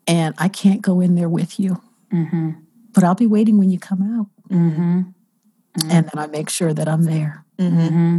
and 0.06 0.34
I 0.38 0.48
can't 0.48 0.82
go 0.82 1.00
in 1.00 1.14
there 1.14 1.28
with 1.28 1.60
you. 1.60 1.80
Mm-hmm. 2.12 2.50
But 2.92 3.04
I'll 3.04 3.14
be 3.14 3.26
waiting 3.26 3.58
when 3.58 3.70
you 3.70 3.78
come 3.78 4.02
out, 4.18 4.26
mm-hmm. 4.50 5.02
and 5.90 6.06
then 6.06 6.10
I 6.14 6.26
make 6.26 6.48
sure 6.50 6.72
that 6.72 6.88
I'm 6.88 7.04
there. 7.04 7.44
Mm-hmm. 7.58 8.18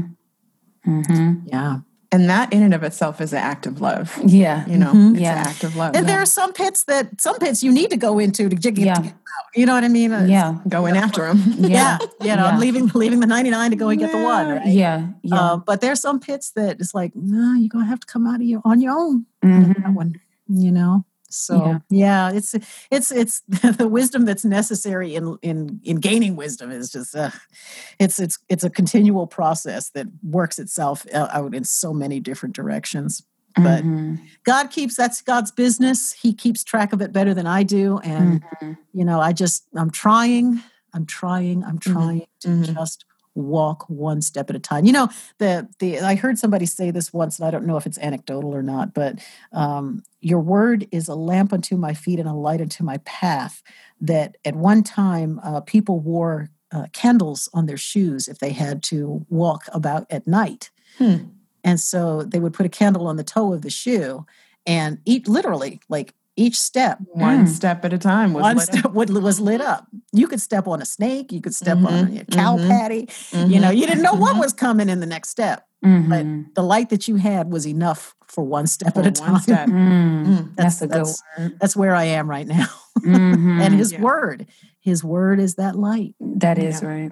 Mm-hmm. 0.87 1.47
Yeah. 1.47 1.79
And 2.11 2.27
that 2.27 2.51
in 2.51 2.63
and 2.63 2.73
of 2.73 2.81
itself 2.81 3.21
is 3.21 3.33
an 3.33 3.39
act 3.39 3.67
of 3.67 3.81
love. 3.81 4.17
Yeah. 4.25 4.65
You 4.65 4.77
know, 4.77 4.87
mm-hmm. 4.87 5.11
it's 5.11 5.21
yeah. 5.21 5.41
an 5.41 5.47
act 5.47 5.63
of 5.63 5.75
love. 5.75 5.95
And 5.95 6.07
yeah. 6.07 6.13
there 6.13 6.21
are 6.21 6.25
some 6.25 6.53
pits 6.53 6.85
that 6.85 7.21
some 7.21 7.37
pits 7.37 7.61
you 7.61 7.71
need 7.71 7.91
to 7.91 7.97
go 7.97 8.17
into 8.17 8.49
to 8.49 8.55
get, 8.55 8.75
yeah. 8.77 8.95
to 8.95 9.01
get 9.03 9.11
out. 9.11 9.45
You 9.55 9.67
know 9.67 9.75
what 9.75 9.83
I 9.83 9.89
mean? 9.89 10.11
It's, 10.11 10.29
yeah. 10.29 10.57
Going 10.67 10.97
after 10.97 11.27
them. 11.27 11.43
Yeah. 11.59 11.99
yeah. 12.19 12.31
You 12.31 12.35
know, 12.35 12.45
I'm 12.45 12.59
leaving 12.59 12.87
leaving 12.95 13.19
the 13.19 13.27
99 13.27 13.71
to 13.71 13.75
go 13.75 13.89
and 13.89 13.99
get 13.99 14.11
the 14.11 14.23
one. 14.23 14.47
Right? 14.47 14.67
Yeah. 14.67 15.07
Yeah. 15.21 15.35
Uh, 15.35 15.57
but 15.57 15.81
there's 15.81 16.01
some 16.01 16.19
pits 16.19 16.51
that 16.51 16.79
it's 16.79 16.95
like, 16.95 17.11
no, 17.15 17.53
you're 17.53 17.69
gonna 17.69 17.85
have 17.85 17.99
to 17.99 18.07
come 18.07 18.25
out 18.25 18.35
of 18.35 18.41
your 18.41 18.61
on 18.65 18.81
your 18.81 18.97
own. 18.97 19.25
Mm-hmm. 19.43 19.81
That 19.83 19.93
one. 19.93 20.19
You 20.47 20.71
know. 20.71 21.05
So 21.29 21.65
yeah. 21.65 21.79
yeah, 21.89 22.31
it's 22.31 22.55
it's 22.91 23.11
it's 23.11 23.41
the 23.47 23.87
wisdom 23.87 24.25
that's 24.25 24.45
necessary 24.45 25.15
in 25.15 25.37
in 25.41 25.79
in 25.83 25.97
gaining 25.97 26.35
wisdom 26.35 26.71
is 26.71 26.91
just 26.91 27.15
uh, 27.15 27.31
it's 27.99 28.19
it's 28.19 28.39
it's 28.49 28.63
a 28.63 28.69
continual 28.69 29.27
process 29.27 29.91
that 29.91 30.07
works 30.23 30.59
itself 30.59 31.05
out 31.13 31.53
in 31.53 31.63
so 31.63 31.93
many 31.93 32.19
different 32.19 32.55
directions. 32.55 33.23
But 33.55 33.83
mm-hmm. 33.83 34.15
God 34.43 34.69
keeps 34.69 34.95
that's 34.95 35.21
God's 35.21 35.51
business. 35.51 36.13
He 36.13 36.33
keeps 36.33 36.63
track 36.63 36.93
of 36.93 37.01
it 37.01 37.11
better 37.11 37.33
than 37.33 37.47
I 37.47 37.63
do, 37.63 37.99
and 37.99 38.41
mm-hmm. 38.41 38.73
you 38.93 39.05
know, 39.05 39.19
I 39.19 39.33
just 39.33 39.65
I'm 39.75 39.89
trying, 39.91 40.61
I'm 40.93 41.05
trying, 41.05 41.63
I'm 41.63 41.79
mm-hmm. 41.79 41.93
trying 41.93 42.27
mm-hmm. 42.43 42.63
to 42.63 42.73
just 42.73 43.05
walk 43.39 43.85
one 43.89 44.21
step 44.21 44.49
at 44.49 44.55
a 44.55 44.59
time. 44.59 44.85
You 44.85 44.93
know, 44.93 45.09
the 45.37 45.67
the 45.79 45.99
I 45.99 46.15
heard 46.15 46.37
somebody 46.37 46.65
say 46.65 46.91
this 46.91 47.13
once, 47.13 47.39
and 47.39 47.47
I 47.47 47.51
don't 47.51 47.65
know 47.65 47.77
if 47.77 47.85
it's 47.85 47.97
anecdotal 47.99 48.55
or 48.55 48.63
not, 48.63 48.93
but 48.93 49.19
um, 49.53 50.03
your 50.21 50.39
word 50.39 50.87
is 50.91 51.07
a 51.07 51.15
lamp 51.15 51.53
unto 51.53 51.77
my 51.77 51.93
feet 51.93 52.19
and 52.19 52.29
a 52.29 52.33
light 52.33 52.61
unto 52.61 52.83
my 52.83 52.97
path. 52.99 53.61
That 54.01 54.37
at 54.45 54.55
one 54.55 54.83
time 54.83 55.39
uh, 55.43 55.61
people 55.61 55.99
wore 55.99 56.49
uh, 56.71 56.85
candles 56.93 57.49
on 57.53 57.65
their 57.65 57.77
shoes 57.77 58.27
if 58.27 58.39
they 58.39 58.51
had 58.51 58.83
to 58.83 59.25
walk 59.29 59.63
about 59.73 60.05
at 60.09 60.27
night. 60.27 60.69
Hmm. 60.97 61.17
And 61.63 61.79
so 61.79 62.23
they 62.23 62.39
would 62.39 62.53
put 62.53 62.65
a 62.65 62.69
candle 62.69 63.07
on 63.07 63.17
the 63.17 63.23
toe 63.23 63.53
of 63.53 63.61
the 63.61 63.69
shoe 63.69 64.25
and 64.65 64.99
eat 65.05 65.27
literally 65.27 65.81
like 65.89 66.13
each 66.39 66.59
step 66.59 66.97
one 67.11 67.45
mm. 67.45 67.47
step 67.47 67.83
at 67.83 67.91
a 67.91 67.97
time 67.97 68.33
was 68.33 68.41
one 68.41 68.55
lit 68.55 68.65
step 68.65 68.85
up. 68.85 68.93
was 68.93 69.39
lit 69.39 69.61
up 69.61 69.87
you 70.13 70.27
could 70.27 70.41
step 70.41 70.67
on 70.67 70.81
a 70.81 70.85
snake 70.85 71.31
you 71.31 71.41
could 71.41 71.53
step 71.53 71.77
mm-hmm. 71.77 71.87
on 71.87 72.17
a 72.17 72.25
cow 72.25 72.55
mm-hmm. 72.55 72.69
patty 72.69 73.05
mm-hmm. 73.05 73.51
you 73.51 73.59
know 73.59 73.69
you 73.69 73.85
didn't 73.85 74.03
know 74.03 74.13
what 74.13 74.31
mm-hmm. 74.31 74.39
was 74.39 74.53
coming 74.53 74.87
in 74.87 75.01
the 75.01 75.05
next 75.05 75.29
step 75.29 75.67
but 75.81 75.89
mm-hmm. 75.89 76.41
the 76.55 76.63
light 76.63 76.89
that 76.89 77.07
you 77.07 77.15
had 77.15 77.51
was 77.51 77.67
enough 77.67 78.15
for 78.27 78.43
one 78.43 78.67
step 78.67 78.93
for 78.93 78.99
at 78.99 79.07
a 79.07 79.11
time 79.11 79.39
step. 79.39 79.67
Mm. 79.79 80.25
mm. 80.25 80.55
That's, 80.55 80.79
that's, 80.79 81.21
that's, 81.37 81.53
that's 81.59 81.75
where 81.75 81.93
i 81.93 82.05
am 82.05 82.29
right 82.29 82.47
now 82.47 82.67
mm-hmm. 82.99 83.61
and 83.61 83.73
his 83.73 83.91
yeah. 83.91 84.01
word 84.01 84.47
his 84.79 85.03
word 85.03 85.39
is 85.39 85.55
that 85.55 85.75
light 85.75 86.15
that 86.19 86.57
is 86.57 86.81
yeah. 86.81 86.87
right 86.87 87.11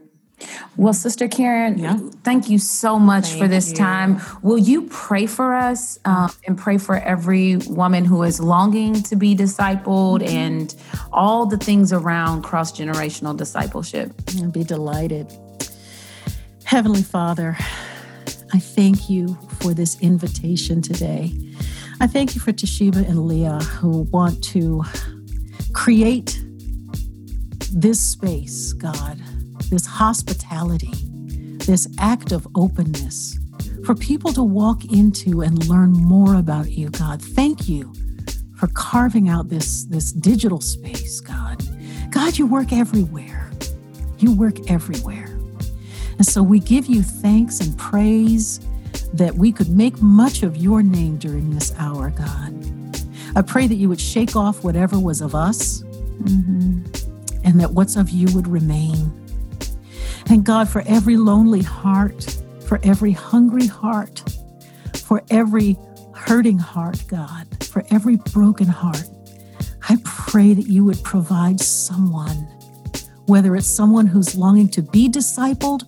well, 0.75 0.93
Sister 0.93 1.27
Karen, 1.27 1.79
yeah. 1.79 1.97
thank 2.23 2.49
you 2.49 2.59
so 2.59 2.99
much 2.99 3.29
thank 3.29 3.41
for 3.41 3.47
this 3.47 3.71
you. 3.71 3.77
time. 3.77 4.21
Will 4.43 4.59
you 4.59 4.83
pray 4.83 5.25
for 5.25 5.55
us 5.55 5.97
uh, 6.05 6.29
and 6.45 6.57
pray 6.57 6.77
for 6.77 6.97
every 6.97 7.57
woman 7.57 8.05
who 8.05 8.21
is 8.23 8.39
longing 8.39 9.01
to 9.03 9.15
be 9.15 9.35
discipled 9.35 10.21
mm-hmm. 10.21 10.37
and 10.37 10.75
all 11.11 11.47
the 11.47 11.57
things 11.57 11.91
around 11.91 12.43
cross 12.43 12.71
generational 12.71 13.35
discipleship? 13.35 14.13
I'd 14.39 14.53
be 14.53 14.63
delighted. 14.63 15.33
Heavenly 16.63 17.01
Father, 17.01 17.57
I 18.53 18.59
thank 18.59 19.09
you 19.09 19.35
for 19.59 19.73
this 19.73 19.99
invitation 20.01 20.81
today. 20.81 21.33
I 21.99 22.05
thank 22.05 22.35
you 22.35 22.41
for 22.41 22.51
Toshiba 22.51 22.97
and 22.97 23.27
Leah 23.27 23.59
who 23.59 24.01
want 24.11 24.43
to 24.45 24.83
create 25.73 26.39
this 27.71 27.99
space, 27.99 28.73
God 28.73 29.19
this 29.69 29.85
hospitality, 29.85 30.91
this 31.65 31.87
act 31.99 32.31
of 32.31 32.47
openness 32.55 33.37
for 33.85 33.95
people 33.95 34.33
to 34.33 34.43
walk 34.43 34.85
into 34.85 35.41
and 35.41 35.67
learn 35.67 35.91
more 35.91 36.35
about 36.35 36.71
you, 36.71 36.89
God. 36.89 37.21
Thank 37.21 37.69
you 37.69 37.93
for 38.55 38.67
carving 38.67 39.29
out 39.29 39.49
this, 39.49 39.85
this 39.85 40.11
digital 40.11 40.59
space, 40.59 41.19
God. 41.21 41.63
God, 42.11 42.37
you 42.37 42.47
work 42.47 42.73
everywhere. 42.73 43.51
You 44.17 44.33
work 44.33 44.69
everywhere. 44.69 45.27
And 46.17 46.25
so 46.25 46.41
we 46.41 46.59
give 46.59 46.87
you 46.87 47.03
thanks 47.03 47.59
and 47.59 47.77
praise 47.77 48.59
that 49.13 49.35
we 49.35 49.51
could 49.51 49.69
make 49.69 50.01
much 50.01 50.43
of 50.43 50.57
your 50.57 50.81
name 50.81 51.17
during 51.17 51.51
this 51.51 51.73
hour, 51.77 52.09
God. 52.09 52.53
I 53.35 53.41
pray 53.43 53.67
that 53.67 53.75
you 53.75 53.87
would 53.89 54.01
shake 54.01 54.35
off 54.35 54.63
whatever 54.63 54.99
was 54.99 55.21
of 55.21 55.35
us 55.35 55.83
mm-hmm. 55.83 56.81
and 57.45 57.59
that 57.59 57.71
what's 57.71 57.95
of 57.95 58.09
you 58.09 58.27
would 58.35 58.47
remain. 58.47 59.11
Thank 60.27 60.43
God 60.43 60.67
for 60.67 60.83
every 60.85 61.15
lonely 61.15 61.61
heart, 61.61 62.37
for 62.67 62.81
every 62.83 63.13
hungry 63.13 63.65
heart, 63.65 64.21
for 64.93 65.23
every 65.29 65.77
hurting 66.13 66.57
heart, 66.57 67.01
God, 67.07 67.47
for 67.63 67.85
every 67.91 68.17
broken 68.17 68.67
heart. 68.67 69.05
I 69.87 69.95
pray 70.03 70.53
that 70.53 70.67
you 70.67 70.83
would 70.83 71.01
provide 71.01 71.61
someone, 71.61 72.45
whether 73.25 73.55
it's 73.55 73.67
someone 73.67 74.05
who's 74.05 74.35
longing 74.35 74.67
to 74.71 74.81
be 74.81 75.07
discipled 75.07 75.85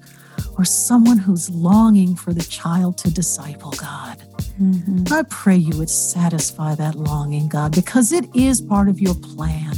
or 0.57 0.63
someone 0.63 1.17
who's 1.17 1.49
longing 1.49 2.15
for 2.15 2.33
the 2.33 2.43
child 2.43 2.97
to 2.99 3.13
disciple, 3.13 3.71
God. 3.71 4.23
Mm-hmm. 4.61 5.13
I 5.13 5.23
pray 5.23 5.57
you 5.57 5.77
would 5.77 5.89
satisfy 5.89 6.75
that 6.75 6.95
longing, 6.95 7.49
God, 7.49 7.75
because 7.75 8.13
it 8.13 8.33
is 8.33 8.61
part 8.61 8.87
of 8.87 9.01
your 9.01 9.15
plan. 9.15 9.73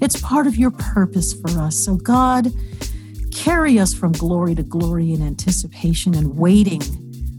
It's 0.00 0.20
part 0.20 0.46
of 0.46 0.54
your 0.54 0.70
purpose 0.70 1.32
for 1.32 1.50
us. 1.58 1.76
So, 1.76 1.96
God, 1.96 2.52
Carry 3.34 3.78
us 3.78 3.92
from 3.92 4.12
glory 4.12 4.54
to 4.54 4.62
glory 4.62 5.12
in 5.12 5.22
anticipation 5.22 6.14
and 6.14 6.38
waiting 6.38 6.80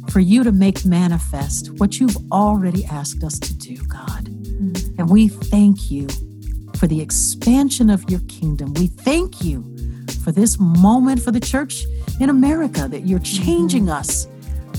for 0.10 0.20
you 0.20 0.44
to 0.44 0.52
make 0.52 0.86
manifest 0.86 1.72
what 1.80 2.00
you've 2.00 2.18
already 2.32 2.86
asked 2.86 3.24
us 3.24 3.40
to 3.40 3.54
do, 3.54 3.78
God. 3.88 4.26
Mm-hmm. 4.26 5.00
And 5.00 5.10
we 5.10 5.28
thank 5.28 5.90
you 5.90 6.08
for 6.78 6.88
the 6.88 7.02
expansion 7.02 7.90
of 7.90 8.08
your 8.10 8.20
kingdom. 8.28 8.74
We 8.74 8.88
thank 8.88 9.44
you 9.44 9.64
for 10.24 10.32
this 10.32 10.60
moment 10.60 11.22
for 11.22 11.32
the 11.32 11.40
church 11.40 11.86
in 12.20 12.30
America 12.30 12.88
that 12.88 13.08
you're 13.08 13.20
changing 13.20 13.86
mm-hmm. 13.86 13.94
us 13.94 14.28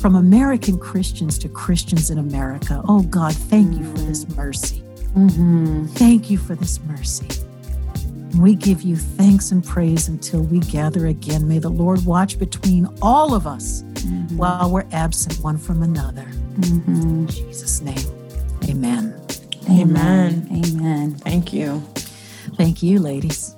from 0.01 0.15
American 0.15 0.79
Christians 0.79 1.39
to 1.39 1.49
Christians 1.49 2.11
in 2.11 2.19
America. 2.19 2.83
Oh 2.87 3.03
God, 3.03 3.35
thank 3.35 3.77
you 3.77 3.85
for 3.91 3.99
this 3.99 4.29
mercy. 4.37 4.83
Mm-hmm. 5.17 5.87
Thank 5.87 6.31
you 6.31 6.39
for 6.39 6.55
this 6.55 6.79
mercy. 6.81 7.46
We 8.35 8.55
give 8.55 8.83
you 8.83 8.97
thanks 8.97 9.51
and 9.51 9.65
praise 9.65 10.09
until 10.09 10.43
we 10.43 10.61
gather 10.61 11.07
again. 11.07 11.49
May 11.49 11.59
the 11.59 11.71
Lord 11.71 12.05
watch 12.05 12.39
between 12.39 12.89
all 13.01 13.35
of 13.35 13.47
us 13.47 13.83
mm-hmm. 13.83 14.37
while 14.37 14.71
we're 14.71 14.87
absent 14.93 15.39
one 15.41 15.59
from 15.59 15.83
another. 15.83 16.25
Mm-hmm. 16.25 16.95
In 16.95 17.27
Jesus' 17.29 17.81
name, 17.81 17.97
amen. 18.69 19.19
Amen. 19.71 20.49
Amen. 20.53 21.15
Thank 21.15 21.53
you. 21.53 21.81
Thank 22.57 22.83
you, 22.83 23.01
ladies. 23.01 23.57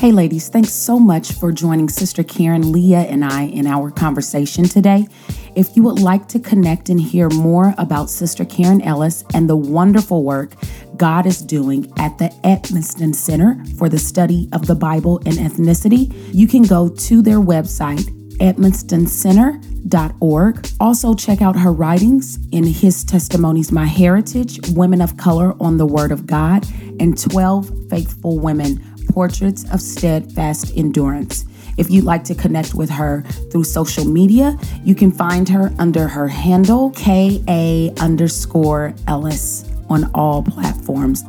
Hey, 0.00 0.12
ladies, 0.12 0.48
thanks 0.48 0.72
so 0.72 0.98
much 0.98 1.32
for 1.32 1.52
joining 1.52 1.90
Sister 1.90 2.22
Karen, 2.22 2.72
Leah, 2.72 3.00
and 3.00 3.22
I 3.22 3.42
in 3.42 3.66
our 3.66 3.90
conversation 3.90 4.64
today. 4.64 5.06
If 5.54 5.76
you 5.76 5.82
would 5.82 5.98
like 5.98 6.28
to 6.28 6.38
connect 6.38 6.88
and 6.88 6.98
hear 7.00 7.28
more 7.30 7.74
about 7.76 8.08
Sister 8.10 8.44
Karen 8.44 8.80
Ellis 8.82 9.24
and 9.34 9.48
the 9.48 9.56
wonderful 9.56 10.22
work 10.22 10.54
God 10.96 11.26
is 11.26 11.42
doing 11.42 11.92
at 11.98 12.18
the 12.18 12.28
Edmiston 12.44 13.12
Center 13.14 13.60
for 13.78 13.88
the 13.88 13.98
Study 13.98 14.48
of 14.52 14.66
the 14.66 14.74
Bible 14.74 15.16
and 15.24 15.36
Ethnicity, 15.36 16.12
you 16.34 16.46
can 16.46 16.62
go 16.62 16.90
to 16.90 17.22
their 17.22 17.40
website, 17.40 18.02
edmistoncenter.org. 18.36 20.68
Also, 20.78 21.14
check 21.14 21.40
out 21.40 21.56
her 21.56 21.72
writings 21.72 22.38
in 22.52 22.64
His 22.64 23.02
Testimonies 23.02 23.72
My 23.72 23.86
Heritage, 23.86 24.60
Women 24.72 25.00
of 25.00 25.16
Color 25.16 25.54
on 25.58 25.78
the 25.78 25.86
Word 25.86 26.12
of 26.12 26.26
God, 26.26 26.66
and 27.00 27.18
12 27.18 27.88
Faithful 27.88 28.38
Women 28.38 28.84
Portraits 29.10 29.64
of 29.72 29.80
Steadfast 29.80 30.76
Endurance. 30.76 31.46
If 31.80 31.90
you'd 31.90 32.04
like 32.04 32.24
to 32.24 32.34
connect 32.34 32.74
with 32.74 32.90
her 32.90 33.22
through 33.50 33.64
social 33.64 34.04
media, 34.04 34.58
you 34.84 34.94
can 34.94 35.10
find 35.10 35.48
her 35.48 35.72
under 35.78 36.08
her 36.08 36.28
handle, 36.28 36.90
KA 36.90 37.88
underscore 37.98 38.92
Ellis, 39.08 39.64
on 39.88 40.10
all 40.12 40.42
platforms. 40.42 41.24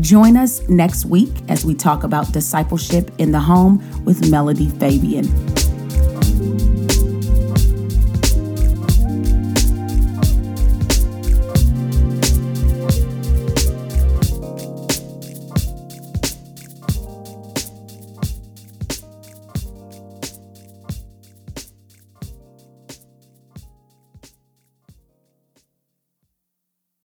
Join 0.00 0.36
us 0.36 0.60
next 0.68 1.06
week 1.06 1.32
as 1.48 1.64
we 1.64 1.74
talk 1.74 2.04
about 2.04 2.30
discipleship 2.32 3.10
in 3.18 3.32
the 3.32 3.40
home 3.40 3.82
with 4.04 4.30
Melody 4.30 4.68
Fabian. 4.68 5.26